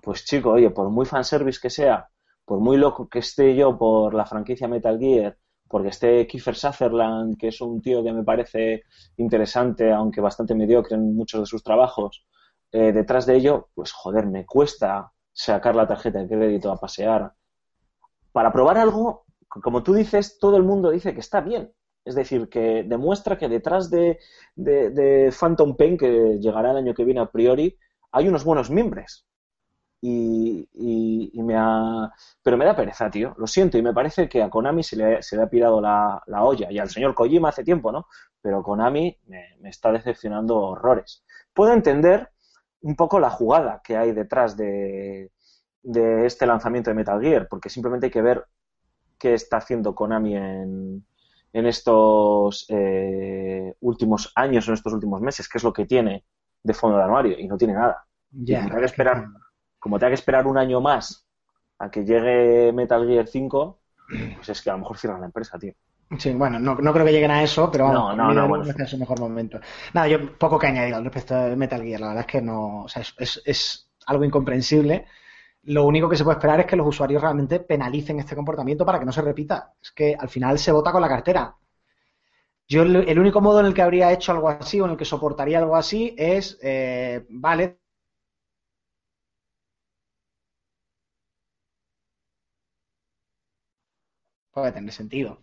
pues 0.02 0.24
chico, 0.26 0.50
oye, 0.50 0.70
por 0.70 0.90
muy 0.90 1.06
fanservice 1.06 1.58
que 1.60 1.70
sea, 1.70 2.11
por 2.52 2.60
muy 2.60 2.76
loco 2.76 3.08
que 3.08 3.20
esté 3.20 3.56
yo 3.56 3.78
por 3.78 4.12
la 4.12 4.26
franquicia 4.26 4.68
Metal 4.68 4.98
Gear, 4.98 5.38
porque 5.66 5.88
esté 5.88 6.26
Kiefer 6.26 6.54
Sutherland, 6.54 7.38
que 7.38 7.48
es 7.48 7.62
un 7.62 7.80
tío 7.80 8.04
que 8.04 8.12
me 8.12 8.24
parece 8.24 8.82
interesante, 9.16 9.90
aunque 9.90 10.20
bastante 10.20 10.54
mediocre 10.54 10.96
en 10.96 11.16
muchos 11.16 11.40
de 11.40 11.46
sus 11.46 11.62
trabajos, 11.62 12.26
eh, 12.70 12.92
detrás 12.92 13.24
de 13.24 13.36
ello, 13.36 13.70
pues 13.74 13.90
joder, 13.92 14.26
me 14.26 14.44
cuesta 14.44 15.10
sacar 15.32 15.74
la 15.74 15.86
tarjeta 15.86 16.18
de 16.18 16.28
crédito 16.28 16.70
a 16.70 16.76
pasear. 16.76 17.32
Para 18.32 18.52
probar 18.52 18.76
algo 18.76 19.24
como 19.48 19.82
tú 19.82 19.94
dices, 19.94 20.38
todo 20.38 20.58
el 20.58 20.62
mundo 20.62 20.90
dice 20.90 21.14
que 21.14 21.20
está 21.20 21.40
bien. 21.40 21.72
Es 22.04 22.14
decir, 22.14 22.50
que 22.50 22.84
demuestra 22.86 23.38
que 23.38 23.48
detrás 23.48 23.88
de, 23.88 24.18
Phantom 25.40 25.74
Pain, 25.74 25.96
que 25.96 26.36
llegará 26.38 26.72
el 26.72 26.76
año 26.76 26.92
que 26.92 27.06
viene 27.06 27.20
a 27.20 27.30
priori, 27.30 27.78
hay 28.10 28.28
unos 28.28 28.44
buenos 28.44 28.68
miembros. 28.68 29.26
Y, 30.04 31.30
me 31.34 31.54
ha... 31.56 32.12
Pero 32.42 32.56
me 32.56 32.64
da 32.64 32.76
pereza, 32.76 33.10
tío. 33.10 33.34
Lo 33.38 33.46
siento. 33.46 33.78
Y 33.78 33.82
me 33.82 33.94
parece 33.94 34.28
que 34.28 34.42
a 34.42 34.50
Konami 34.50 34.82
se 34.82 34.96
le, 34.96 35.20
ha 35.40 35.46
pirado 35.48 35.80
la, 35.80 36.22
olla. 36.40 36.70
Y 36.70 36.78
al 36.78 36.90
señor 36.90 37.14
Kojima 37.14 37.50
hace 37.50 37.64
tiempo, 37.64 37.92
¿no? 37.92 38.06
Pero 38.40 38.62
Konami 38.62 39.16
me, 39.26 39.56
me, 39.60 39.68
está 39.70 39.92
decepcionando 39.92 40.58
horrores. 40.58 41.24
Puedo 41.54 41.72
entender 41.72 42.30
un 42.80 42.96
poco 42.96 43.20
la 43.20 43.30
jugada 43.30 43.80
que 43.84 43.96
hay 43.96 44.12
detrás 44.12 44.56
de, 44.56 45.30
de 45.82 46.26
este 46.26 46.46
lanzamiento 46.46 46.90
de 46.90 46.94
Metal 46.94 47.20
Gear, 47.20 47.48
porque 47.48 47.68
simplemente 47.68 48.06
hay 48.06 48.12
que 48.12 48.22
ver 48.22 48.46
qué 49.18 49.34
está 49.34 49.58
haciendo 49.58 49.94
Konami 49.94 50.36
en, 50.36 51.04
en 51.52 51.66
estos 51.66 52.66
eh, 52.68 53.74
últimos 53.80 54.32
años, 54.34 54.66
en 54.68 54.74
estos 54.74 54.92
últimos 54.92 55.20
meses, 55.20 55.48
qué 55.48 55.58
es 55.58 55.64
lo 55.64 55.72
que 55.72 55.86
tiene 55.86 56.24
de 56.62 56.74
fondo 56.74 56.96
de 56.96 57.04
armario, 57.04 57.38
y 57.38 57.46
no 57.46 57.56
tiene 57.56 57.74
nada. 57.74 58.04
Ya, 58.30 58.68
que 58.68 58.84
esperar, 58.84 59.26
como 59.82 59.98
tenga 59.98 60.10
que 60.10 60.14
esperar 60.14 60.46
un 60.46 60.56
año 60.56 60.80
más 60.80 61.26
a 61.78 61.90
que 61.90 62.04
llegue 62.04 62.72
Metal 62.72 63.04
Gear 63.06 63.26
5, 63.26 63.78
pues 64.36 64.48
es 64.48 64.62
que 64.62 64.70
a 64.70 64.74
lo 64.74 64.78
mejor 64.78 64.96
cierran 64.96 65.20
la 65.20 65.26
empresa, 65.26 65.58
tío. 65.58 65.72
Sí, 66.18 66.32
bueno, 66.34 66.58
no, 66.60 66.74
no 66.76 66.92
creo 66.92 67.06
que 67.06 67.12
lleguen 67.12 67.30
a 67.30 67.42
eso, 67.42 67.70
pero 67.70 67.84
vamos, 67.84 68.16
no, 68.16 68.32
no, 68.32 68.46
no, 68.46 68.62
es 68.62 68.90
su 68.90 68.98
mejor 68.98 69.18
momento. 69.18 69.58
Nada, 69.94 70.08
yo 70.08 70.38
poco 70.38 70.58
que 70.58 70.66
añadir 70.66 70.94
al 70.94 71.04
respecto 71.04 71.34
de 71.34 71.56
Metal 71.56 71.82
Gear, 71.82 72.00
la 72.00 72.08
verdad 72.08 72.24
es 72.26 72.26
que 72.26 72.42
no, 72.42 72.84
o 72.84 72.88
sea, 72.88 73.02
es, 73.18 73.42
es 73.44 73.90
algo 74.06 74.24
incomprensible 74.24 75.06
lo 75.64 75.84
único 75.84 76.08
que 76.08 76.16
se 76.16 76.24
puede 76.24 76.38
esperar 76.38 76.60
es 76.60 76.66
que 76.66 76.76
los 76.76 76.86
usuarios 76.86 77.22
realmente 77.22 77.60
penalicen 77.60 78.18
este 78.18 78.34
comportamiento 78.34 78.84
para 78.84 78.98
que 78.98 79.04
no 79.04 79.12
se 79.12 79.22
repita. 79.22 79.74
Es 79.80 79.92
que 79.92 80.16
al 80.18 80.28
final 80.28 80.58
se 80.58 80.72
vota 80.72 80.90
con 80.90 81.00
la 81.00 81.08
cartera. 81.08 81.56
Yo 82.66 82.82
el, 82.82 83.18
único 83.18 83.40
modo 83.40 83.60
en 83.60 83.66
el 83.66 83.74
que 83.74 83.82
habría 83.82 84.12
hecho 84.12 84.32
algo 84.32 84.48
así 84.48 84.80
o 84.80 84.86
en 84.86 84.92
el 84.92 84.96
que 84.96 85.04
soportaría 85.04 85.58
algo 85.58 85.76
así 85.76 86.14
es, 86.16 86.58
eh, 86.62 87.26
vale, 87.28 87.80
puede 94.52 94.72
tener 94.72 94.92
sentido. 94.92 95.38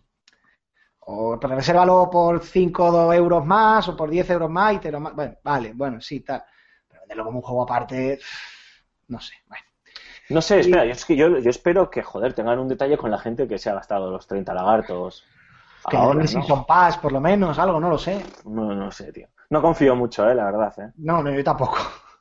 O 1.00 1.36
resérvalo 1.36 2.08
por 2.10 2.44
5 2.44 3.12
euros 3.12 3.44
más 3.44 3.88
o 3.88 3.96
por 3.96 4.10
10 4.10 4.30
euros 4.30 4.50
más 4.50 4.74
y 4.74 4.78
te 4.78 4.92
lo... 4.92 5.00
Bueno, 5.00 5.36
vale, 5.42 5.72
bueno, 5.74 6.00
sí, 6.00 6.20
tal. 6.20 6.44
Pero 6.88 7.00
venderlo 7.02 7.24
como 7.24 7.38
un 7.38 7.42
juego 7.42 7.62
aparte, 7.62 8.18
no 9.08 9.20
sé, 9.20 9.34
bueno. 9.48 9.64
No 10.28 10.40
sé, 10.40 10.60
espera, 10.60 10.84
yo, 10.84 10.92
es 10.92 11.04
que 11.04 11.16
yo, 11.16 11.38
yo, 11.38 11.50
espero 11.50 11.90
que, 11.90 12.02
joder, 12.02 12.32
tengan 12.34 12.60
un 12.60 12.68
detalle 12.68 12.96
con 12.96 13.10
la 13.10 13.18
gente 13.18 13.48
que 13.48 13.58
se 13.58 13.68
ha 13.68 13.74
gastado 13.74 14.12
los 14.12 14.28
30 14.28 14.54
lagartos. 14.54 15.24
Que 15.88 15.96
ahora, 15.96 16.22
¿no? 16.22 16.42
son 16.44 16.64
paz, 16.66 16.98
por 16.98 17.10
lo 17.10 17.20
menos, 17.20 17.58
algo, 17.58 17.80
no 17.80 17.90
lo 17.90 17.98
sé. 17.98 18.22
No, 18.44 18.72
no 18.72 18.92
sé, 18.92 19.12
tío. 19.12 19.26
No 19.48 19.60
confío 19.60 19.96
mucho, 19.96 20.30
eh, 20.30 20.34
la 20.36 20.44
verdad, 20.44 20.72
eh. 20.78 20.92
No, 20.98 21.20
no, 21.22 21.32
yo 21.32 21.42
tampoco. 21.42 21.78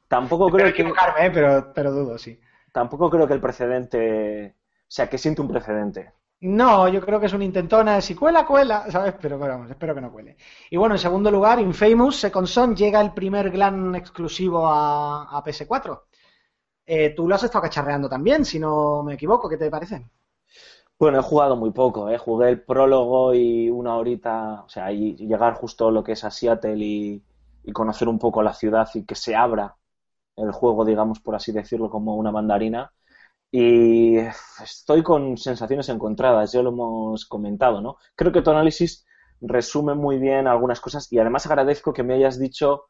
Tampoco 0.08 0.50
creo 0.50 0.74
que... 0.74 0.82
Eh, 0.82 1.32
pero, 1.32 1.72
pero 1.72 1.92
dudo, 1.92 2.18
sí. 2.18 2.40
Tampoco 2.72 3.12
creo 3.12 3.28
que 3.28 3.36
el 3.36 3.42
precedente... 3.42 4.56
O 4.58 4.92
sea, 4.92 5.08
que 5.08 5.20
siente 5.20 5.42
un 5.42 5.48
precedente. 5.48 6.14
No, 6.42 6.88
yo 6.88 7.02
creo 7.02 7.20
que 7.20 7.26
es 7.26 7.34
una 7.34 7.44
intentona 7.44 8.00
si 8.00 8.16
cuela, 8.16 8.46
cuela, 8.46 8.90
¿sabes? 8.90 9.16
Pero, 9.22 9.38
vamos, 9.38 9.70
espero 9.70 9.94
que 9.94 10.02
no 10.02 10.12
cuele. 10.12 10.38
Y 10.70 10.78
bueno, 10.78 10.96
en 10.96 11.00
segundo 11.00 11.30
lugar, 11.30 11.60
Infamous 11.60 12.16
Second 12.18 12.48
Son 12.48 12.76
llega 12.76 13.02
el 13.02 13.14
primer 13.14 13.50
gran 13.52 13.94
exclusivo 13.96 14.66
a, 14.68 15.24
a 15.38 15.44
PS4. 15.44 16.02
Eh, 16.92 17.14
tú 17.16 17.28
lo 17.28 17.36
has 17.36 17.44
estado 17.44 17.62
cacharreando 17.62 18.10
también, 18.10 18.44
si 18.44 18.58
no 18.58 19.04
me 19.04 19.14
equivoco, 19.14 19.48
¿qué 19.48 19.58
te 19.58 19.70
parece? 19.70 20.10
Bueno, 20.98 21.20
he 21.20 21.22
jugado 21.22 21.56
muy 21.56 21.70
poco, 21.72 22.10
¿eh? 22.10 22.18
jugué 22.18 22.50
el 22.50 22.64
prólogo 22.64 23.34
y 23.34 23.70
una 23.70 23.96
horita, 23.96 24.64
o 24.66 24.70
sea, 24.70 24.92
y 24.92 25.16
llegar 25.16 25.54
justo 25.54 25.92
lo 25.92 26.04
que 26.04 26.14
es 26.14 26.24
a 26.24 26.32
Seattle 26.32 26.84
y, 26.84 27.24
conocer 27.74 28.08
un 28.10 28.18
poco 28.18 28.42
la 28.42 28.54
ciudad 28.56 28.90
y 28.96 29.06
que 29.06 29.14
se 29.14 29.36
abra 29.36 29.76
el 30.36 30.52
juego, 30.52 30.84
digamos, 30.84 31.20
por 31.20 31.36
así 31.36 31.52
decirlo, 31.52 31.92
como 31.92 32.16
una 32.16 32.32
mandarina. 32.32 32.92
Y 33.52 34.18
estoy 34.18 35.02
con 35.02 35.38
sensaciones 35.38 35.90
encontradas, 35.90 36.52
ya 36.52 36.62
lo 36.62 36.70
hemos 36.70 37.26
comentado, 37.26 37.82
¿no? 37.82 37.98
Creo 38.16 38.32
que 38.32 38.42
tu 38.42 38.52
análisis 38.52 39.06
resume 39.42 39.96
muy 39.96 40.20
bien 40.20 40.48
algunas 40.48 40.82
cosas 40.82 41.12
y 41.12 41.20
además 41.20 41.46
agradezco 41.46 41.94
que 41.94 42.04
me 42.04 42.16
hayas 42.16 42.40
dicho 42.40 42.86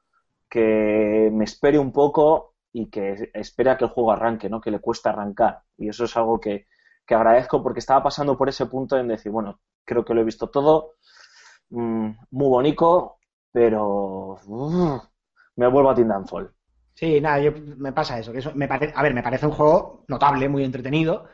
que 0.49 1.29
me 1.31 1.45
espere 1.45 1.79
un 1.79 1.91
poco 1.91 2.55
y 2.73 2.89
que 2.89 3.29
espera 3.33 3.77
que 3.77 3.85
el 3.85 3.91
juego 3.91 4.11
arranque, 4.11 4.49
¿no? 4.49 4.61
Que 4.61 4.71
le 4.71 4.79
cuesta 4.79 5.11
arrancar. 5.11 5.61
Y 5.77 5.89
eso 5.89 6.05
es 6.05 6.17
algo 6.17 6.39
que, 6.39 6.67
agradezco 7.09 7.63
porque 7.63 7.79
estaba 7.79 8.03
pasando 8.03 8.37
por 8.37 8.49
ese 8.49 8.67
punto 8.67 8.97
en 8.97 9.07
decir, 9.07 9.31
bueno, 9.31 9.59
creo 9.83 10.05
que 10.05 10.13
lo 10.13 10.21
he 10.21 10.23
visto 10.23 10.49
todo, 10.49 10.95
mm, 11.69 12.09
muy 12.31 12.47
bonito, 12.49 13.17
pero 13.51 14.37
me 15.55 15.67
vuelvo 15.67 15.89
a 15.89 15.95
Tindanfall. 15.95 16.53
Sí, 16.99 17.21
nada, 17.21 17.39
yo, 17.39 17.51
me 17.77 17.93
pasa 17.93 18.19
eso, 18.19 18.33
que 18.33 18.39
eso 18.39 18.51
me 18.55 18.65
a 18.65 19.01
ver, 19.03 19.13
me 19.13 19.23
parece 19.23 19.45
un 19.45 19.53
juego 19.53 20.03
notable, 20.09 20.49
muy 20.49 20.65
entretenido, 20.65 21.29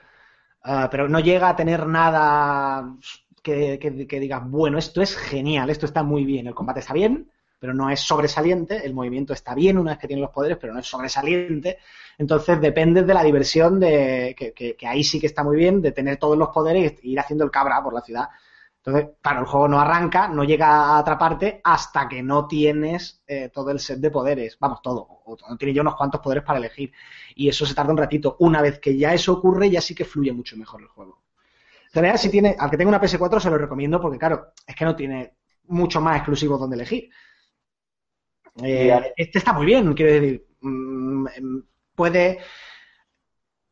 ah, 0.63 0.89
pero 0.91 1.09
no 1.09 1.19
llega 1.19 1.49
a 1.49 1.55
tener 1.55 1.87
nada 1.87 2.95
que, 3.41 3.79
que, 3.79 4.07
que 4.07 4.19
diga, 4.19 4.39
bueno, 4.39 4.77
esto 4.77 5.01
es 5.01 5.17
genial, 5.17 5.69
esto 5.71 5.87
está 5.87 6.03
muy 6.03 6.23
bien, 6.25 6.47
el 6.47 6.55
combate 6.55 6.81
está 6.81 6.93
bien, 6.93 7.31
pero 7.59 7.73
no 7.73 7.89
es 7.89 7.99
sobresaliente, 8.01 8.85
el 8.85 8.93
movimiento 8.93 9.33
está 9.33 9.55
bien 9.55 9.79
una 9.79 9.93
vez 9.93 9.99
que 9.99 10.07
tiene 10.07 10.21
los 10.21 10.31
poderes, 10.31 10.57
pero 10.61 10.73
no 10.73 10.79
es 10.79 10.87
sobresaliente, 10.87 11.79
entonces 12.19 12.61
depende 12.61 13.03
de 13.03 13.13
la 13.15 13.23
diversión 13.23 13.79
de, 13.79 14.35
que, 14.37 14.77
ahí 14.87 15.03
sí 15.03 15.19
que 15.19 15.27
está 15.27 15.43
muy 15.43 15.57
bien, 15.57 15.81
de 15.81 15.93
tener 15.93 16.17
todos 16.17 16.37
los 16.37 16.49
poderes 16.49 16.93
e 16.93 17.07
ir 17.07 17.19
haciendo 17.19 17.43
el 17.43 17.51
cabra 17.51 17.81
por 17.83 17.93
la 17.93 18.01
ciudad. 18.01 18.29
Entonces, 18.85 19.15
claro, 19.19 19.39
el 19.39 19.45
juego 19.47 19.67
no 19.67 19.79
arranca, 19.79 20.27
no 20.27 20.43
llega 20.43 20.67
a 20.67 20.99
atraparte 20.99 21.59
hasta 21.63 22.07
que 22.07 22.21
no 22.21 22.47
tienes 22.47 23.23
eh, 23.25 23.49
todo 23.49 23.71
el 23.71 23.79
set 23.79 23.99
de 23.99 24.11
poderes. 24.11 24.57
Vamos, 24.59 24.79
todo. 24.83 25.23
no 25.25 25.57
tiene 25.57 25.73
ya 25.73 25.81
unos 25.81 25.95
cuantos 25.95 26.21
poderes 26.21 26.43
para 26.43 26.59
elegir. 26.59 26.91
Y 27.33 27.49
eso 27.49 27.65
se 27.65 27.73
tarda 27.73 27.91
un 27.91 27.97
ratito. 27.97 28.35
Una 28.41 28.61
vez 28.61 28.79
que 28.79 28.95
ya 28.95 29.11
eso 29.11 29.33
ocurre, 29.33 29.71
ya 29.71 29.81
sí 29.81 29.95
que 29.95 30.05
fluye 30.05 30.31
mucho 30.31 30.55
mejor 30.55 30.81
el 30.81 30.87
juego. 30.87 31.23
En 31.93 32.01
realidad, 32.01 32.21
si 32.21 32.29
tiene, 32.29 32.55
al 32.59 32.69
que 32.69 32.77
tenga 32.77 32.89
una 32.89 33.01
PS4 33.01 33.39
se 33.39 33.49
lo 33.49 33.57
recomiendo 33.57 33.99
porque, 33.99 34.19
claro, 34.19 34.53
es 34.67 34.75
que 34.75 34.85
no 34.85 34.95
tiene 34.95 35.33
mucho 35.63 35.99
más 35.99 36.17
exclusivos 36.17 36.59
donde 36.59 36.75
elegir. 36.75 37.09
Eh, 38.61 39.13
este 39.17 39.39
está 39.39 39.51
muy 39.51 39.65
bien, 39.65 39.93
quiero 39.95 40.13
decir, 40.13 40.47
mm, 40.61 41.27
em, 41.35 41.63
puede 41.95 42.37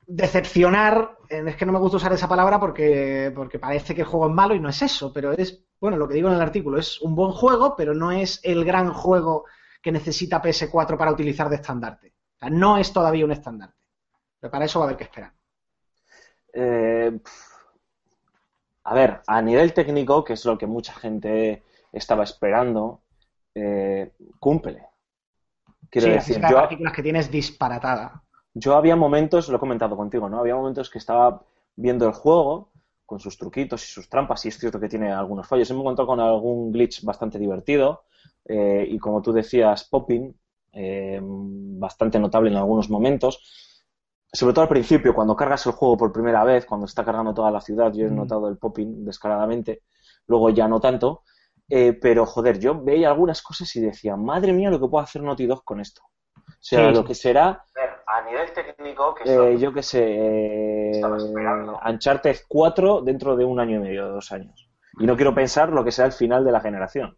decepcionar, 0.05 1.17
es 1.29 1.55
que 1.55 1.65
no 1.65 1.71
me 1.71 1.79
gusta 1.79 1.97
usar 1.97 2.13
esa 2.13 2.27
palabra 2.27 2.59
porque, 2.59 3.31
porque 3.35 3.59
parece 3.59 3.95
que 3.95 4.01
el 4.01 4.07
juego 4.07 4.27
es 4.27 4.33
malo 4.33 4.55
y 4.55 4.59
no 4.59 4.69
es 4.69 4.81
eso, 4.81 5.11
pero 5.13 5.31
es, 5.31 5.63
bueno, 5.79 5.97
lo 5.97 6.07
que 6.07 6.15
digo 6.15 6.29
en 6.29 6.35
el 6.35 6.41
artículo, 6.41 6.77
es 6.77 7.01
un 7.01 7.15
buen 7.15 7.31
juego, 7.31 7.75
pero 7.75 7.93
no 7.93 8.11
es 8.11 8.39
el 8.43 8.65
gran 8.65 8.93
juego 8.93 9.45
que 9.81 9.91
necesita 9.91 10.41
PS4 10.41 10.97
para 10.97 11.11
utilizar 11.11 11.49
de 11.49 11.55
estandarte. 11.55 12.07
O 12.07 12.39
sea, 12.39 12.49
no 12.49 12.77
es 12.77 12.91
todavía 12.93 13.25
un 13.25 13.31
estandarte. 13.31 13.83
Pero 14.39 14.51
para 14.51 14.65
eso 14.65 14.79
va 14.79 14.85
a 14.85 14.87
haber 14.87 14.97
que 14.97 15.03
esperar. 15.03 15.33
Eh, 16.53 17.19
a 18.83 18.93
ver, 18.93 19.21
a 19.27 19.41
nivel 19.41 19.73
técnico, 19.73 20.23
que 20.23 20.33
es 20.33 20.45
lo 20.45 20.57
que 20.57 20.67
mucha 20.67 20.93
gente 20.93 21.63
estaba 21.91 22.23
esperando, 22.23 23.01
eh. 23.55 24.11
Quiero 25.89 26.07
decir, 26.07 26.41
yo, 26.49 26.91
que 26.91 27.03
tienes 27.03 27.29
disparatada. 27.29 28.22
Yo 28.53 28.75
había 28.75 28.95
momentos, 28.95 29.49
lo 29.49 29.57
he 29.57 29.59
comentado 29.59 29.97
contigo, 29.97 30.29
¿no? 30.29 30.39
Había 30.39 30.55
momentos 30.55 30.89
que 30.89 30.99
estaba 30.99 31.43
viendo 31.75 32.05
el 32.05 32.13
juego 32.13 32.71
con 33.05 33.19
sus 33.19 33.37
truquitos 33.37 33.83
y 33.83 33.87
sus 33.87 34.09
trampas, 34.09 34.45
y 34.45 34.49
es 34.49 34.57
cierto 34.57 34.79
que 34.79 34.89
tiene 34.89 35.11
algunos 35.11 35.47
fallos. 35.47 35.69
He 35.69 35.73
encontrado 35.73 36.07
con 36.07 36.19
algún 36.19 36.71
glitch 36.71 37.03
bastante 37.03 37.39
divertido, 37.39 38.03
eh, 38.45 38.85
y 38.89 38.97
como 38.99 39.21
tú 39.21 39.31
decías, 39.31 39.85
popping, 39.89 40.33
eh, 40.73 41.19
bastante 41.21 42.19
notable 42.19 42.49
en 42.49 42.57
algunos 42.57 42.89
momentos. 42.89 43.41
Sobre 44.31 44.53
todo 44.53 44.63
al 44.63 44.69
principio, 44.69 45.13
cuando 45.13 45.35
cargas 45.35 45.65
el 45.67 45.73
juego 45.73 45.97
por 45.97 46.11
primera 46.11 46.43
vez, 46.43 46.65
cuando 46.65 46.85
está 46.85 47.05
cargando 47.05 47.33
toda 47.33 47.51
la 47.51 47.61
ciudad, 47.61 47.93
yo 47.93 48.07
he 48.07 48.09
mm. 48.09 48.15
notado 48.15 48.47
el 48.47 48.57
popping 48.57 49.05
descaradamente, 49.05 49.83
luego 50.27 50.49
ya 50.49 50.67
no 50.67 50.79
tanto. 50.79 51.23
Eh, 51.69 51.93
pero 51.93 52.25
joder, 52.25 52.59
yo 52.59 52.83
veía 52.83 53.09
algunas 53.09 53.41
cosas 53.41 53.73
y 53.75 53.81
decía, 53.81 54.15
madre 54.15 54.53
mía, 54.53 54.69
lo 54.69 54.79
que 54.79 54.87
puede 54.87 55.03
hacer 55.03 55.21
Naughty 55.21 55.45
Dog 55.45 55.63
con 55.63 55.79
esto. 55.79 56.01
O 56.35 56.65
sea, 56.65 56.91
lo 56.91 57.05
que 57.05 57.15
será. 57.15 57.63
A 58.05 58.21
nivel 58.21 58.51
técnico, 58.53 59.15
que 59.15 59.23
eh, 59.25 59.57
yo 59.57 59.73
qué 59.73 59.83
sé, 59.83 60.03
eh, 60.03 61.01
Uncharted 61.85 62.37
4 62.47 63.01
dentro 63.01 63.35
de 63.35 63.45
un 63.45 63.59
año 63.59 63.77
y 63.77 63.79
medio, 63.79 64.09
dos 64.09 64.31
años. 64.31 64.69
Y 64.99 65.05
no 65.05 65.15
quiero 65.15 65.33
pensar 65.33 65.69
lo 65.69 65.83
que 65.83 65.91
sea 65.91 66.05
el 66.05 66.11
final 66.11 66.43
de 66.43 66.51
la 66.51 66.59
generación. 66.59 67.17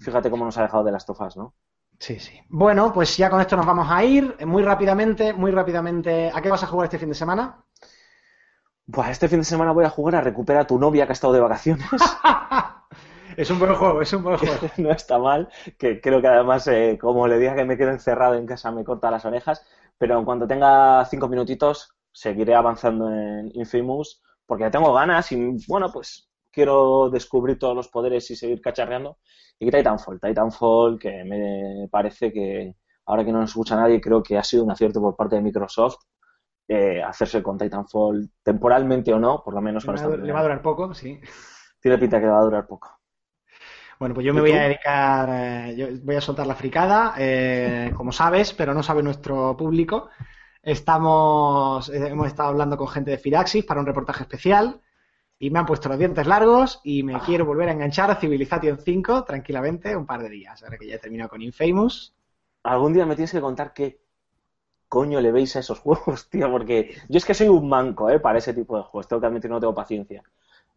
Fíjate, 0.00 0.30
cómo 0.30 0.44
nos 0.44 0.56
ha 0.58 0.62
dejado 0.62 0.84
de 0.84 0.92
las 0.92 1.04
tofas, 1.04 1.36
¿no? 1.36 1.54
Sí, 1.98 2.18
sí. 2.18 2.40
Bueno, 2.48 2.92
pues 2.92 3.16
ya 3.16 3.28
con 3.28 3.40
esto 3.40 3.56
nos 3.56 3.66
vamos 3.66 3.88
a 3.90 4.04
ir. 4.04 4.36
Muy 4.46 4.62
rápidamente, 4.62 5.32
muy 5.32 5.50
rápidamente. 5.50 6.30
¿A 6.32 6.40
qué 6.40 6.48
vas 6.48 6.62
a 6.62 6.66
jugar 6.66 6.86
este 6.86 6.98
fin 6.98 7.08
de 7.08 7.14
semana? 7.14 7.64
Buah, 8.86 9.10
este 9.10 9.28
fin 9.28 9.40
de 9.40 9.44
semana 9.44 9.72
voy 9.72 9.84
a 9.84 9.90
jugar 9.90 10.16
a 10.16 10.20
recuperar 10.20 10.62
a 10.62 10.66
tu 10.66 10.78
novia 10.78 11.04
que 11.06 11.12
ha 11.12 11.14
estado 11.14 11.32
de 11.32 11.40
vacaciones. 11.40 11.86
es 13.38 13.50
un 13.50 13.60
buen 13.60 13.72
juego, 13.74 14.02
es 14.02 14.12
un 14.12 14.24
buen 14.24 14.36
juego. 14.36 14.54
no 14.78 14.90
está 14.90 15.18
mal, 15.18 15.48
que 15.78 16.00
creo 16.00 16.20
que 16.20 16.26
además, 16.26 16.66
eh, 16.66 16.98
como 17.00 17.28
le 17.28 17.38
diga 17.38 17.54
que 17.54 17.64
me 17.64 17.76
quedo 17.76 17.90
encerrado 17.90 18.34
en 18.34 18.46
casa, 18.46 18.72
me 18.72 18.82
corta 18.82 19.12
las 19.12 19.24
orejas, 19.24 19.64
pero 19.96 20.18
en 20.18 20.24
cuanto 20.24 20.48
tenga 20.48 21.04
cinco 21.04 21.28
minutitos, 21.28 21.94
seguiré 22.10 22.56
avanzando 22.56 23.08
en 23.08 23.52
Infamous, 23.54 24.20
porque 24.44 24.68
tengo 24.70 24.92
ganas 24.92 25.30
y, 25.30 25.56
bueno, 25.68 25.92
pues 25.92 26.28
quiero 26.50 27.10
descubrir 27.10 27.60
todos 27.60 27.76
los 27.76 27.86
poderes 27.86 28.28
y 28.32 28.34
seguir 28.34 28.60
cacharreando. 28.60 29.18
Y 29.60 29.70
Titanfall, 29.70 30.20
Titanfall, 30.20 30.98
que 30.98 31.22
me 31.22 31.88
parece 31.92 32.32
que, 32.32 32.74
ahora 33.06 33.24
que 33.24 33.30
no 33.30 33.38
nos 33.40 33.50
escucha 33.50 33.76
nadie, 33.76 34.00
creo 34.00 34.20
que 34.20 34.36
ha 34.36 34.42
sido 34.42 34.64
un 34.64 34.72
acierto 34.72 35.00
por 35.00 35.14
parte 35.14 35.36
de 35.36 35.42
Microsoft 35.42 35.98
eh, 36.66 37.00
hacerse 37.00 37.40
con 37.40 37.56
Titanfall, 37.56 38.30
temporalmente 38.42 39.12
o 39.12 39.20
no, 39.20 39.42
por 39.44 39.54
lo 39.54 39.60
menos 39.60 39.84
Le 39.84 39.86
con 39.86 39.94
esta 39.94 40.08
le 40.08 40.32
va 40.32 40.40
a 40.40 40.42
durar 40.42 40.60
poco, 40.60 40.92
sí. 40.92 41.20
Tiene 41.80 41.98
pinta 41.98 42.18
que 42.18 42.26
va 42.26 42.40
a 42.40 42.42
durar 42.42 42.66
poco. 42.66 42.98
Bueno, 43.98 44.14
pues 44.14 44.24
yo 44.24 44.32
me 44.32 44.40
¿Y 44.40 44.42
voy 44.42 44.52
a 44.52 44.62
dedicar, 44.62 45.28
eh, 45.32 45.74
yo 45.76 45.88
voy 46.04 46.14
a 46.14 46.20
soltar 46.20 46.46
la 46.46 46.54
fricada, 46.54 47.14
eh, 47.18 47.92
como 47.96 48.12
sabes, 48.12 48.52
pero 48.52 48.72
no 48.72 48.82
sabe 48.82 49.02
nuestro 49.02 49.56
público. 49.56 50.08
Estamos, 50.62 51.88
eh, 51.88 52.08
hemos 52.08 52.28
estado 52.28 52.50
hablando 52.50 52.76
con 52.76 52.88
gente 52.88 53.10
de 53.10 53.18
Firaxis 53.18 53.64
para 53.64 53.80
un 53.80 53.86
reportaje 53.86 54.22
especial 54.22 54.80
y 55.38 55.50
me 55.50 55.58
han 55.58 55.66
puesto 55.66 55.88
los 55.88 55.98
dientes 55.98 56.26
largos 56.26 56.80
y 56.84 57.02
me 57.02 57.18
quiero 57.20 57.44
volver 57.44 57.68
a 57.68 57.72
enganchar 57.72 58.10
a 58.10 58.16
Civilization 58.16 58.78
5 58.78 59.24
tranquilamente 59.24 59.96
un 59.96 60.06
par 60.06 60.22
de 60.22 60.28
días, 60.28 60.62
ahora 60.62 60.78
que 60.78 60.86
ya 60.86 60.96
he 60.96 60.98
terminado 60.98 61.30
con 61.30 61.42
Infamous. 61.42 62.14
Algún 62.62 62.92
día 62.92 63.06
me 63.06 63.16
tienes 63.16 63.32
que 63.32 63.40
contar 63.40 63.72
qué 63.72 64.00
coño 64.88 65.20
le 65.20 65.32
veis 65.32 65.56
a 65.56 65.60
esos 65.60 65.78
juegos, 65.84 66.28
tío, 66.30 66.50
porque 66.50 66.94
yo 67.08 67.18
es 67.18 67.24
que 67.24 67.34
soy 67.34 67.48
un 67.48 67.68
manco, 67.68 68.10
¿eh? 68.10 68.20
Para 68.20 68.38
ese 68.38 68.54
tipo 68.54 68.76
de 68.76 68.84
juegos, 68.84 69.08
tengo 69.08 69.20
que 69.20 69.26
admitir 69.26 69.50
no 69.50 69.60
tengo 69.60 69.74
paciencia. 69.74 70.22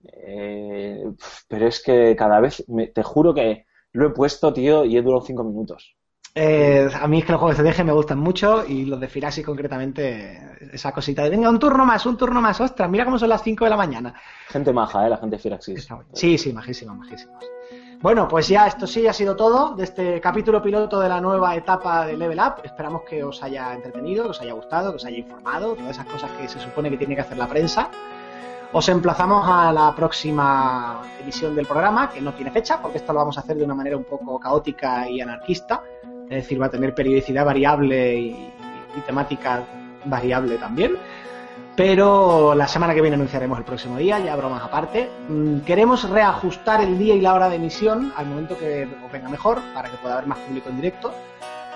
Eh, 0.05 1.03
pero 1.47 1.67
es 1.67 1.81
que 1.83 2.15
cada 2.15 2.39
vez, 2.39 2.63
me- 2.67 2.87
te 2.87 3.03
juro 3.03 3.33
que 3.33 3.65
lo 3.93 4.07
he 4.07 4.09
puesto, 4.11 4.53
tío, 4.53 4.85
y 4.85 4.97
he 4.97 5.01
durado 5.01 5.21
cinco 5.25 5.43
minutos. 5.43 5.95
Eh, 6.33 6.87
a 6.97 7.07
mí 7.09 7.19
es 7.19 7.25
que 7.25 7.33
los 7.33 7.41
juegos 7.41 7.57
de 7.57 7.63
CDG 7.73 7.83
me 7.83 7.91
gustan 7.91 8.17
mucho 8.17 8.63
y 8.65 8.85
los 8.85 9.01
de 9.01 9.09
Firaxis 9.09 9.45
concretamente, 9.45 10.39
esa 10.71 10.93
cosita 10.93 11.23
de 11.23 11.29
venga, 11.29 11.49
un 11.49 11.59
turno 11.59 11.85
más, 11.85 12.05
un 12.05 12.15
turno 12.15 12.39
más, 12.41 12.61
ostras, 12.61 12.89
mira 12.89 13.03
cómo 13.03 13.19
son 13.19 13.27
las 13.27 13.43
5 13.43 13.65
de 13.65 13.69
la 13.69 13.75
mañana. 13.75 14.13
Gente 14.47 14.71
maja, 14.71 15.05
¿eh? 15.05 15.09
La 15.09 15.17
gente 15.17 15.35
de 15.35 15.41
Firaxis. 15.41 15.89
Sí, 16.13 16.37
sí, 16.37 16.53
majísimos, 16.53 16.97
majísimos. 16.97 17.43
Bueno, 18.01 18.27
pues 18.29 18.47
ya 18.47 18.65
esto 18.65 18.87
sí 18.87 19.05
ha 19.05 19.13
sido 19.13 19.35
todo 19.35 19.75
de 19.75 19.83
este 19.83 20.19
capítulo 20.21 20.61
piloto 20.61 21.01
de 21.01 21.09
la 21.09 21.19
nueva 21.21 21.55
etapa 21.55 22.05
de 22.07 22.17
Level 22.17 22.39
Up. 22.39 22.61
Esperamos 22.63 23.01
que 23.03 23.23
os 23.23 23.43
haya 23.43 23.75
entretenido, 23.75 24.23
que 24.23 24.29
os 24.31 24.41
haya 24.41 24.53
gustado, 24.53 24.91
que 24.91 24.95
os 24.95 25.05
haya 25.05 25.17
informado, 25.19 25.75
todas 25.75 25.91
esas 25.91 26.05
cosas 26.07 26.31
que 26.31 26.47
se 26.47 26.59
supone 26.59 26.89
que 26.89 26.97
tiene 26.97 27.13
que 27.13 27.21
hacer 27.21 27.37
la 27.37 27.47
prensa. 27.47 27.91
Os 28.73 28.87
emplazamos 28.87 29.45
a 29.45 29.73
la 29.73 29.93
próxima 29.93 31.01
emisión 31.19 31.53
del 31.53 31.65
programa, 31.65 32.09
que 32.09 32.21
no 32.21 32.33
tiene 32.33 32.51
fecha, 32.51 32.81
porque 32.81 32.99
esto 32.99 33.11
lo 33.11 33.19
vamos 33.19 33.37
a 33.37 33.41
hacer 33.41 33.57
de 33.57 33.65
una 33.65 33.75
manera 33.75 33.97
un 33.97 34.05
poco 34.05 34.39
caótica 34.39 35.09
y 35.09 35.19
anarquista. 35.19 35.81
Es 36.29 36.43
decir, 36.43 36.61
va 36.61 36.67
a 36.67 36.69
tener 36.69 36.95
periodicidad 36.95 37.43
variable 37.43 38.17
y, 38.17 38.53
temática 39.05 39.65
variable 40.05 40.57
también. 40.57 40.95
Pero 41.75 42.55
la 42.55 42.65
semana 42.65 42.93
que 42.93 43.01
viene 43.01 43.15
anunciaremos 43.15 43.57
el 43.57 43.65
próximo 43.65 43.97
día, 43.97 44.19
ya 44.19 44.37
bromas 44.37 44.63
aparte. 44.63 45.09
Mm, 45.27 45.59
Queremos 45.61 46.09
reajustar 46.09 46.79
el 46.79 46.97
día 46.97 47.15
y 47.15 47.19
la 47.19 47.33
hora 47.33 47.49
de 47.49 47.57
emisión 47.57 48.13
al 48.15 48.25
momento 48.25 48.57
que 48.57 48.87
os 49.05 49.11
venga 49.11 49.27
mejor, 49.27 49.59
para 49.73 49.89
que 49.89 49.97
pueda 49.97 50.13
haber 50.13 50.27
más 50.27 50.37
público 50.39 50.69
en 50.69 50.77
directo, 50.77 51.13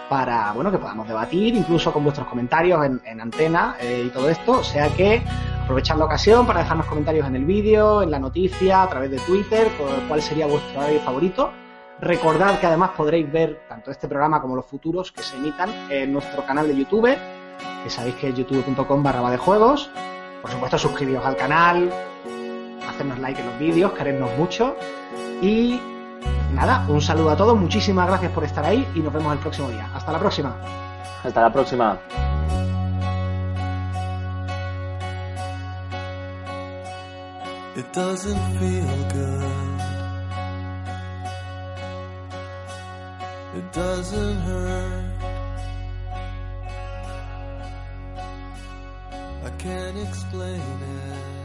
para 0.07 0.53
bueno 0.53 0.71
que 0.71 0.77
podamos 0.77 1.09
debatir, 1.09 1.55
incluso 1.55 1.91
con 1.91 2.05
vuestros 2.05 2.27
comentarios 2.27 2.85
en, 2.85 3.01
en 3.03 3.19
antena 3.19 3.75
eh, 3.81 4.03
y 4.07 4.09
todo 4.09 4.29
esto. 4.29 4.53
O 4.59 4.63
sea 4.63 4.87
que 4.89 5.21
aprovechad 5.65 5.97
la 5.97 6.05
ocasión 6.05 6.45
para 6.45 6.59
dejarnos 6.59 6.85
comentarios 6.85 7.27
en 7.27 7.35
el 7.35 7.43
vídeo, 7.43 8.03
en 8.03 8.11
la 8.11 8.19
noticia, 8.19 8.83
a 8.83 8.87
través 8.87 9.09
de 9.09 9.17
Twitter, 9.17 9.67
cuál 10.07 10.21
sería 10.21 10.45
vuestro 10.45 10.79
horario 10.79 10.99
favorito. 11.01 11.51
Recordad 11.99 12.59
que 12.59 12.67
además 12.67 12.91
podréis 12.95 13.31
ver 13.31 13.61
tanto 13.67 13.89
este 13.89 14.07
programa 14.07 14.39
como 14.41 14.55
los 14.55 14.65
futuros 14.65 15.11
que 15.11 15.23
se 15.23 15.35
emitan 15.37 15.69
en 15.89 16.13
nuestro 16.13 16.45
canal 16.45 16.67
de 16.67 16.77
YouTube, 16.77 17.17
que 17.83 17.89
sabéis 17.89 18.15
que 18.15 18.29
es 18.29 18.35
youtube.com 18.35 19.01
barra 19.01 19.27
de 19.31 19.37
juegos. 19.37 19.89
Por 20.43 20.51
supuesto, 20.51 20.77
suscribiros 20.77 21.25
al 21.25 21.35
canal, 21.35 21.91
hacernos 22.87 23.17
like 23.17 23.41
en 23.41 23.47
los 23.47 23.57
vídeos, 23.57 23.91
querernos 23.93 24.29
mucho. 24.37 24.75
Y 25.41 25.81
nada, 26.53 26.85
un 26.87 27.01
saludo 27.01 27.31
a 27.31 27.35
todos, 27.35 27.57
muchísimas 27.57 28.07
gracias 28.07 28.31
por 28.31 28.43
estar 28.43 28.63
ahí 28.63 28.87
y 28.93 28.99
nos 28.99 29.11
vemos 29.11 29.33
el 29.33 29.39
próximo 29.39 29.69
día. 29.69 29.89
Hasta 29.95 30.11
la 30.11 30.19
próxima. 30.19 30.55
Hasta 31.23 31.41
la 31.41 31.51
próxima. 31.51 31.97
It 37.77 37.91
doesn't 37.91 38.57
feel 38.57 39.09
good. 39.11 39.81
It 43.57 43.73
doesn't 43.73 44.37
hurt. 44.37 45.11
I 49.43 49.49
can't 49.57 49.97
explain 50.07 50.61
it 51.01 51.35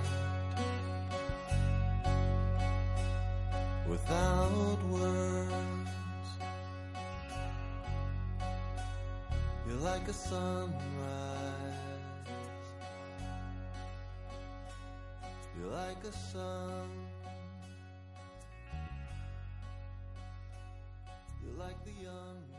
without 3.89 4.78
words. 4.89 5.91
You're 9.66 9.78
like 9.78 10.07
a 10.07 10.12
sunrise. 10.12 11.39
Like 15.68 16.02
a 16.04 16.12
sun. 16.12 16.88
You're 21.42 21.58
like 21.58 21.84
the 21.84 22.02
young 22.02 22.49